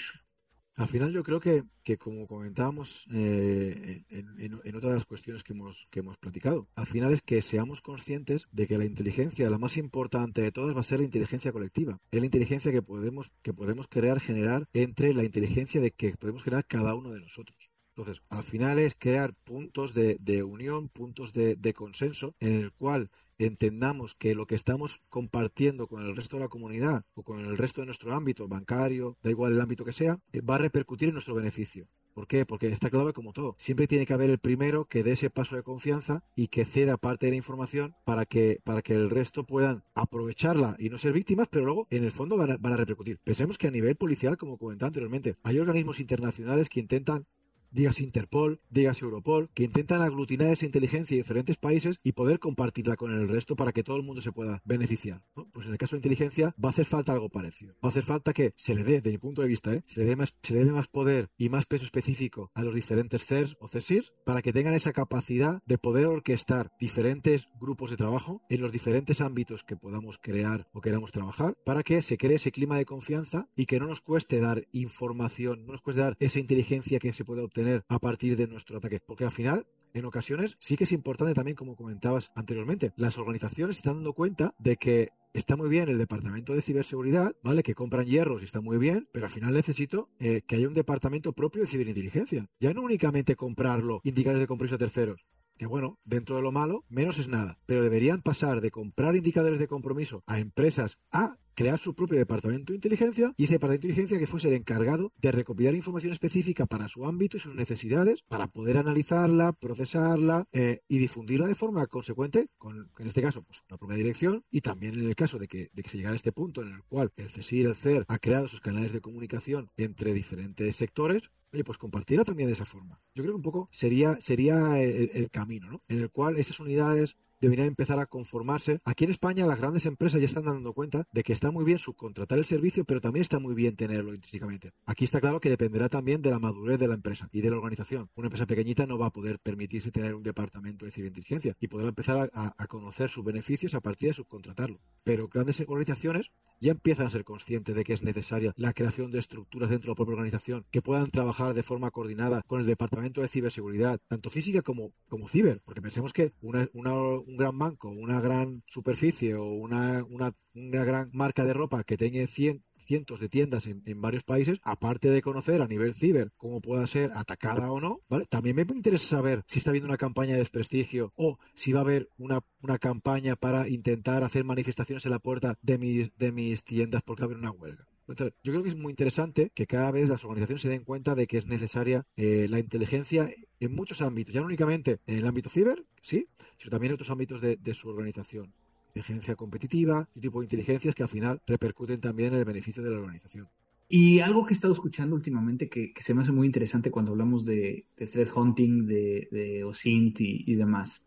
Al 0.80 0.88
final 0.88 1.12
yo 1.12 1.22
creo 1.22 1.40
que, 1.40 1.64
que 1.84 1.98
como 1.98 2.26
comentábamos 2.26 3.06
eh, 3.12 4.02
en, 4.08 4.60
en, 4.64 4.76
otra 4.76 4.88
de 4.88 4.96
las 4.96 5.04
cuestiones 5.04 5.42
que 5.42 5.52
hemos, 5.52 5.86
que 5.90 6.00
hemos 6.00 6.16
platicado, 6.16 6.68
al 6.74 6.86
final 6.86 7.12
es 7.12 7.20
que 7.20 7.42
seamos 7.42 7.82
conscientes 7.82 8.48
de 8.50 8.66
que 8.66 8.78
la 8.78 8.86
inteligencia, 8.86 9.50
la 9.50 9.58
más 9.58 9.76
importante 9.76 10.40
de 10.40 10.52
todas, 10.52 10.74
va 10.74 10.80
a 10.80 10.84
ser 10.84 11.00
la 11.00 11.04
inteligencia 11.04 11.52
colectiva. 11.52 11.98
Es 12.10 12.20
la 12.20 12.24
inteligencia 12.24 12.72
que 12.72 12.80
podemos, 12.80 13.30
que 13.42 13.52
podemos 13.52 13.88
crear, 13.88 14.20
generar 14.20 14.68
entre 14.72 15.12
la 15.12 15.22
inteligencia 15.22 15.82
de 15.82 15.90
que 15.90 16.16
podemos 16.16 16.42
crear 16.42 16.64
cada 16.64 16.94
uno 16.94 17.10
de 17.10 17.20
nosotros. 17.20 17.59
Entonces, 18.00 18.22
al 18.30 18.44
final 18.44 18.78
es 18.78 18.96
crear 18.98 19.34
puntos 19.34 19.92
de, 19.92 20.42
unión, 20.42 20.88
puntos 20.88 21.34
de, 21.34 21.74
consenso 21.74 22.34
en 22.40 22.54
el 22.54 22.72
cual 22.72 23.10
entendamos 23.36 24.14
que 24.14 24.34
lo 24.34 24.46
que 24.46 24.54
estamos 24.54 25.02
compartiendo 25.10 25.86
con 25.86 26.06
el 26.06 26.16
resto 26.16 26.36
de 26.36 26.44
la 26.44 26.48
comunidad 26.48 27.04
o 27.14 27.22
con 27.22 27.40
el 27.40 27.58
resto 27.58 27.82
de 27.82 27.86
nuestro 27.86 28.14
ámbito 28.14 28.48
bancario, 28.48 29.18
da 29.22 29.28
igual 29.28 29.52
el 29.52 29.60
ámbito 29.60 29.84
que 29.84 29.92
sea, 29.92 30.18
eh, 30.32 30.40
va 30.40 30.54
a 30.54 30.58
repercutir 30.58 31.08
en 31.08 31.14
nuestro 31.14 31.34
beneficio. 31.34 31.88
¿Por 32.14 32.26
qué? 32.26 32.46
Porque 32.46 32.68
está 32.68 32.88
clave 32.88 33.12
como 33.12 33.34
todo. 33.34 33.54
Siempre 33.58 33.86
tiene 33.86 34.06
que 34.06 34.14
haber 34.14 34.30
el 34.30 34.38
primero 34.38 34.86
que 34.86 35.02
dé 35.02 35.12
ese 35.12 35.30
paso 35.30 35.56
de 35.56 35.62
confianza 35.62 36.22
y 36.34 36.48
que 36.48 36.64
ceda 36.64 36.96
parte 36.96 37.26
de 37.26 37.32
la 37.32 37.36
información 37.36 37.94
para 38.04 38.24
que, 38.24 38.60
para 38.64 38.80
que 38.80 38.94
el 38.94 39.10
resto 39.10 39.44
puedan 39.44 39.84
aprovecharla 39.94 40.74
y 40.78 40.88
no 40.88 40.96
ser 40.96 41.12
víctimas, 41.12 41.48
pero 41.48 41.66
luego 41.66 41.86
en 41.90 42.04
el 42.04 42.12
fondo 42.12 42.38
van 42.38 42.52
a, 42.52 42.56
van 42.56 42.72
a 42.72 42.76
repercutir. 42.76 43.18
Pensemos 43.24 43.58
que 43.58 43.68
a 43.68 43.70
nivel 43.70 43.96
policial, 43.96 44.38
como 44.38 44.56
comentaba 44.56 44.88
anteriormente, 44.88 45.36
hay 45.42 45.58
organismos 45.58 46.00
internacionales 46.00 46.70
que 46.70 46.80
intentan 46.80 47.26
digas 47.70 48.00
Interpol, 48.00 48.60
digas 48.70 49.02
Europol, 49.02 49.50
que 49.54 49.64
intentan 49.64 50.02
aglutinar 50.02 50.48
esa 50.48 50.66
inteligencia 50.66 51.14
de 51.14 51.22
diferentes 51.22 51.56
países 51.56 51.98
y 52.02 52.12
poder 52.12 52.38
compartirla 52.38 52.96
con 52.96 53.12
el 53.12 53.28
resto 53.28 53.56
para 53.56 53.72
que 53.72 53.82
todo 53.82 53.96
el 53.96 54.02
mundo 54.02 54.20
se 54.20 54.32
pueda 54.32 54.60
beneficiar. 54.64 55.22
Pues 55.52 55.66
en 55.66 55.72
el 55.72 55.78
caso 55.78 55.96
de 55.96 55.98
inteligencia 55.98 56.54
va 56.62 56.70
a 56.70 56.72
hacer 56.72 56.86
falta 56.86 57.12
algo 57.12 57.28
parecido. 57.28 57.74
Va 57.74 57.88
a 57.88 57.90
hacer 57.90 58.02
falta 58.02 58.32
que 58.32 58.52
se 58.56 58.74
le 58.74 58.84
dé, 58.84 59.00
de 59.00 59.10
mi 59.10 59.18
punto 59.18 59.42
de 59.42 59.48
vista, 59.48 59.72
¿eh? 59.72 59.82
se, 59.86 60.00
le 60.00 60.06
dé 60.06 60.16
más, 60.16 60.34
se 60.42 60.54
le 60.54 60.64
dé 60.64 60.72
más 60.72 60.88
poder 60.88 61.30
y 61.36 61.48
más 61.48 61.66
peso 61.66 61.84
específico 61.84 62.50
a 62.54 62.62
los 62.62 62.74
diferentes 62.74 63.24
CERS 63.24 63.56
o 63.60 63.68
CESIRs 63.68 64.12
para 64.24 64.42
que 64.42 64.52
tengan 64.52 64.74
esa 64.74 64.92
capacidad 64.92 65.62
de 65.66 65.78
poder 65.78 66.06
orquestar 66.06 66.70
diferentes 66.80 67.48
grupos 67.60 67.90
de 67.90 67.96
trabajo 67.96 68.42
en 68.48 68.60
los 68.60 68.72
diferentes 68.72 69.20
ámbitos 69.20 69.64
que 69.64 69.76
podamos 69.76 70.18
crear 70.18 70.66
o 70.72 70.80
queramos 70.80 71.12
trabajar 71.12 71.56
para 71.64 71.82
que 71.82 72.02
se 72.02 72.16
cree 72.16 72.36
ese 72.36 72.52
clima 72.52 72.78
de 72.78 72.84
confianza 72.84 73.48
y 73.56 73.66
que 73.66 73.78
no 73.78 73.86
nos 73.86 74.00
cueste 74.00 74.40
dar 74.40 74.66
información, 74.72 75.66
no 75.66 75.72
nos 75.72 75.82
cueste 75.82 76.02
dar 76.02 76.16
esa 76.20 76.40
inteligencia 76.40 76.98
que 76.98 77.12
se 77.12 77.24
puede 77.24 77.42
obtener 77.42 77.59
a 77.88 77.98
partir 77.98 78.36
de 78.36 78.46
nuestro 78.46 78.78
ataque. 78.78 79.00
Porque 79.04 79.24
al 79.24 79.32
final, 79.32 79.66
en 79.94 80.04
ocasiones, 80.04 80.56
sí 80.60 80.76
que 80.76 80.84
es 80.84 80.92
importante 80.92 81.34
también, 81.34 81.56
como 81.56 81.76
comentabas 81.76 82.30
anteriormente, 82.34 82.92
las 82.96 83.18
organizaciones 83.18 83.76
están 83.76 83.96
dando 83.96 84.12
cuenta 84.12 84.54
de 84.58 84.76
que 84.76 85.08
está 85.32 85.56
muy 85.56 85.68
bien 85.68 85.88
el 85.88 85.98
departamento 85.98 86.54
de 86.54 86.62
ciberseguridad, 86.62 87.34
¿vale? 87.42 87.62
Que 87.62 87.74
compran 87.74 88.06
hierros 88.06 88.42
y 88.42 88.44
está 88.44 88.60
muy 88.60 88.78
bien, 88.78 89.08
pero 89.12 89.26
al 89.26 89.32
final 89.32 89.54
necesito 89.54 90.08
eh, 90.18 90.42
que 90.46 90.56
haya 90.56 90.68
un 90.68 90.74
departamento 90.74 91.32
propio 91.32 91.62
de 91.62 91.68
ciberinteligencia. 91.68 92.48
Ya 92.60 92.72
no 92.72 92.82
únicamente 92.82 93.36
comprarlo, 93.36 94.00
indicadores 94.04 94.40
de 94.40 94.46
compromiso 94.46 94.76
a 94.76 94.78
terceros, 94.78 95.24
que 95.60 95.66
bueno, 95.66 95.98
dentro 96.06 96.36
de 96.36 96.42
lo 96.42 96.52
malo, 96.52 96.86
menos 96.88 97.18
es 97.18 97.28
nada. 97.28 97.58
Pero 97.66 97.82
deberían 97.82 98.22
pasar 98.22 98.62
de 98.62 98.70
comprar 98.70 99.14
indicadores 99.14 99.58
de 99.58 99.68
compromiso 99.68 100.22
a 100.26 100.38
empresas 100.38 100.96
a 101.12 101.36
crear 101.52 101.78
su 101.78 101.94
propio 101.94 102.16
departamento 102.16 102.72
de 102.72 102.76
inteligencia 102.76 103.34
y 103.36 103.44
ese 103.44 103.56
departamento 103.56 103.86
de 103.86 103.92
inteligencia 103.92 104.18
que 104.18 104.26
fuese 104.26 104.48
el 104.48 104.54
encargado 104.54 105.12
de 105.18 105.32
recopilar 105.32 105.74
información 105.74 106.14
específica 106.14 106.64
para 106.64 106.88
su 106.88 107.04
ámbito 107.04 107.36
y 107.36 107.40
sus 107.40 107.54
necesidades 107.54 108.22
para 108.26 108.46
poder 108.46 108.78
analizarla, 108.78 109.52
procesarla 109.52 110.46
eh, 110.52 110.80
y 110.88 110.96
difundirla 110.96 111.46
de 111.46 111.54
forma 111.54 111.86
consecuente 111.88 112.48
con, 112.56 112.90
en 112.98 113.06
este 113.06 113.20
caso, 113.20 113.42
pues, 113.42 113.60
la 113.68 113.76
propia 113.76 113.98
dirección 113.98 114.42
y 114.50 114.62
también 114.62 114.94
en 114.94 115.06
el 115.06 115.14
caso 115.14 115.38
de 115.38 115.46
que, 115.46 115.68
de 115.74 115.82
que 115.82 115.90
se 115.90 115.98
llegara 115.98 116.14
a 116.14 116.16
este 116.16 116.32
punto 116.32 116.62
en 116.62 116.68
el 116.68 116.82
cual 116.84 117.12
el 117.16 117.30
CSIR, 117.30 117.66
el 117.66 117.76
CER, 117.76 118.06
ha 118.08 118.18
creado 118.18 118.48
sus 118.48 118.62
canales 118.62 118.94
de 118.94 119.02
comunicación 119.02 119.68
entre 119.76 120.14
diferentes 120.14 120.74
sectores, 120.74 121.24
oye, 121.52 121.64
pues 121.64 121.78
compartirla 121.78 122.24
también 122.24 122.48
de 122.48 122.54
esa 122.54 122.64
forma. 122.66 123.00
Yo 123.14 123.22
creo 123.22 123.32
que 123.34 123.36
un 123.36 123.42
poco 123.42 123.68
sería, 123.72 124.18
sería 124.20 124.78
el, 124.80 125.10
el 125.14 125.30
camino, 125.30 125.70
¿no? 125.70 125.82
En 125.88 126.00
el 126.00 126.10
cual 126.10 126.36
esas 126.38 126.60
unidades 126.60 127.16
deberían 127.40 127.68
empezar 127.68 127.98
a 127.98 128.06
conformarse. 128.06 128.80
Aquí 128.84 129.04
en 129.04 129.10
España 129.10 129.46
las 129.46 129.58
grandes 129.58 129.86
empresas 129.86 130.20
ya 130.20 130.26
están 130.26 130.44
dando 130.44 130.72
cuenta 130.72 131.06
de 131.12 131.22
que 131.22 131.32
está 131.32 131.50
muy 131.50 131.64
bien 131.64 131.78
subcontratar 131.78 132.38
el 132.38 132.44
servicio, 132.44 132.84
pero 132.84 133.00
también 133.00 133.22
está 133.22 133.38
muy 133.38 133.54
bien 133.54 133.76
tenerlo 133.76 134.14
intrínsecamente. 134.14 134.72
Aquí 134.86 135.04
está 135.04 135.20
claro 135.20 135.40
que 135.40 135.50
dependerá 135.50 135.88
también 135.88 136.22
de 136.22 136.30
la 136.30 136.38
madurez 136.38 136.78
de 136.78 136.88
la 136.88 136.94
empresa 136.94 137.28
y 137.32 137.40
de 137.40 137.50
la 137.50 137.56
organización. 137.56 138.10
Una 138.14 138.26
empresa 138.26 138.46
pequeñita 138.46 138.86
no 138.86 138.98
va 138.98 139.06
a 139.06 139.12
poder 139.12 139.38
permitirse 139.38 139.90
tener 139.90 140.14
un 140.14 140.22
departamento 140.22 140.84
de 140.84 140.92
ciberinteligencia 140.92 141.56
y 141.60 141.68
podrá 141.68 141.88
empezar 141.88 142.30
a, 142.34 142.66
conocer 142.66 143.10
sus 143.10 143.24
beneficios 143.24 143.74
a 143.74 143.80
partir 143.80 144.10
de 144.10 144.14
subcontratarlo. 144.14 144.78
Pero 145.02 145.28
grandes 145.28 145.60
organizaciones 145.60 146.30
ya 146.60 146.72
empiezan 146.72 147.06
a 147.06 147.10
ser 147.10 147.24
conscientes 147.24 147.74
de 147.74 147.84
que 147.84 147.94
es 147.94 148.02
necesaria 148.02 148.52
la 148.56 148.72
creación 148.72 149.10
de 149.10 149.18
estructuras 149.18 149.70
dentro 149.70 149.88
de 149.88 149.92
la 149.92 149.96
propia 149.96 150.12
organización 150.12 150.66
que 150.70 150.82
puedan 150.82 151.10
trabajar 151.10 151.54
de 151.54 151.62
forma 151.62 151.90
coordinada 151.90 152.42
con 152.46 152.60
el 152.60 152.66
departamento 152.66 153.22
de 153.22 153.28
ciberseguridad, 153.28 154.00
tanto 154.08 154.30
física 154.30 154.62
como, 154.62 154.92
como 155.08 155.28
ciber, 155.28 155.62
porque 155.64 155.80
pensemos 155.80 156.12
que 156.12 156.32
una, 156.42 156.68
una 156.74 156.92
un 157.30 157.36
gran 157.36 157.58
banco, 157.58 157.88
una 157.88 158.20
gran 158.20 158.62
superficie 158.66 159.34
o 159.34 159.44
una, 159.44 160.04
una, 160.04 160.34
una 160.54 160.84
gran 160.84 161.10
marca 161.12 161.44
de 161.44 161.52
ropa 161.52 161.84
que 161.84 161.96
tenga 161.96 162.26
100, 162.26 162.62
cientos 162.90 163.20
de 163.20 163.28
tiendas 163.28 163.66
en, 163.66 164.00
varios 164.00 164.24
países, 164.24 164.58
aparte 164.64 165.10
de 165.10 165.22
conocer 165.22 165.62
a 165.62 165.68
nivel 165.68 165.94
ciber 165.94 166.32
cómo 166.36 166.60
pueda 166.60 166.86
ser 166.88 167.12
atacada 167.14 167.70
o 167.70 167.80
no, 167.80 168.00
¿vale? 168.08 168.26
También 168.26 168.56
me 168.56 168.62
interesa 168.62 169.06
saber 169.06 169.44
si 169.46 169.58
está 169.58 169.70
habiendo 169.70 169.88
una 169.88 169.96
campaña 169.96 170.32
de 170.32 170.40
desprestigio 170.40 171.12
o 171.14 171.38
si 171.54 171.72
va 171.72 171.80
a 171.80 171.82
haber 171.82 172.08
una, 172.18 172.40
una 172.62 172.78
campaña 172.78 173.36
para 173.36 173.68
intentar 173.68 174.24
hacer 174.24 174.42
manifestaciones 174.42 175.06
en 175.06 175.12
la 175.12 175.20
puerta 175.20 175.56
de 175.62 175.78
mis, 175.78 176.16
de 176.16 176.32
mis 176.32 176.64
tiendas 176.64 177.02
porque 177.02 177.22
va 177.22 177.26
a 177.26 177.28
haber 177.28 177.38
una 177.38 177.52
huelga. 177.52 177.86
Entonces, 178.08 178.34
yo 178.42 178.50
creo 178.50 178.64
que 178.64 178.70
es 178.70 178.76
muy 178.76 178.90
interesante 178.90 179.52
que 179.54 179.68
cada 179.68 179.92
vez 179.92 180.08
las 180.08 180.24
organizaciones 180.24 180.62
se 180.62 180.68
den 180.68 180.82
cuenta 180.82 181.14
de 181.14 181.28
que 181.28 181.38
es 181.38 181.46
necesaria 181.46 182.06
eh, 182.16 182.48
la 182.50 182.58
inteligencia 182.58 183.30
en 183.60 183.74
muchos 183.74 184.02
ámbitos, 184.02 184.34
ya 184.34 184.40
no 184.40 184.46
únicamente 184.46 184.98
en 185.06 185.18
el 185.18 185.26
ámbito 185.26 185.50
ciber, 185.50 185.84
sí, 186.00 186.26
sino 186.58 186.70
también 186.70 186.90
en 186.90 186.94
otros 186.94 187.10
ámbitos 187.10 187.40
de, 187.40 187.74
su 187.74 187.88
organización. 187.88 188.52
Inteligencia 188.88 189.36
competitiva 189.36 190.08
y 190.16 190.20
tipo 190.20 190.40
de 190.40 190.46
inteligencias 190.46 190.94
que 190.94 191.02
al 191.02 191.08
final 191.08 191.40
repercuten 191.46 192.00
también 192.00 192.32
en 192.32 192.40
el 192.40 192.44
beneficio 192.44 192.82
de 192.82 192.90
la 192.90 192.98
organización. 192.98 193.48
Y 193.88 194.20
algo 194.20 194.46
que 194.46 194.54
he 194.54 194.56
estado 194.56 194.72
escuchando 194.72 195.14
últimamente 195.14 195.68
que, 195.68 195.92
se 196.00 196.14
me 196.14 196.22
hace 196.22 196.32
muy 196.32 196.46
interesante 196.46 196.90
cuando 196.90 197.12
hablamos 197.12 197.44
de, 197.44 197.86
threat 197.96 198.28
hunting, 198.34 198.86
de, 198.86 199.62
OSINT 199.64 200.20
y, 200.20 200.44
y 200.46 200.54
demás, 200.54 201.02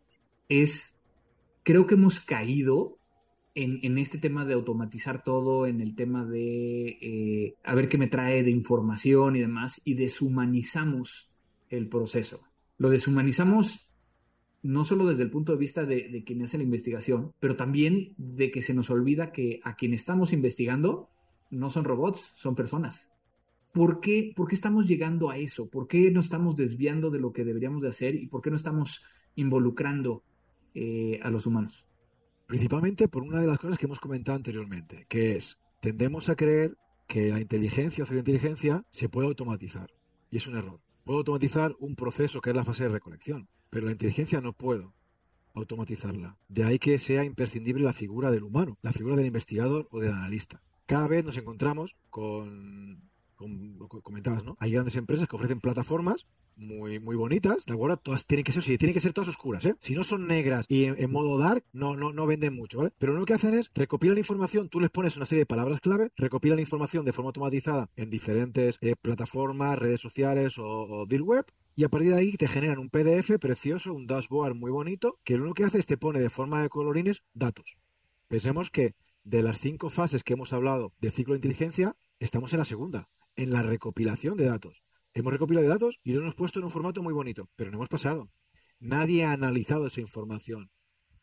es, 0.48 0.94
creo 1.62 1.86
que 1.86 1.94
hemos 1.94 2.20
caído 2.20 2.98
en, 3.54 3.98
este 3.98 4.18
tema 4.18 4.44
de 4.44 4.54
automatizar 4.54 5.22
todo, 5.22 5.66
en 5.66 5.80
el 5.80 5.94
tema 5.94 6.24
de 6.24 6.98
eh, 7.00 7.54
a 7.62 7.74
ver 7.74 7.88
qué 7.88 7.98
me 7.98 8.08
trae 8.08 8.42
de 8.42 8.50
información 8.50 9.36
y 9.36 9.40
demás, 9.40 9.80
y 9.84 9.94
deshumanizamos 9.94 11.28
el 11.76 11.88
proceso. 11.88 12.40
Lo 12.78 12.90
deshumanizamos 12.90 13.88
no 14.64 14.86
solo 14.86 15.06
desde 15.06 15.22
el 15.22 15.30
punto 15.30 15.52
de 15.52 15.58
vista 15.58 15.84
de, 15.84 16.24
quien 16.24 16.42
hace 16.42 16.56
la 16.56 16.64
investigación, 16.64 17.32
pero 17.38 17.54
también 17.54 18.14
de 18.16 18.50
que 18.50 18.62
se 18.62 18.72
nos 18.72 18.88
olvida 18.88 19.30
que 19.30 19.60
a 19.62 19.76
quien 19.76 19.92
estamos 19.92 20.32
investigando 20.32 21.10
no 21.50 21.68
son 21.70 21.84
robots, 21.84 22.32
son 22.36 22.54
personas. 22.54 23.06
¿Por 23.74 24.00
qué, 24.00 24.32
¿Por 24.34 24.48
qué 24.48 24.54
estamos 24.54 24.88
llegando 24.88 25.30
a 25.30 25.36
eso? 25.36 25.68
¿Por 25.68 25.86
qué 25.86 26.10
no 26.10 26.20
estamos 26.20 26.56
desviando 26.56 27.10
de 27.10 27.20
lo 27.20 27.32
que 27.32 27.44
deberíamos 27.44 27.82
de 27.82 27.88
hacer 27.88 28.14
y 28.14 28.26
por 28.26 28.40
qué 28.40 28.50
no 28.50 28.56
estamos 28.56 29.02
involucrando 29.34 30.22
eh, 30.74 31.20
a 31.22 31.28
los 31.28 31.44
humanos? 31.44 31.84
Principalmente 32.46 33.06
por 33.06 33.22
una 33.22 33.42
de 33.42 33.46
las 33.46 33.58
cosas 33.58 33.76
que 33.76 33.84
hemos 33.84 34.00
comentado 34.00 34.36
anteriormente, 34.36 35.04
que 35.10 35.36
es, 35.36 35.58
tendemos 35.82 36.30
a 36.30 36.36
creer 36.36 36.76
que 37.06 37.28
la 37.28 37.40
inteligencia 37.40 38.04
o 38.04 38.06
ciberinteligencia 38.06 38.84
se 38.90 39.10
puede 39.10 39.28
automatizar. 39.28 39.90
Y 40.30 40.38
es 40.38 40.46
un 40.46 40.56
error. 40.56 40.80
Puedo 41.04 41.18
automatizar 41.18 41.76
un 41.80 41.96
proceso 41.96 42.40
que 42.40 42.50
es 42.50 42.56
la 42.56 42.64
fase 42.64 42.84
de 42.84 42.88
recolección, 42.88 43.46
pero 43.68 43.86
la 43.86 43.92
inteligencia 43.92 44.40
no 44.40 44.54
puedo 44.54 44.94
automatizarla. 45.52 46.36
De 46.48 46.64
ahí 46.64 46.78
que 46.78 46.98
sea 46.98 47.24
imprescindible 47.24 47.84
la 47.84 47.92
figura 47.92 48.30
del 48.30 48.42
humano, 48.42 48.78
la 48.82 48.92
figura 48.92 49.16
del 49.16 49.26
investigador 49.26 49.86
o 49.90 50.00
del 50.00 50.12
analista. 50.12 50.62
Cada 50.86 51.06
vez 51.06 51.24
nos 51.24 51.36
encontramos 51.36 51.94
con, 52.10 53.02
con 53.34 53.78
lo 53.78 53.88
comentabas, 53.88 54.44
¿no? 54.44 54.56
Hay 54.60 54.72
grandes 54.72 54.96
empresas 54.96 55.28
que 55.28 55.36
ofrecen 55.36 55.60
plataformas 55.60 56.26
muy, 56.56 57.00
muy 57.00 57.16
bonitas, 57.16 57.64
¿de 57.66 57.74
acuerdo? 57.74 57.96
Todas 57.96 58.26
tienen 58.26 58.44
que 58.44 58.52
ser, 58.52 58.62
sí, 58.62 58.78
tienen 58.78 58.94
que 58.94 59.00
ser 59.00 59.12
todas 59.12 59.28
oscuras, 59.28 59.64
¿eh? 59.64 59.74
Si 59.80 59.94
no 59.94 60.04
son 60.04 60.26
negras 60.26 60.66
y 60.68 60.84
en, 60.84 61.10
modo 61.10 61.38
dark, 61.38 61.64
no, 61.72 61.96
no, 61.96 62.12
no 62.12 62.26
venden 62.26 62.54
mucho, 62.54 62.78
¿vale? 62.78 62.92
Pero 62.98 63.14
lo 63.14 63.24
que 63.24 63.34
hacen 63.34 63.54
es 63.54 63.70
recopilan 63.74 64.18
información, 64.18 64.68
tú 64.68 64.80
les 64.80 64.90
pones 64.90 65.16
una 65.16 65.26
serie 65.26 65.40
de 65.40 65.46
palabras 65.46 65.80
clave, 65.80 66.10
recopilan 66.16 66.58
información 66.58 67.04
de 67.04 67.12
forma 67.12 67.28
automatizada 67.30 67.90
en 67.96 68.10
diferentes 68.10 68.76
eh, 68.80 68.94
plataformas, 69.00 69.78
redes 69.78 70.00
sociales 70.00 70.58
o, 70.58 70.64
o 70.64 71.06
web, 71.06 71.46
y 71.76 71.84
a 71.84 71.88
partir 71.88 72.10
de 72.10 72.18
ahí 72.18 72.32
te 72.32 72.48
generan 72.48 72.78
un 72.78 72.90
PDF 72.90 73.38
precioso, 73.40 73.92
un 73.92 74.06
dashboard 74.06 74.54
muy 74.54 74.70
bonito, 74.70 75.18
que 75.24 75.36
lo 75.36 75.42
único 75.42 75.54
que 75.54 75.64
hace 75.64 75.78
es 75.78 75.86
te 75.86 75.96
pone 75.96 76.20
de 76.20 76.30
forma 76.30 76.62
de 76.62 76.68
colorines 76.68 77.22
datos. 77.34 77.76
Pensemos 78.28 78.70
que 78.70 78.94
de 79.24 79.42
las 79.42 79.58
cinco 79.58 79.90
fases 79.90 80.22
que 80.22 80.34
hemos 80.34 80.52
hablado 80.52 80.92
del 81.00 81.12
ciclo 81.12 81.34
de 81.34 81.38
inteligencia, 81.38 81.96
estamos 82.20 82.52
en 82.52 82.60
la 82.60 82.64
segunda, 82.64 83.08
en 83.36 83.52
la 83.52 83.62
recopilación 83.62 84.36
de 84.36 84.46
datos. 84.46 84.82
Hemos 85.12 85.32
recopilado 85.32 85.68
datos 85.68 86.00
y 86.02 86.12
lo 86.12 86.20
hemos 86.20 86.34
puesto 86.34 86.58
en 86.58 86.64
un 86.64 86.70
formato 86.70 87.02
muy 87.02 87.12
bonito, 87.12 87.48
pero 87.56 87.70
no 87.70 87.78
hemos 87.78 87.88
pasado. 87.88 88.28
Nadie 88.80 89.24
ha 89.24 89.32
analizado 89.32 89.86
esa 89.86 90.00
información. 90.00 90.70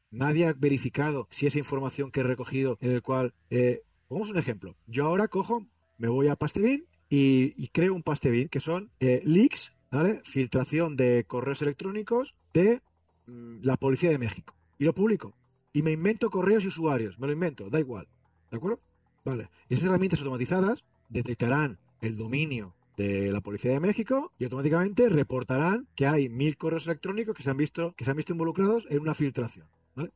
Nadie 0.10 0.48
ha 0.48 0.54
verificado 0.54 1.28
si 1.30 1.46
esa 1.46 1.60
información 1.60 2.12
que 2.12 2.22
he 2.22 2.24
recogido, 2.24 2.78
en 2.82 2.92
el 2.92 3.02
cual, 3.02 3.34
eh, 3.50 3.82
pongamos 4.08 4.32
un 4.32 4.38
ejemplo. 4.38 4.76
Yo 4.88 5.06
ahora 5.06 5.28
cojo, 5.28 5.66
me 5.98 6.08
voy 6.08 6.28
a 6.28 6.36
Pastebin 6.36 6.86
y, 7.10 7.68
creo 7.70 7.94
un 7.94 8.04
Pastebin 8.04 8.50
que 8.50 8.60
son 8.60 8.92
eh, 9.00 9.22
leaks, 9.26 9.74
¿vale? 9.92 10.22
Filtración 10.24 10.96
de 10.96 11.26
correos 11.26 11.62
electrónicos 11.62 12.34
de 12.54 12.82
mm, 13.28 13.60
la 13.64 13.78
Policía 13.78 14.10
de 14.10 14.18
México. 14.18 14.56
Y 14.80 14.86
lo 14.86 14.94
publico. 14.94 15.36
Y 15.74 15.84
me 15.84 15.92
invento 15.92 16.30
correos 16.30 16.64
y 16.66 16.70
usuarios. 16.70 17.20
Me 17.20 17.28
lo 17.28 17.34
invento, 17.34 17.70
da 17.70 17.80
igual. 17.80 18.08
¿De 18.50 18.58
acuerdo? 18.58 18.80
Vale. 19.24 19.50
Esas 19.70 19.86
herramientas 19.86 20.20
automatizadas 20.20 20.84
detectarán 21.10 21.78
el 22.02 22.18
dominio 22.18 22.74
de 22.98 23.32
la 23.32 23.42
Policía 23.42 23.72
de 23.72 23.80
México 23.80 24.32
y 24.38 24.44
automáticamente 24.44 25.08
reportarán 25.10 25.88
que 25.96 26.08
hay 26.08 26.30
mil 26.30 26.58
correos 26.58 26.86
electrónicos 26.88 27.36
que 27.36 27.44
se 27.44 27.50
han 27.50 27.58
visto, 27.58 27.94
que 27.94 28.06
se 28.06 28.12
han 28.12 28.18
visto 28.18 28.34
involucrados 28.34 28.86
en 28.90 29.00
una 29.00 29.16
filtración. 29.16 29.68
¿vale? 29.96 30.12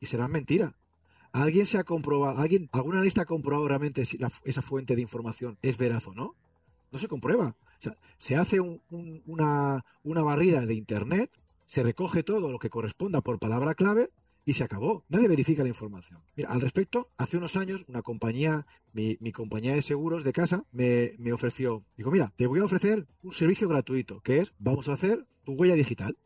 Y 0.00 0.06
será 0.06 0.28
mentira. 0.28 0.74
¿Alguien 1.32 1.64
se 1.64 1.78
ha 1.78 1.84
comprobado, 1.84 2.38
alguien, 2.38 2.68
alguna 2.72 3.00
lista 3.00 3.22
ha 3.22 3.26
comprobado 3.26 3.66
realmente 3.66 4.04
si 4.04 4.18
esa 4.44 4.62
fuente 4.62 4.94
de 4.94 5.02
información 5.02 5.56
es 5.62 5.78
veraz 5.78 6.06
o 6.06 6.12
no? 6.12 6.34
No 6.90 6.98
se 6.98 7.08
comprueba. 7.08 7.56
se 8.18 8.36
hace 8.36 8.60
una, 8.60 9.82
una 10.02 10.22
barrida 10.22 10.66
de 10.66 10.74
Internet, 10.74 11.30
se 11.64 11.82
recoge 11.82 12.22
todo 12.22 12.50
lo 12.50 12.58
que 12.58 12.68
corresponda 12.68 13.22
por 13.22 13.38
palabra 13.38 13.74
clave 13.74 14.10
y 14.44 14.54
se 14.54 14.64
acabó. 14.64 15.04
Nadie 15.08 15.28
verifica 15.28 15.62
la 15.62 15.68
información. 15.68 16.20
Mira, 16.36 16.50
al 16.50 16.60
respecto, 16.60 17.08
hace 17.16 17.36
unos 17.36 17.56
años 17.56 17.84
una 17.88 18.02
compañía, 18.02 18.66
mi, 18.92 19.16
compañía 19.32 19.74
de 19.74 19.82
seguros 19.82 20.24
de 20.24 20.32
casa, 20.32 20.64
me, 20.72 21.12
me, 21.18 21.32
ofreció, 21.32 21.84
digo, 21.96 22.10
mira, 22.10 22.32
te 22.36 22.46
voy 22.46 22.60
a 22.60 22.64
ofrecer 22.64 23.06
un 23.22 23.32
servicio 23.32 23.68
gratuito, 23.68 24.20
que 24.20 24.38
es, 24.38 24.52
vamos 24.58 24.88
a 24.88 24.94
hacer 24.94 25.26
tu 25.44 25.52
huella 25.52 25.74
digital. 25.74 26.16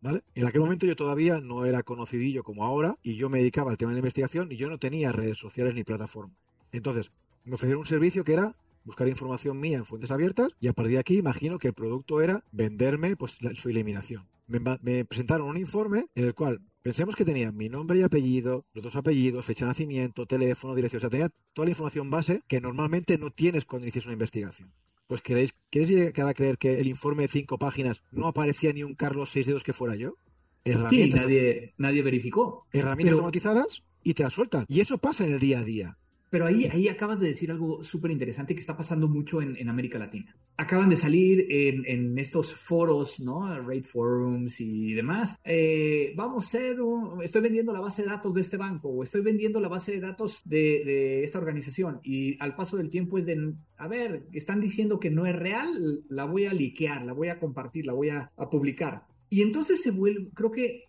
¿Vale? 0.00 0.24
En 0.34 0.46
aquel 0.46 0.62
momento 0.62 0.84
yo 0.84 0.96
todavía 0.96 1.40
no 1.40 1.64
era 1.64 1.84
conocidillo 1.84 2.42
como 2.42 2.64
ahora 2.64 2.98
y 3.04 3.14
yo 3.14 3.30
me 3.30 3.38
dedicaba 3.38 3.70
al 3.70 3.76
tema 3.76 3.92
de 3.92 3.94
la 3.94 4.00
investigación 4.00 4.50
y 4.50 4.56
yo 4.56 4.68
no 4.68 4.78
tenía 4.78 5.12
redes 5.12 5.38
sociales 5.38 5.76
ni 5.76 5.84
plataformas. 5.84 6.36
Entonces, 6.72 7.12
me 7.44 7.54
ofrecieron 7.54 7.80
un 7.80 7.86
servicio 7.86 8.24
que 8.24 8.32
era 8.32 8.56
buscar 8.84 9.06
información 9.06 9.60
mía 9.60 9.78
en 9.78 9.84
fuentes 9.84 10.10
abiertas 10.10 10.48
y 10.60 10.68
a 10.68 10.72
partir 10.72 10.94
de 10.94 10.98
aquí 10.98 11.18
imagino 11.18 11.58
que 11.58 11.68
el 11.68 11.74
producto 11.74 12.20
era 12.20 12.42
venderme 12.50 13.14
pues 13.14 13.38
su 13.54 13.68
eliminación. 13.68 14.26
Me, 14.48 15.04
presentaron 15.04 15.48
un 15.48 15.56
informe 15.56 16.06
en 16.14 16.26
el 16.26 16.34
cual 16.34 16.60
Pensemos 16.82 17.14
que 17.14 17.24
tenía 17.24 17.52
mi 17.52 17.68
nombre 17.68 18.00
y 18.00 18.02
apellido, 18.02 18.64
los 18.74 18.82
dos 18.82 18.96
apellidos, 18.96 19.44
fecha 19.44 19.64
de 19.64 19.68
nacimiento, 19.68 20.26
teléfono, 20.26 20.74
dirección. 20.74 20.98
O 20.98 21.00
sea, 21.00 21.10
tenía 21.10 21.30
toda 21.52 21.66
la 21.66 21.70
información 21.70 22.10
base 22.10 22.42
que 22.48 22.60
normalmente 22.60 23.18
no 23.18 23.30
tienes 23.30 23.64
cuando 23.64 23.86
inicias 23.86 24.06
una 24.06 24.14
investigación. 24.14 24.72
Pues 25.06 25.22
queréis, 25.22 25.54
¿queréis 25.70 25.90
llegar 25.90 26.28
a 26.28 26.34
creer 26.34 26.58
que 26.58 26.80
el 26.80 26.88
informe 26.88 27.22
de 27.22 27.28
cinco 27.28 27.56
páginas 27.56 28.02
no 28.10 28.26
aparecía 28.26 28.72
ni 28.72 28.82
un 28.82 28.94
Carlos 28.94 29.30
seis 29.30 29.46
dedos 29.46 29.62
que 29.62 29.72
fuera 29.72 29.94
yo? 29.94 30.16
sí, 30.64 31.10
nadie, 31.10 31.74
nadie 31.76 32.02
verificó. 32.02 32.66
Herramientas 32.72 33.12
automatizadas 33.12 33.82
y 34.02 34.14
te 34.14 34.24
las 34.24 34.32
sueltan. 34.32 34.64
Y 34.68 34.80
eso 34.80 34.98
pasa 34.98 35.24
en 35.24 35.34
el 35.34 35.38
día 35.40 35.60
a 35.60 35.64
día. 35.64 35.98
Pero 36.32 36.46
ahí, 36.46 36.64
ahí 36.64 36.88
acabas 36.88 37.20
de 37.20 37.28
decir 37.28 37.50
algo 37.50 37.84
súper 37.84 38.10
interesante 38.10 38.54
que 38.54 38.62
está 38.62 38.74
pasando 38.74 39.06
mucho 39.06 39.42
en, 39.42 39.68
América 39.68 39.98
Latina. 39.98 40.34
Acaban 40.56 40.88
de 40.88 40.96
salir 40.96 41.44
en, 41.50 42.18
estos 42.18 42.54
foros, 42.54 43.20
¿no? 43.20 43.54
Rate 43.60 43.82
Forums 43.82 44.58
y 44.58 44.94
demás. 44.94 45.36
Eh, 45.44 46.14
vamos 46.16 46.46
a 46.46 46.48
ser, 46.48 46.76
estoy 47.22 47.42
vendiendo 47.42 47.74
la 47.74 47.80
base 47.80 48.00
de 48.00 48.08
datos 48.08 48.32
de 48.32 48.40
este 48.40 48.56
banco 48.56 48.88
o 48.88 49.02
estoy 49.02 49.20
vendiendo 49.20 49.60
la 49.60 49.68
base 49.68 49.92
de 49.92 50.00
datos 50.00 50.40
de, 50.46 50.82
de 50.86 51.24
esta 51.24 51.38
organización. 51.38 52.00
Y 52.02 52.42
al 52.42 52.56
paso 52.56 52.78
del 52.78 52.88
tiempo 52.88 53.18
es 53.18 53.26
de, 53.26 53.52
a 53.76 53.86
ver, 53.86 54.22
están 54.32 54.62
diciendo 54.62 54.98
que 54.98 55.10
no 55.10 55.26
es 55.26 55.36
real, 55.36 56.02
la 56.08 56.24
voy 56.24 56.46
a 56.46 56.54
liquear, 56.54 57.04
la 57.04 57.12
voy 57.12 57.28
a 57.28 57.38
compartir, 57.38 57.84
la 57.84 57.92
voy 57.92 58.08
a, 58.08 58.30
a 58.38 58.48
publicar. 58.48 59.02
Y 59.28 59.42
entonces 59.42 59.82
se 59.82 59.90
vuelve, 59.90 60.30
creo 60.32 60.50
que 60.50 60.84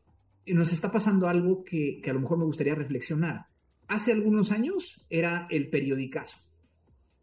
nos 0.47 0.71
está 0.71 0.89
pasando 0.89 1.27
algo 1.27 1.65
que, 1.65 1.99
que 2.01 2.11
a 2.11 2.13
lo 2.13 2.21
mejor 2.21 2.37
me 2.37 2.45
gustaría 2.45 2.75
reflexionar 2.75 3.47
hace 3.87 4.11
algunos 4.11 4.51
años 4.51 5.01
era 5.09 5.47
el 5.49 5.69
periodicazo. 5.69 6.37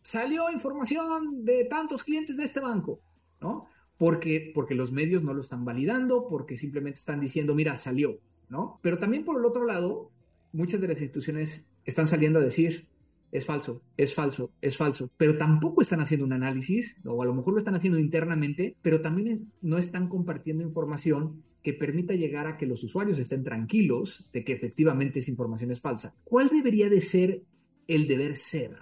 Salió 0.02 0.50
información 0.50 1.44
de 1.44 1.64
tantos 1.66 2.02
clientes 2.02 2.36
de 2.36 2.44
este 2.44 2.60
banco, 2.60 3.00
¿no? 3.40 3.66
Porque, 3.98 4.50
porque 4.54 4.74
los 4.74 4.92
medios 4.92 5.22
no 5.22 5.34
lo 5.34 5.40
están 5.40 5.64
validando, 5.64 6.26
porque 6.28 6.56
simplemente 6.56 6.98
están 6.98 7.20
diciendo, 7.20 7.54
mira, 7.54 7.76
salió, 7.76 8.18
¿no? 8.48 8.78
Pero 8.82 8.98
también 8.98 9.24
por 9.24 9.38
el 9.38 9.44
otro 9.44 9.64
lado, 9.64 10.10
muchas 10.52 10.80
de 10.80 10.88
las 10.88 11.00
instituciones 11.00 11.62
están 11.84 12.08
saliendo 12.08 12.38
a 12.38 12.42
decir, 12.42 12.86
es 13.32 13.46
falso, 13.46 13.82
es 13.96 14.14
falso, 14.14 14.50
es 14.60 14.76
falso, 14.76 15.10
pero 15.16 15.38
tampoco 15.38 15.82
están 15.82 16.00
haciendo 16.00 16.26
un 16.26 16.32
análisis, 16.32 16.96
o 17.04 17.22
a 17.22 17.26
lo 17.26 17.34
mejor 17.34 17.54
lo 17.54 17.58
están 17.60 17.76
haciendo 17.76 17.98
internamente, 17.98 18.74
pero 18.82 19.00
también 19.00 19.52
no 19.62 19.78
están 19.78 20.08
compartiendo 20.08 20.64
información 20.64 21.42
que 21.62 21.74
permita 21.74 22.14
llegar 22.14 22.46
a 22.46 22.56
que 22.56 22.66
los 22.66 22.82
usuarios 22.82 23.18
estén 23.18 23.44
tranquilos 23.44 24.26
de 24.32 24.44
que 24.44 24.52
efectivamente 24.52 25.18
esa 25.18 25.30
información 25.30 25.70
es 25.70 25.80
falsa. 25.80 26.14
¿Cuál 26.24 26.48
debería 26.48 26.88
de 26.88 27.00
ser 27.00 27.42
el 27.86 28.06
deber 28.06 28.36
ser? 28.36 28.76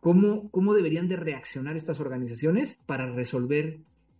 ¿Cómo, 0.00 0.50
cómo 0.50 0.74
deberían 0.74 1.08
de 1.08 1.16
reaccionar 1.16 1.76
estas 1.76 2.00
organizaciones 2.00 2.78
para 2.86 3.10
resolver 3.12 3.78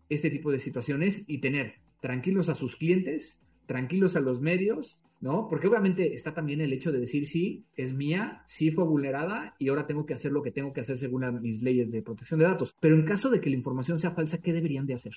este 0.08 0.30
tipo 0.30 0.50
de 0.50 0.58
situaciones 0.58 1.22
y 1.26 1.38
tener 1.38 1.74
tranquilos 2.00 2.48
a 2.48 2.54
sus 2.54 2.76
clientes, 2.76 3.36
tranquilos 3.66 4.16
a 4.16 4.20
los 4.20 4.40
medios 4.40 5.00
¿no? 5.20 5.48
Porque 5.48 5.66
obviamente 5.68 6.14
está 6.14 6.34
también 6.34 6.60
el 6.60 6.72
hecho 6.72 6.92
de 6.92 7.00
decir, 7.00 7.26
sí, 7.26 7.64
es 7.76 7.94
mía, 7.94 8.42
sí 8.46 8.70
fue 8.70 8.84
vulnerada 8.84 9.54
y 9.58 9.68
ahora 9.68 9.86
tengo 9.86 10.04
que 10.04 10.14
hacer 10.14 10.32
lo 10.32 10.42
que 10.42 10.50
tengo 10.50 10.72
que 10.72 10.82
hacer 10.82 10.98
según 10.98 11.40
mis 11.40 11.62
leyes 11.62 11.90
de 11.90 12.02
protección 12.02 12.40
de 12.40 12.46
datos. 12.46 12.74
Pero 12.80 12.94
en 12.94 13.04
caso 13.04 13.30
de 13.30 13.40
que 13.40 13.50
la 13.50 13.56
información 13.56 13.98
sea 13.98 14.10
falsa, 14.10 14.38
¿qué 14.38 14.52
deberían 14.52 14.86
de 14.86 14.94
hacer? 14.94 15.14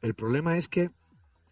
El 0.00 0.14
problema 0.14 0.56
es 0.56 0.68
que 0.68 0.90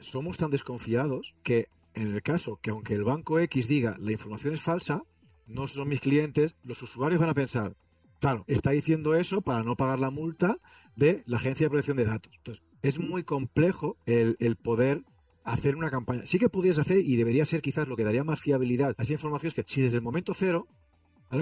somos 0.01 0.37
tan 0.37 0.51
desconfiados 0.51 1.35
que 1.43 1.69
en 1.95 2.15
el 2.15 2.23
caso 2.23 2.59
que 2.63 2.71
aunque 2.71 2.95
el 2.95 3.05
banco 3.05 3.39
X 3.39 3.69
diga 3.69 3.97
la 3.99 4.13
información 4.13 4.55
es 4.55 4.61
falsa, 4.61 5.03
no 5.47 5.67
son 5.67 5.89
mis 5.89 6.01
clientes, 6.01 6.57
los 6.65 6.83
usuarios 6.83 7.21
van 7.21 7.31
a 7.31 7.35
pensar, 7.35 7.75
claro, 8.21 8.45
está 8.47 8.71
diciendo 8.71 9.15
eso 9.15 9.41
para 9.41 9.63
no 9.63 9.77
pagar 9.77 9.99
la 9.99 10.11
multa 10.11 10.59
de 10.97 11.23
la 11.27 11.39
Agencia 11.39 11.67
de 11.67 11.71
Protección 11.71 11.97
de 11.97 12.05
Datos. 12.05 12.33
Entonces, 12.37 12.63
es 12.83 12.99
muy 12.99 13.25
complejo 13.25 13.97
el, 14.07 14.37
poder 14.57 15.03
hacer 15.45 15.77
una 15.77 15.91
campaña. 15.91 16.27
Sí 16.27 16.39
que 16.39 16.49
podrías 16.49 16.79
hacer 16.79 16.99
y 16.99 17.17
debería 17.17 17.45
ser 17.45 17.61
quizás 17.63 17.89
lo 17.89 17.97
que 17.97 18.05
daría 18.05 18.25
más 18.25 18.41
fiabilidad 18.41 18.95
a 18.97 19.03
esa 19.03 19.13
información 19.13 19.49
es 19.49 19.55
que 19.55 19.65
si 19.67 19.83
desde 19.83 19.97
el 19.97 20.03
momento 20.03 20.35
cero, 20.35 20.67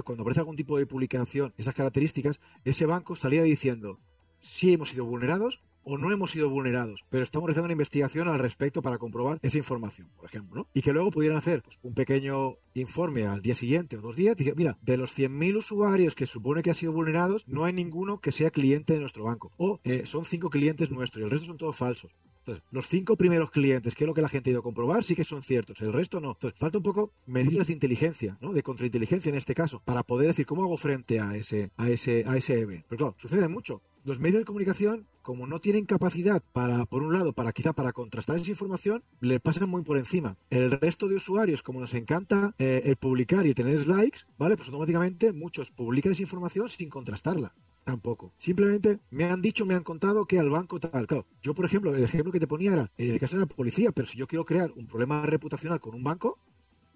cuando 0.05 0.23
aparece 0.23 0.40
algún 0.40 0.57
tipo 0.57 0.79
de 0.79 0.87
publicación, 0.87 1.55
esas 1.57 1.75
características, 1.75 2.40
ese 2.64 2.87
banco 2.87 3.16
salía 3.16 3.42
diciendo 3.42 3.99
si 4.40 4.73
hemos 4.73 4.90
sido 4.90 5.05
vulnerados 5.05 5.61
o 5.83 5.99
no 5.99 6.12
hemos 6.12 6.31
sido 6.31 6.51
vulnerados, 6.51 7.05
pero 7.11 7.25
estamos 7.25 7.47
realizando 7.47 7.67
una 7.67 7.73
investigación 7.73 8.29
al 8.29 8.38
respecto 8.38 8.83
para 8.83 8.99
comprobar 8.99 9.38
esa 9.43 9.59
información, 9.59 10.09
por 10.17 10.27
ejemplo. 10.27 10.69
Y 10.75 10.83
que 10.83 10.93
luego 10.93 11.11
pudieran 11.11 11.38
hacer 11.38 11.62
pues, 11.62 11.79
un 11.83 11.95
pequeño 11.95 12.57
informe 12.75 13.27
al 13.27 13.43
día 13.43 13.55
siguiente 13.55 13.97
o 13.97 14.01
dos 14.01 14.17
días, 14.17 14.37
y 14.41 14.53
mira, 14.55 14.79
de 14.83 14.97
los 14.97 15.17
100.000 15.17 15.57
usuarios 15.57 16.14
que 16.14 16.27
supone 16.27 16.62
que 16.62 16.71
han 16.71 16.77
sido 16.77 16.93
vulnerados, 16.93 17.47
no 17.49 17.64
hay 17.64 17.73
ninguno 17.73 18.21
que 18.21 18.33
sea 18.33 18.51
cliente 18.51 18.95
de 18.95 19.01
nuestro 19.01 19.25
banco, 19.25 19.53
o 19.57 19.81
eh, 19.85 20.05
son 20.07 20.25
cinco 20.25 20.51
clientes 20.51 20.91
nuestros 20.91 21.23
y 21.23 21.25
el 21.25 21.31
resto 21.31 21.47
son 21.47 21.57
todos 21.57 21.77
falsos. 21.77 22.12
Entonces, 22.49 22.64
los 22.71 22.87
cinco 22.87 23.17
primeros 23.17 23.51
clientes, 23.51 23.95
que 23.95 24.05
es 24.05 24.09
lo 24.09 24.14
que 24.14 24.23
la 24.23 24.29
gente 24.31 24.49
ha 24.49 24.53
ido 24.53 24.61
a 24.61 24.62
comprobar, 24.62 25.05
sí 25.05 25.14
que 25.14 25.25
son 25.25 25.43
ciertos, 25.43 25.83
el 25.83 25.93
resto 25.93 26.19
no. 26.19 26.31
Entonces, 26.33 26.59
falta 26.59 26.79
un 26.79 26.85
poco 26.85 27.12
medidas 27.27 27.67
de 27.67 27.75
inteligencia, 27.75 28.38
¿no? 28.41 28.55
De 28.55 28.62
contrainteligencia 28.62 29.29
en 29.29 29.35
este 29.35 29.55
caso, 29.55 29.83
para 29.85 30.03
poder 30.03 30.29
decir 30.29 30.47
cómo 30.47 30.62
hago 30.62 30.79
frente 30.79 31.21
a 31.21 31.37
ese, 31.37 31.71
a 31.77 31.91
ese, 31.91 32.25
a 32.27 32.38
ese 32.38 32.59
evento. 32.59 32.87
Pero 32.88 32.99
claro, 32.99 33.17
sucede 33.19 33.49
mucho. 33.49 33.83
Los 34.09 34.21
medios 34.21 34.40
de 34.40 34.47
comunicación, 34.47 35.07
como 35.21 35.47
no 35.47 35.61
tienen 35.61 35.85
capacidad 35.85 36.42
para, 36.55 36.87
por 36.87 37.03
un 37.03 37.12
lado, 37.12 37.35
para 37.35 37.53
quizá 37.53 37.75
para 37.75 37.92
contrastar 37.92 38.37
esa 38.37 38.51
información, 38.51 39.03
le 39.21 39.38
pasan 39.38 39.68
muy 39.68 39.83
por 39.83 39.99
encima. 39.99 40.38
El 40.49 40.71
resto 40.71 41.09
de 41.09 41.16
usuarios, 41.16 41.62
como 41.62 41.79
nos 41.79 41.92
encanta 41.92 42.55
eh, 42.59 42.81
el 42.87 42.97
publicar 42.97 43.44
y 43.47 43.53
tener 43.53 43.87
likes, 43.87 44.21
¿vale? 44.38 44.57
Pues 44.57 44.68
automáticamente 44.68 45.31
muchos 45.35 45.71
publican 45.71 46.12
esa 46.12 46.23
información 46.23 46.71
sin 46.71 46.88
contrastarla. 46.88 47.53
Tampoco. 47.85 48.33
Simplemente 48.38 48.99
me 49.11 49.25
han 49.25 49.42
dicho, 49.42 49.66
me 49.66 49.75
han 49.75 49.85
contado 49.85 50.25
que 50.25 50.38
al 50.38 50.49
banco 50.49 50.81
tal. 50.81 51.07
Claro, 51.07 51.27
yo, 51.42 51.53
por 51.53 51.66
ejemplo, 51.66 51.94
el 51.94 52.03
ejemplo 52.03 52.33
que 52.33 52.40
te 52.40 52.47
ponía 52.47 52.73
era 52.73 52.90
en 52.97 53.11
el 53.11 53.21
caso 53.21 53.37
de 53.37 53.40
la 53.40 53.47
policía, 53.47 53.92
pero 53.92 54.09
si 54.09 54.16
yo 54.16 54.27
quiero 54.27 54.47
crear 54.47 54.73
un 54.75 54.87
problema 54.87 55.27
reputacional 55.27 55.81
con 55.81 55.94
un 55.94 56.03
banco 56.03 56.38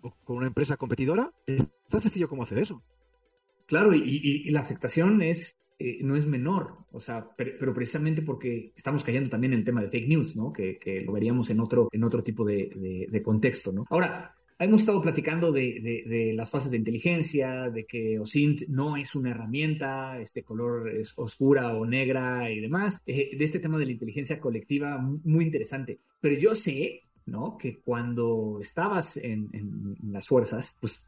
o 0.01 0.15
con 0.25 0.39
una 0.39 0.47
empresa 0.47 0.79
competidora, 0.79 1.31
es 1.45 1.69
tan 1.91 2.01
sencillo 2.01 2.27
como 2.27 2.45
hacer 2.45 2.59
eso. 2.59 2.83
Claro, 3.67 3.95
y, 3.95 4.51
la 4.51 4.61
afectación 4.61 5.21
es 5.21 5.57
eh, 5.83 5.99
no 6.03 6.15
es 6.15 6.27
menor, 6.27 6.77
o 6.93 7.01
sea, 7.01 7.27
pero, 7.37 7.75
precisamente 7.75 8.23
porque 8.23 8.73
estamos 8.77 9.03
cayendo 9.03 9.31
también 9.31 9.53
en 9.53 9.61
el 9.61 9.65
tema 9.65 9.83
de 9.83 9.89
fake 9.89 10.09
news, 10.09 10.37
¿no? 10.37 10.53
Que, 10.53 11.03
lo 11.05 11.13
veríamos 11.13 11.51
en 11.51 11.59
otro, 11.59 11.89
en 11.91 12.05
otro 12.05 12.23
tipo 12.23 12.45
de, 12.45 13.23
contexto, 13.25 13.73
¿no? 13.73 13.85
Ahora, 13.91 14.35
Hemos 14.59 14.83
estado 14.83 15.03
platicando 15.03 15.51
de, 15.51 16.33
las 16.37 16.49
fases 16.49 16.71
de 16.71 16.77
inteligencia, 16.77 17.69
de 17.69 17.85
que 17.85 18.21
OSINT 18.21 18.69
no 18.69 18.97
es 18.97 19.17
una 19.17 19.31
herramienta, 19.31 20.21
este 20.21 20.45
color 20.45 20.89
es 20.89 21.13
oscura 21.17 21.75
o 21.75 21.85
negra 21.85 22.49
y 22.49 22.61
demás, 22.61 23.01
eh, 23.05 23.37
de 23.37 23.45
este 23.45 23.59
tema 23.59 23.77
de 23.77 23.87
la 23.87 23.93
inteligencia 23.93 24.39
colectiva 24.39 24.99
muy 24.99 25.47
interesante. 25.47 25.99
Pero 26.21 26.39
yo 26.39 26.55
sé, 26.55 27.03
¿no? 27.27 27.59
Que 27.59 27.81
cuando 27.81 28.61
estabas 28.63 29.17
en, 29.17 29.97
las 30.13 30.29
fuerzas, 30.29 30.77
pues 30.81 31.05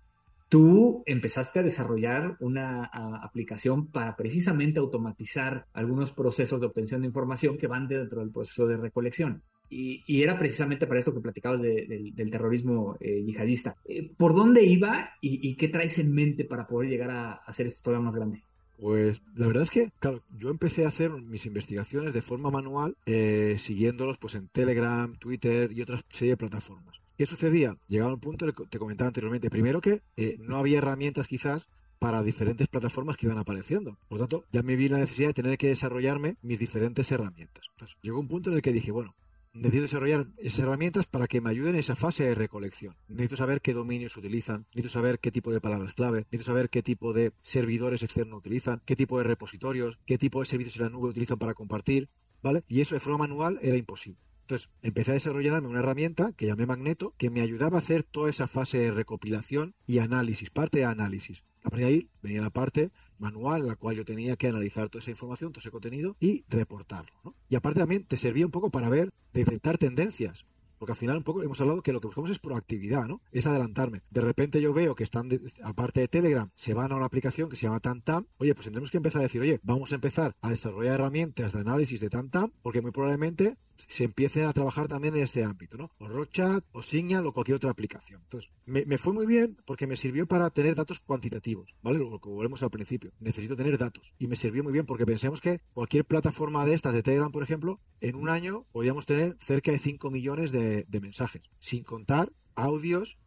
tú 0.55 1.03
empezaste 1.05 1.59
a 1.59 1.63
desarrollar 1.65 2.37
una 2.39 2.85
aplicación 3.25 3.89
para 3.89 4.15
precisamente 4.15 4.79
automatizar 4.79 5.67
algunos 5.73 6.13
procesos 6.13 6.61
de 6.61 6.67
obtención 6.67 7.01
de 7.01 7.09
información 7.09 7.59
que 7.59 7.67
van 7.67 7.89
dentro 7.89 8.21
del 8.21 8.31
proceso 8.31 8.65
de 8.69 8.77
recolección. 8.77 9.43
Y, 9.69 10.05
era 10.07 10.39
precisamente 10.39 10.87
para 10.87 11.01
esto 11.01 11.13
que 11.13 11.19
platicabas 11.19 11.61
del 11.61 12.31
terrorismo 12.31 12.97
eh, 13.01 13.25
yihadista. 13.27 13.75
Eh, 13.85 14.09
¿Por 14.17 14.37
dónde 14.37 14.63
iba 14.65 15.11
y, 15.21 15.57
qué 15.57 15.67
traes 15.67 15.99
en 15.99 16.13
mente 16.13 16.45
para 16.45 16.69
poder 16.69 16.89
llegar 16.89 17.11
a, 17.11 17.33
hacer 17.33 17.67
esto 17.67 17.81
todavía 17.83 18.05
más 18.05 18.15
grande? 18.15 18.45
Pues 18.79 19.21
la 19.35 19.49
verdad 19.49 19.65
es 19.65 19.71
que, 19.71 19.91
claro, 19.99 20.23
yo 20.39 20.51
empecé 20.51 20.85
a 20.85 20.89
hacer 20.89 21.11
mis 21.11 21.47
investigaciones 21.47 22.13
de 22.13 22.23
forma 22.23 22.53
manual, 22.53 22.97
eh, 23.07 23.57
siguiéndolos 23.59 24.19
pues 24.19 24.37
en 24.37 24.47
Telegram, 24.47 25.17
Twitter 25.17 25.73
y 25.73 25.83
otras 25.83 26.05
serie 26.11 26.35
de 26.35 26.37
plataformas. 26.37 27.04
¿Qué 27.17 27.27
sucedía? 27.27 27.77
Llegaba 27.87 28.15
un 28.15 28.21
punto, 28.21 28.47
te 28.53 28.79
comentaba 28.79 29.09
anteriormente, 29.09 29.49
primero 29.49 29.81
que 29.81 30.03
no 30.39 30.57
había 30.57 30.79
herramientas 30.79 31.29
quizás 31.29 31.69
para 32.01 32.23
diferentes 32.23 32.67
plataformas 32.69 33.17
que 33.17 33.27
iban 33.27 33.39
apareciendo. 33.39 33.97
Por 34.09 34.19
lo 34.19 34.27
tanto, 34.27 34.45
ya 34.53 34.63
me 34.63 34.75
vi 34.75 34.89
la 34.89 34.99
necesidad 34.99 35.29
de 35.29 35.35
tener 35.35 35.57
que 35.57 35.69
desarrollarme 35.69 36.37
mis 36.43 36.59
diferentes 36.59 37.11
herramientas. 37.13 37.65
Entonces, 37.71 37.97
llegó 38.03 38.19
un 38.19 38.29
punto 38.29 38.51
en 38.51 38.57
el 38.57 38.63
que 38.63 38.73
dije, 38.73 38.91
bueno, 38.91 39.15
necesito 39.53 39.83
desarrollar 39.83 40.27
esas 40.39 40.59
herramientas 40.59 41.07
para 41.07 41.29
que 41.29 41.41
me 41.41 41.51
ayuden 41.51 41.75
en 41.75 41.81
esa 41.81 41.95
fase 41.95 42.25
de 42.25 42.35
recolección. 42.35 42.97
Necesito 43.07 43.37
saber 43.37 43.61
qué 43.61 43.73
dominios 43.73 44.17
utilizan, 44.17 44.67
necesito 44.75 44.89
saber 44.89 45.21
qué 45.21 45.31
tipo 45.31 45.53
de 45.53 45.61
palabras 45.61 45.95
clave, 45.95 46.27
necesito 46.33 46.45
saber 46.45 46.69
qué 46.69 46.83
tipo 46.83 47.13
de 47.13 47.33
servidores 47.43 48.03
externos 48.03 48.39
utilizan, 48.39 48.83
qué 48.85 48.97
tipo 48.97 49.19
de 49.19 49.25
repositorios, 49.25 49.99
qué 50.05 50.19
tipo 50.19 50.41
de 50.41 50.47
servicios 50.47 50.77
en 50.77 50.83
la 50.83 50.91
nube 50.91 51.11
utilizan 51.11 51.39
para 51.39 51.55
compartir, 51.55 52.09
¿vale? 52.43 52.65
Y 52.69 52.81
eso 52.81 52.97
de 52.97 53.01
forma 53.01 53.19
manual 53.19 53.61
era 53.63 53.77
imposible. 53.77 54.19
Entonces 54.45 54.69
empecé 54.83 55.13
a 55.13 55.15
desarrollarme 55.15 55.69
una 55.69 55.79
herramienta 55.79 56.33
que 56.37 56.47
llamé 56.47 56.67
Magneto 56.67 57.15
que 57.17 57.31
me 57.31 57.41
ayudaba 57.41 57.79
a 57.79 57.81
hacer 57.81 58.03
toda 58.03 58.29
esa 58.29 58.47
fase 58.47 58.77
de 58.77 58.91
recopilación 58.91 59.75
y 59.87 60.01
análisis, 60.01 60.51
parte 60.51 60.81
de 60.81 60.85
análisis. 60.85 61.43
A 61.63 61.71
partir 61.71 61.87
de 61.87 61.93
ahí 61.93 62.09
venía 62.23 62.43
la 62.43 62.51
parte 62.51 62.91
manual 63.19 63.63
en 63.63 63.69
la 63.69 63.77
cual 63.77 63.97
yo 63.97 64.05
tenía 64.05 64.37
que 64.37 64.49
analizar 64.49 64.91
toda 64.91 65.01
esa 65.01 65.13
información, 65.13 65.51
todo 65.51 65.61
ese 65.61 65.71
contenido 65.71 66.15
y 66.21 66.45
reportarlo. 66.51 67.35
Y 67.49 67.57
aparte 67.57 67.81
también 67.81 68.05
te 68.05 68.19
servía 68.19 68.45
un 68.45 68.53
poco 68.53 68.69
para 68.69 68.91
ver, 68.91 69.15
detectar 69.33 69.79
tendencias. 69.79 70.45
Porque 70.85 70.93
al 70.93 70.99
final 70.99 71.17
un 71.17 71.23
poco 71.23 71.43
hemos 71.43 71.59
hablado 71.63 71.81
que 71.81 71.95
lo 71.95 72.01
que 72.03 72.09
buscamos 72.09 72.31
es 72.31 72.39
proactividad, 72.39 73.07
¿no? 73.07 73.23
Es 73.33 73.47
adelantarme. 73.47 74.03
De 74.11 74.21
repente 74.21 74.61
yo 74.61 74.75
veo 74.75 74.95
que 74.95 75.03
están, 75.03 75.31
aparte 75.63 76.01
de 76.01 76.09
Telegram, 76.09 76.51
se 76.57 76.75
van 76.75 76.93
a 76.93 76.97
una 76.97 77.07
aplicación 77.07 77.49
que 77.49 77.57
se 77.57 77.63
llama 77.63 77.81
Tantam. 77.81 78.27
Oye, 78.37 78.55
pues 78.55 78.67
tendremos 78.67 78.91
que 78.91 78.99
empezar 78.99 79.21
a 79.21 79.23
decir, 79.23 79.41
oye, 79.41 79.61
vamos 79.63 79.93
a 79.93 79.95
empezar 79.95 80.37
a 80.43 80.51
desarrollar 80.51 80.97
herramientas 80.97 81.55
de 81.55 81.61
análisis 81.61 82.03
de 82.03 82.11
Tantam, 82.11 82.53
porque 82.61 82.83
muy 82.83 82.91
probablemente 82.91 83.57
se 83.77 84.05
empiece 84.05 84.45
a 84.45 84.53
trabajar 84.53 84.89
también 84.89 85.17
en 85.17 85.23
este 85.23 85.45
ámbito, 85.45 85.77
¿no? 85.77 85.91
O 85.99 86.07
Rockchat, 86.07 86.65
o 86.73 86.83
Signal, 86.83 87.27
o 87.27 87.33
cualquier 87.33 87.57
otra 87.57 87.71
aplicación. 87.71 88.21
Entonces, 88.23 88.51
me, 88.67 88.99
fue 88.99 89.13
muy 89.13 89.27
bien 89.27 89.57
porque 89.67 89.87
me 89.87 89.97
sirvió 89.97 90.27
para 90.27 90.51
tener 90.51 90.75
datos 90.75 91.01
cuantitativos, 91.01 91.75
¿vale? 91.83 91.99
Lo 91.99 92.19
que 92.21 92.29
volvemos 92.29 92.63
al 92.63 92.71
principio. 92.71 93.13
Necesito 93.21 93.57
tener 93.57 93.79
datos. 93.79 94.13
Y 94.19 94.27
me 94.27 94.37
sirvió 94.37 94.63
muy 94.63 94.73
bien 94.73 94.87
porque 94.87 95.07
pensemos 95.07 95.41
que 95.41 95.61
cualquier 95.73 96.05
plataforma 96.05 96.65
de 96.67 96.75
estas, 96.75 96.93
de 96.93 97.03
Telegram, 97.03 97.33
por 97.33 97.43
ejemplo, 97.43 97.81
en 98.01 98.17
un 98.17 98.29
año 98.29 98.65
podríamos 98.73 99.07
tener 99.07 99.37
cerca 99.41 99.73
de 99.73 99.79
5 99.79 100.11
millones 100.11 100.53
de, 100.53 100.74
de 100.83 101.01
mensajes, 101.01 101.43
sin 101.61 101.85
contar 101.85 102.33
audios, 102.57 103.19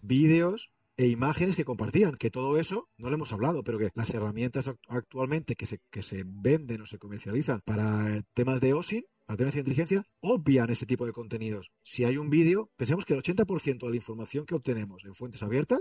vídeos, 0.00 0.70
e 0.96 1.06
imágenes 1.08 1.56
que 1.56 1.64
compartían, 1.64 2.16
que 2.16 2.30
todo 2.30 2.58
eso 2.58 2.88
no 2.98 3.08
lo 3.08 3.16
hemos 3.16 3.32
hablado, 3.32 3.64
pero 3.64 3.78
que 3.78 3.90
las 3.94 4.10
herramientas 4.10 4.70
actualmente 4.88 5.56
que 5.56 5.66
se, 5.66 5.80
que 5.90 6.02
se 6.02 6.22
venden 6.24 6.82
o 6.82 6.86
se 6.86 6.98
comercializan 6.98 7.60
para 7.64 8.22
temas 8.34 8.60
de 8.60 8.74
OSIN, 8.74 9.04
para 9.24 9.38
temas 9.38 9.54
de 9.54 9.60
inteligencia, 9.60 10.04
obvian 10.20 10.70
ese 10.70 10.86
tipo 10.86 11.06
de 11.06 11.12
contenidos. 11.12 11.70
Si 11.82 12.04
hay 12.04 12.18
un 12.18 12.30
vídeo, 12.30 12.70
pensemos 12.76 13.04
que 13.04 13.14
el 13.14 13.22
80% 13.22 13.80
de 13.80 13.90
la 13.90 13.96
información 13.96 14.44
que 14.44 14.54
obtenemos 14.54 15.04
en 15.04 15.14
fuentes 15.14 15.42
abiertas 15.42 15.80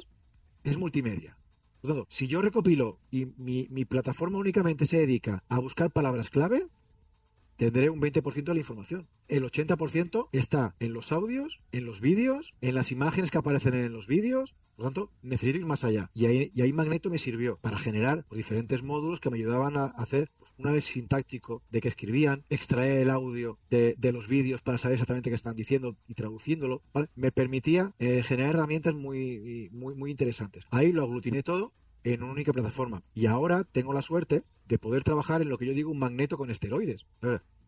es 0.63 0.77
multimedia. 0.77 1.37
Por 1.81 1.91
tanto, 1.91 2.07
si 2.09 2.27
yo 2.27 2.41
recopilo 2.41 2.99
y 3.09 3.25
mi 3.25 3.85
plataforma 3.85 4.37
únicamente 4.37 4.85
se 4.85 4.97
dedica 4.97 5.43
a 5.49 5.59
buscar 5.59 5.91
palabras 5.91 6.29
clave, 6.29 6.67
tendré 7.61 7.91
un 7.91 8.01
20% 8.01 8.43
de 8.43 8.53
la 8.55 8.59
información. 8.59 9.07
El 9.27 9.43
80% 9.43 10.29
está 10.31 10.73
en 10.79 10.93
los 10.93 11.11
audios, 11.11 11.59
en 11.71 11.85
los 11.85 12.01
vídeos, 12.01 12.55
en 12.59 12.73
las 12.73 12.91
imágenes 12.91 13.29
que 13.29 13.37
aparecen 13.37 13.75
en 13.75 13.93
los 13.93 14.07
vídeos. 14.07 14.55
Por 14.75 14.85
lo 14.85 14.91
tanto, 14.91 15.11
necesito 15.21 15.59
ir 15.59 15.65
más 15.67 15.83
allá. 15.83 16.09
Y 16.15 16.25
ahí, 16.25 16.51
y 16.55 16.63
ahí 16.63 16.73
Magneto 16.73 17.11
me 17.11 17.19
sirvió 17.19 17.57
para 17.57 17.77
generar 17.77 18.25
pues, 18.27 18.37
diferentes 18.37 18.81
módulos 18.81 19.19
que 19.19 19.29
me 19.29 19.37
ayudaban 19.37 19.77
a 19.77 19.85
hacer 19.85 20.31
pues, 20.39 20.51
un 20.57 20.65
análisis 20.65 20.93
sintáctico 20.93 21.61
de 21.69 21.81
qué 21.81 21.87
escribían, 21.89 22.45
extraer 22.49 22.97
el 22.97 23.11
audio 23.11 23.59
de, 23.69 23.93
de, 23.95 24.11
los 24.11 24.27
vídeos 24.27 24.63
para 24.63 24.79
saber 24.79 24.95
exactamente 24.95 25.29
qué 25.29 25.35
están 25.35 25.55
diciendo 25.55 25.95
y 26.07 26.15
traduciéndolo. 26.15 26.81
¿vale? 26.95 27.09
Me 27.15 27.31
permitía 27.31 27.93
eh, 27.99 28.23
generar 28.23 28.55
herramientas 28.55 28.95
muy, 28.95 29.69
muy, 29.71 29.93
muy 29.93 30.09
interesantes. 30.09 30.65
Ahí 30.71 30.91
lo 30.91 31.03
aglutiné 31.03 31.43
todo 31.43 31.73
en 32.03 32.23
una 32.23 32.33
única 32.33 32.53
plataforma. 32.53 33.03
Y 33.13 33.25
ahora 33.25 33.63
tengo 33.63 33.93
la 33.93 34.01
suerte 34.01 34.43
de 34.67 34.77
poder 34.77 35.03
trabajar 35.03 35.41
en 35.41 35.49
lo 35.49 35.57
que 35.57 35.65
yo 35.65 35.73
digo 35.73 35.91
un 35.91 35.99
magneto 35.99 36.37
con 36.37 36.49
esteroides. 36.49 37.05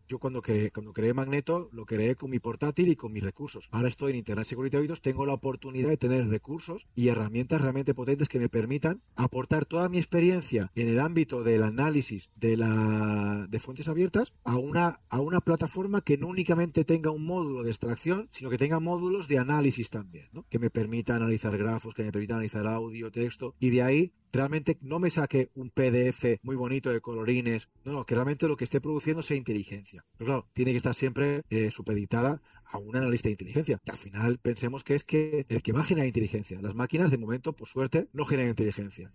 Yo 0.06 0.18
cuando 0.18 0.42
creé, 0.42 0.70
cuando 0.70 0.92
creé 0.92 1.14
Magneto 1.14 1.70
lo 1.72 1.86
creé 1.86 2.14
con 2.14 2.30
mi 2.30 2.38
portátil 2.38 2.88
y 2.88 2.96
con 2.96 3.12
mis 3.12 3.22
recursos. 3.22 3.68
Ahora 3.70 3.88
estoy 3.88 4.10
en 4.10 4.18
Internet 4.18 4.46
Security 4.46 4.76
Audios, 4.76 5.00
tengo 5.00 5.24
la 5.24 5.32
oportunidad 5.32 5.88
de 5.88 5.96
tener 5.96 6.28
recursos 6.28 6.86
y 6.94 7.08
herramientas 7.08 7.62
realmente 7.62 7.94
potentes 7.94 8.28
que 8.28 8.38
me 8.38 8.50
permitan 8.50 9.00
aportar 9.16 9.64
toda 9.64 9.88
mi 9.88 9.96
experiencia 9.96 10.70
en 10.74 10.88
el 10.88 11.00
ámbito 11.00 11.42
del 11.42 11.62
análisis 11.62 12.28
de, 12.36 12.58
la, 12.58 13.46
de 13.48 13.60
fuentes 13.60 13.88
abiertas 13.88 14.34
a 14.44 14.56
una, 14.56 15.00
a 15.08 15.20
una 15.20 15.40
plataforma 15.40 16.02
que 16.02 16.18
no 16.18 16.28
únicamente 16.28 16.84
tenga 16.84 17.10
un 17.10 17.24
módulo 17.24 17.62
de 17.62 17.70
extracción, 17.70 18.28
sino 18.30 18.50
que 18.50 18.58
tenga 18.58 18.80
módulos 18.80 19.26
de 19.26 19.38
análisis 19.38 19.88
también, 19.88 20.28
¿no? 20.32 20.44
que 20.50 20.58
me 20.58 20.68
permita 20.68 21.16
analizar 21.16 21.56
grafos, 21.56 21.94
que 21.94 22.04
me 22.04 22.12
permita 22.12 22.34
analizar 22.34 22.66
audio, 22.66 23.10
texto 23.10 23.54
y 23.58 23.70
de 23.70 23.82
ahí 23.82 24.12
realmente 24.38 24.78
no 24.80 24.98
me 24.98 25.10
saque 25.10 25.50
un 25.54 25.70
PDF 25.70 26.38
muy 26.42 26.56
bonito 26.56 26.90
de 26.90 27.00
colorines, 27.00 27.68
no, 27.84 27.92
no, 27.92 28.04
que 28.04 28.14
realmente 28.14 28.48
lo 28.48 28.56
que 28.56 28.64
esté 28.64 28.80
produciendo 28.80 29.22
sea 29.22 29.36
inteligencia. 29.36 30.04
Pero 30.16 30.26
claro, 30.26 30.48
tiene 30.52 30.72
que 30.72 30.78
estar 30.78 30.94
siempre 30.94 31.42
eh, 31.50 31.70
supeditada 31.70 32.40
a 32.64 32.78
un 32.78 32.96
analista 32.96 33.28
de 33.28 33.32
inteligencia. 33.32 33.80
Que 33.84 33.92
al 33.92 33.98
final 33.98 34.38
pensemos 34.38 34.82
que 34.84 34.94
es 34.94 35.04
que 35.04 35.46
el 35.48 35.62
que 35.62 35.72
va 35.72 35.80
a 35.80 35.84
generar 35.84 36.06
inteligencia. 36.06 36.60
Las 36.60 36.74
máquinas, 36.74 37.10
de 37.10 37.18
momento, 37.18 37.52
por 37.52 37.68
suerte, 37.68 38.08
no 38.12 38.24
generan 38.24 38.50
inteligencia. 38.50 39.12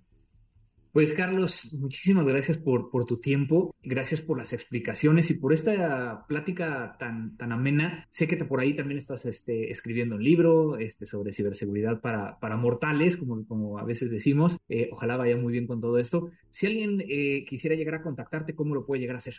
Pues 0.99 1.13
Carlos, 1.13 1.69
muchísimas 1.71 2.25
gracias 2.25 2.57
por, 2.57 2.89
tu 3.05 3.21
tiempo, 3.21 3.73
gracias 3.81 4.19
por 4.19 4.37
las 4.37 4.51
explicaciones 4.51 5.31
y 5.31 5.33
por 5.33 5.53
esta 5.53 6.25
plática 6.27 6.97
tan, 6.99 7.37
tan 7.37 7.53
amena. 7.53 8.05
Sé 8.11 8.27
que 8.27 8.35
te, 8.35 8.43
por 8.43 8.59
ahí 8.59 8.75
también 8.75 8.97
estás 8.97 9.25
este, 9.25 9.71
escribiendo 9.71 10.17
un 10.17 10.23
libro 10.25 10.77
este, 10.77 11.05
sobre 11.05 11.31
ciberseguridad 11.31 12.01
para, 12.01 12.37
para 12.39 12.57
mortales, 12.57 13.15
como, 13.15 13.47
como 13.47 13.79
a 13.79 13.85
veces 13.85 14.11
decimos. 14.11 14.57
Eh, 14.67 14.89
ojalá 14.91 15.15
vaya 15.15 15.37
muy 15.37 15.53
bien 15.53 15.67
con 15.67 15.79
todo 15.79 15.99
esto. 15.99 16.31
Si 16.51 16.65
alguien 16.65 17.01
eh, 17.07 17.45
quisiera 17.47 17.77
llegar 17.77 17.95
a 17.95 18.03
contactarte, 18.03 18.53
¿cómo 18.53 18.75
lo 18.75 18.85
puede 18.85 18.99
llegar 18.99 19.15
a 19.15 19.19
hacer? 19.19 19.35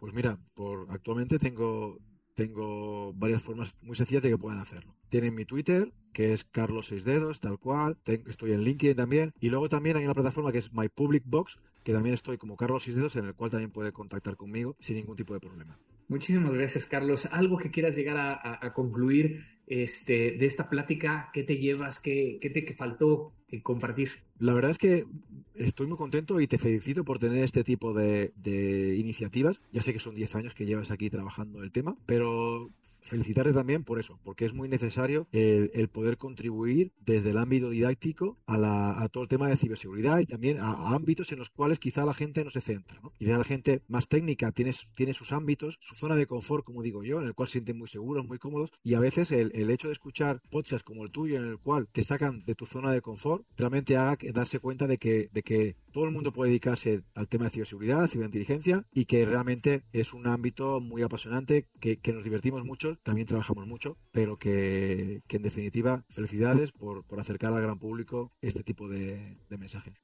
Pues 0.00 0.14
mira, 0.14 0.38
por 0.54 0.86
actualmente 0.88 1.38
tengo 1.38 1.98
tengo 2.34 3.12
varias 3.14 3.42
formas 3.42 3.74
muy 3.82 3.96
sencillas 3.96 4.22
de 4.22 4.30
que 4.30 4.38
puedan 4.38 4.60
hacerlo. 4.60 4.94
Tienen 5.08 5.34
mi 5.34 5.44
Twitter, 5.44 5.92
que 6.12 6.32
es 6.32 6.44
Carlos 6.44 6.86
Seis 6.88 7.04
Dedos, 7.04 7.40
tal 7.40 7.58
cual. 7.58 7.98
estoy 8.04 8.52
en 8.52 8.62
LinkedIn 8.62 8.96
también. 8.96 9.32
Y 9.40 9.50
luego 9.50 9.68
también 9.68 9.96
hay 9.96 10.04
una 10.04 10.14
plataforma 10.14 10.52
que 10.52 10.58
es 10.58 10.72
My 10.72 10.88
Public 10.88 11.24
Box, 11.26 11.58
que 11.84 11.92
también 11.92 12.14
estoy 12.14 12.38
como 12.38 12.56
Carlos 12.56 12.84
Seis 12.84 12.96
Dedos, 12.96 13.16
en 13.16 13.26
el 13.26 13.34
cual 13.34 13.50
también 13.50 13.70
puede 13.70 13.92
contactar 13.92 14.36
conmigo 14.36 14.76
sin 14.80 14.96
ningún 14.96 15.16
tipo 15.16 15.34
de 15.34 15.40
problema. 15.40 15.78
Muchísimas 16.12 16.52
gracias, 16.52 16.84
Carlos. 16.84 17.26
¿Algo 17.32 17.56
que 17.56 17.70
quieras 17.70 17.96
llegar 17.96 18.18
a, 18.18 18.72
concluir 18.74 19.46
este, 19.66 20.32
de 20.32 20.44
esta 20.44 20.68
plática? 20.68 21.30
¿Qué 21.32 21.42
te 21.42 21.56
llevas? 21.56 22.00
¿Qué, 22.00 22.38
te 22.38 22.74
faltó 22.74 23.32
eh, 23.48 23.62
compartir? 23.62 24.10
La 24.38 24.52
verdad 24.52 24.72
es 24.72 24.76
que 24.76 25.06
estoy 25.54 25.86
muy 25.86 25.96
contento 25.96 26.38
y 26.38 26.46
te 26.46 26.58
felicito 26.58 27.02
por 27.02 27.18
tener 27.18 27.42
este 27.42 27.64
tipo 27.64 27.94
de, 27.94 28.34
de 28.36 28.94
iniciativas. 28.96 29.58
Ya 29.72 29.80
sé 29.80 29.94
que 29.94 30.00
son 30.00 30.14
10 30.14 30.34
años 30.36 30.54
que 30.54 30.66
llevas 30.66 30.90
aquí 30.90 31.08
trabajando 31.08 31.62
el 31.62 31.72
tema, 31.72 31.96
pero 32.04 32.68
felicitarte 33.02 33.52
también 33.52 33.84
por 33.84 33.98
eso, 33.98 34.18
porque 34.24 34.44
es 34.44 34.52
muy 34.52 34.68
necesario 34.68 35.26
el, 35.32 35.88
poder 35.88 36.16
contribuir 36.16 36.92
desde 37.00 37.30
el 37.30 37.38
ámbito 37.38 37.70
didáctico 37.70 38.38
a, 38.46 39.08
todo 39.12 39.24
el 39.24 39.28
tema 39.28 39.48
de 39.48 39.56
ciberseguridad 39.56 40.20
y 40.20 40.26
también 40.26 40.58
a, 40.58 40.94
ámbitos 40.94 41.30
en 41.32 41.38
los 41.38 41.50
cuales 41.50 41.78
quizá 41.78 42.04
la 42.04 42.14
gente 42.14 42.44
no 42.44 42.50
se 42.50 42.60
centra. 42.60 42.98
¿no? 43.02 43.12
Y 43.18 43.26
la 43.26 43.44
gente 43.44 43.82
más 43.88 44.08
técnica 44.08 44.52
tiene, 44.52 44.72
tiene 44.94 45.12
sus 45.12 45.32
ámbitos, 45.32 45.78
su 45.80 45.94
zona 45.94 46.14
de 46.16 46.26
confort, 46.26 46.64
como 46.64 46.82
digo 46.82 47.02
yo, 47.02 47.20
en 47.20 47.26
el 47.26 47.34
cual 47.34 47.48
se 47.48 47.52
sienten 47.52 47.78
muy 47.78 47.88
seguros, 47.88 48.26
muy 48.26 48.38
cómodos, 48.38 48.70
y 48.82 48.94
a 48.94 49.00
veces 49.00 49.32
el, 49.32 49.70
hecho 49.70 49.88
de 49.88 49.92
escuchar 49.92 50.40
podcasts 50.50 50.84
como 50.84 51.04
el 51.04 51.10
tuyo, 51.10 51.36
en 51.36 51.48
el 51.48 51.58
cual 51.58 51.88
te 51.92 52.04
sacan 52.04 52.44
de 52.44 52.54
tu 52.54 52.66
zona 52.66 52.92
de 52.92 53.00
confort, 53.00 53.44
realmente 53.56 53.96
haga 53.96 54.16
que, 54.16 54.32
darse 54.32 54.58
cuenta 54.58 54.86
de 54.86 54.98
que, 54.98 55.28
de 55.32 55.42
que 55.42 55.76
todo 55.92 56.04
el 56.04 56.10
mundo 56.10 56.32
puede 56.32 56.50
dedicarse 56.50 57.02
al 57.14 57.28
tema 57.28 57.44
de 57.44 57.50
ciberseguridad, 57.50 58.06
ciberinteligencia, 58.06 58.84
y 58.92 59.06
que 59.06 59.24
realmente 59.24 59.82
es 59.92 60.12
un 60.12 60.26
ámbito 60.26 60.80
muy 60.80 61.02
apasionante, 61.02 61.66
que, 61.80 61.98
que 61.98 62.12
nos 62.12 62.24
divertimos 62.24 62.64
mucho 62.64 62.91
también 63.02 63.26
trabajamos 63.26 63.66
mucho, 63.66 63.96
pero 64.10 64.36
que, 64.36 65.22
en 65.28 65.42
definitiva, 65.42 66.04
felicidades 66.10 66.72
por, 66.72 67.04
acercar 67.18 67.52
al 67.52 67.62
gran 67.62 67.78
público 67.78 68.32
este 68.40 68.62
tipo 68.62 68.88
de, 68.88 69.36
mensajes. 69.50 69.94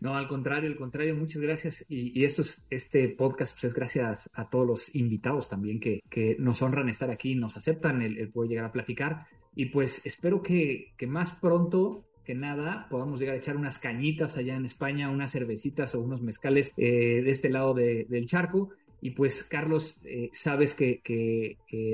No, 0.00 0.16
al 0.16 0.28
contrario, 0.28 0.68
al 0.68 0.76
contrario, 0.76 1.14
muchas 1.14 1.40
gracias. 1.40 1.84
Y, 1.88 2.24
esto 2.24 2.42
este 2.70 3.08
podcast 3.08 3.54
pues, 3.54 3.64
es 3.64 3.74
gracias 3.74 4.30
a 4.34 4.50
todos 4.50 4.66
los 4.66 4.94
invitados 4.94 5.48
también 5.48 5.80
que, 5.80 6.36
nos 6.38 6.60
honran 6.62 6.88
estar 6.88 7.10
aquí, 7.10 7.34
nos 7.34 7.56
aceptan 7.56 8.02
el, 8.02 8.30
poder 8.30 8.50
llegar 8.50 8.64
a 8.66 8.72
platicar. 8.72 9.26
Y 9.54 9.66
pues 9.66 10.00
espero 10.04 10.42
que, 10.42 10.94
más 11.06 11.32
pronto 11.36 12.06
que 12.24 12.34
nada 12.34 12.86
podamos 12.90 13.20
llegar 13.20 13.34
a 13.34 13.38
echar 13.38 13.56
unas 13.56 13.78
cañitas 13.78 14.36
allá 14.36 14.56
en 14.56 14.64
España, 14.64 15.10
unas 15.10 15.30
cervecitas 15.30 15.94
o 15.94 16.00
unos 16.00 16.22
mezcales 16.22 16.72
eh, 16.78 17.20
de 17.22 17.30
este 17.30 17.50
lado 17.50 17.74
del 17.74 18.26
charco 18.26 18.70
y 19.04 19.10
pues, 19.10 19.44
Carlos, 19.44 19.98
eh, 20.06 20.30
sabes 20.32 20.72
que, 20.72 21.02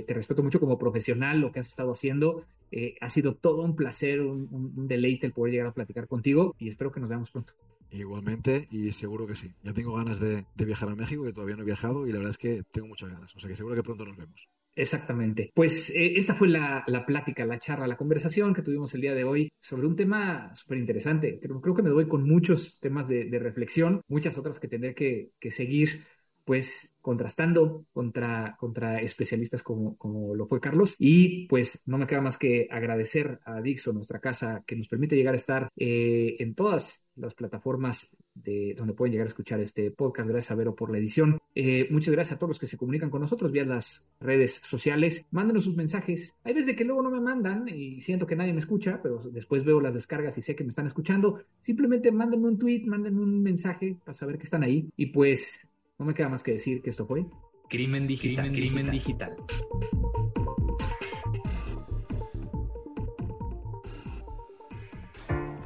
te 0.07 0.15
respeto 0.15 0.45
mucho 0.45 0.61
como 0.61 0.79
profesional, 0.79 1.41
lo 1.41 1.51
que 1.51 1.59
has 1.59 1.67
estado 1.67 1.91
haciendo. 1.91 2.45
Eh, 2.71 2.95
ha 3.01 3.11
sido 3.11 3.35
todo 3.35 3.63
un 3.63 3.75
placer, 3.75 4.21
un, 4.21 4.87
deleite 4.87 5.27
el 5.27 5.33
poder 5.33 5.55
llegar 5.55 5.67
a 5.67 5.75
platicar 5.75 6.07
contigo 6.07 6.55
y 6.61 6.69
espero 6.69 6.93
que 6.93 7.01
nos 7.01 7.09
veamos 7.09 7.33
pronto. 7.33 7.53
Igualmente, 7.91 8.69
y 8.71 8.93
seguro 8.93 9.27
que 9.27 9.35
sí. 9.35 9.51
Ya 9.65 9.73
tengo 9.73 9.93
ganas 9.95 10.21
de, 10.21 10.45
viajar 10.55 10.89
a 10.89 10.95
México, 10.95 11.25
que 11.25 11.33
todavía 11.33 11.57
no 11.57 11.63
he 11.63 11.67
viajado, 11.67 12.07
y 12.07 12.13
la 12.13 12.19
verdad 12.19 12.31
es 12.31 12.39
que 12.39 12.63
tengo 12.71 12.87
muchas 12.87 13.11
ganas. 13.11 13.35
O 13.35 13.41
sea 13.41 13.51
que 13.51 13.57
seguro 13.57 13.75
que 13.75 13.83
pronto 13.83 14.05
nos 14.05 14.17
vemos. 14.17 14.49
Exactamente. 14.77 15.51
Pues 15.53 15.91
eh, 15.91 16.13
esta 16.17 16.37
fue 16.37 16.47
la, 16.47 16.85
plática, 17.09 17.45
la 17.45 17.59
charla, 17.59 17.89
la 17.89 17.97
conversación 17.97 18.55
que 18.55 18.63
tuvimos 18.63 18.95
el 18.95 19.01
día 19.01 19.15
de 19.15 19.25
hoy 19.25 19.51
sobre 19.59 19.89
un 19.89 19.97
tema 19.97 20.55
súper 20.55 20.79
interesante. 20.79 21.41
Creo, 21.43 21.61
creo 21.61 21.75
que 21.75 21.83
me 21.83 21.91
doy 21.91 22.07
con 22.07 22.23
muchos 22.23 22.79
temas 22.79 23.09
de, 23.09 23.37
reflexión, 23.41 24.01
muchas 24.07 24.39
otras 24.39 24.61
que 24.61 24.69
tendré 24.69 24.95
que, 24.95 25.31
que 25.41 25.51
seguir 25.51 26.05
pues 26.45 26.91
contrastando 27.01 27.87
contra, 27.93 28.57
contra 28.59 29.01
especialistas 29.01 29.63
como, 29.63 29.97
como 29.97 30.35
lo 30.35 30.47
fue 30.47 30.61
Carlos. 30.61 30.95
Y 30.99 31.47
pues 31.49 31.79
no 31.87 31.99
me 31.99 32.07
queda 32.07 32.21
más 32.21 32.37
que 32.37 32.69
agradecer 32.71 33.41
a 33.45 33.61
Dixo, 33.61 33.93
nuestra 33.93 34.21
casa, 34.21 34.63
que 34.67 34.77
nos 34.77 34.89
permite 34.89 35.17
llegar 35.17 35.35
a 35.35 35.39
estar 35.39 35.69
eh, 35.77 36.37
en 36.39 36.55
todas 36.55 37.01
las 37.17 37.35
plataformas 37.35 38.09
de 38.35 38.75
donde 38.77 38.95
pueden 38.95 39.13
llegar 39.13 39.27
a 39.27 39.31
escuchar 39.31 39.61
este 39.61 39.91
podcast. 39.91 40.29
Gracias 40.29 40.51
a 40.51 40.55
Vero 40.55 40.75
por 40.75 40.91
la 40.91 40.99
edición. 40.99 41.39
Eh, 41.55 41.89
muchas 41.91 42.13
gracias 42.13 42.37
a 42.37 42.39
todos 42.39 42.51
los 42.51 42.59
que 42.59 42.67
se 42.67 42.77
comunican 42.77 43.11
con 43.11 43.21
nosotros 43.21 43.53
vía 43.53 43.65
las 43.65 44.03
redes 44.21 44.61
sociales. 44.65 45.25
Mándenos 45.31 45.65
sus 45.65 45.77
mensajes. 45.77 46.35
Hay 46.45 46.55
veces 46.55 46.77
que 46.77 46.85
luego 46.85 47.03
no 47.03 47.11
me 47.11 47.21
mandan 47.21 47.69
y 47.69 48.01
siento 48.01 48.27
que 48.27 48.37
nadie 48.37 48.53
me 48.53 48.61
escucha, 48.61 49.01
pero 49.03 49.19
después 49.31 49.65
veo 49.65 49.81
las 49.81 49.95
descargas 49.95 50.37
y 50.39 50.43
sé 50.43 50.55
que 50.55 50.65
me 50.65 50.71
están 50.71 50.87
escuchando. 50.87 51.43
Simplemente 51.63 52.13
mándenme 52.13 52.49
un 52.49 52.59
tweet, 52.59 52.85
mándenme 52.87 53.21
un 53.21 53.43
mensaje 53.43 53.97
para 54.05 54.17
saber 54.17 54.39
que 54.39 54.45
están 54.45 54.63
ahí. 54.63 54.89
Y 54.97 55.07
pues 55.07 55.43
no 56.01 56.07
me 56.07 56.15
queda 56.15 56.31
más 56.31 56.43
que 56.43 56.53
decir 56.53 56.81
que 56.81 56.89
esto 56.91 57.07
fue 57.07 57.27
Crimen 57.69 58.07
Digital. 58.07 58.51
Crimen, 58.51 58.91
digital. 58.91 59.37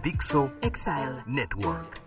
Dixo 0.03 0.53
Exile 0.61 1.23
Network. 1.27 2.04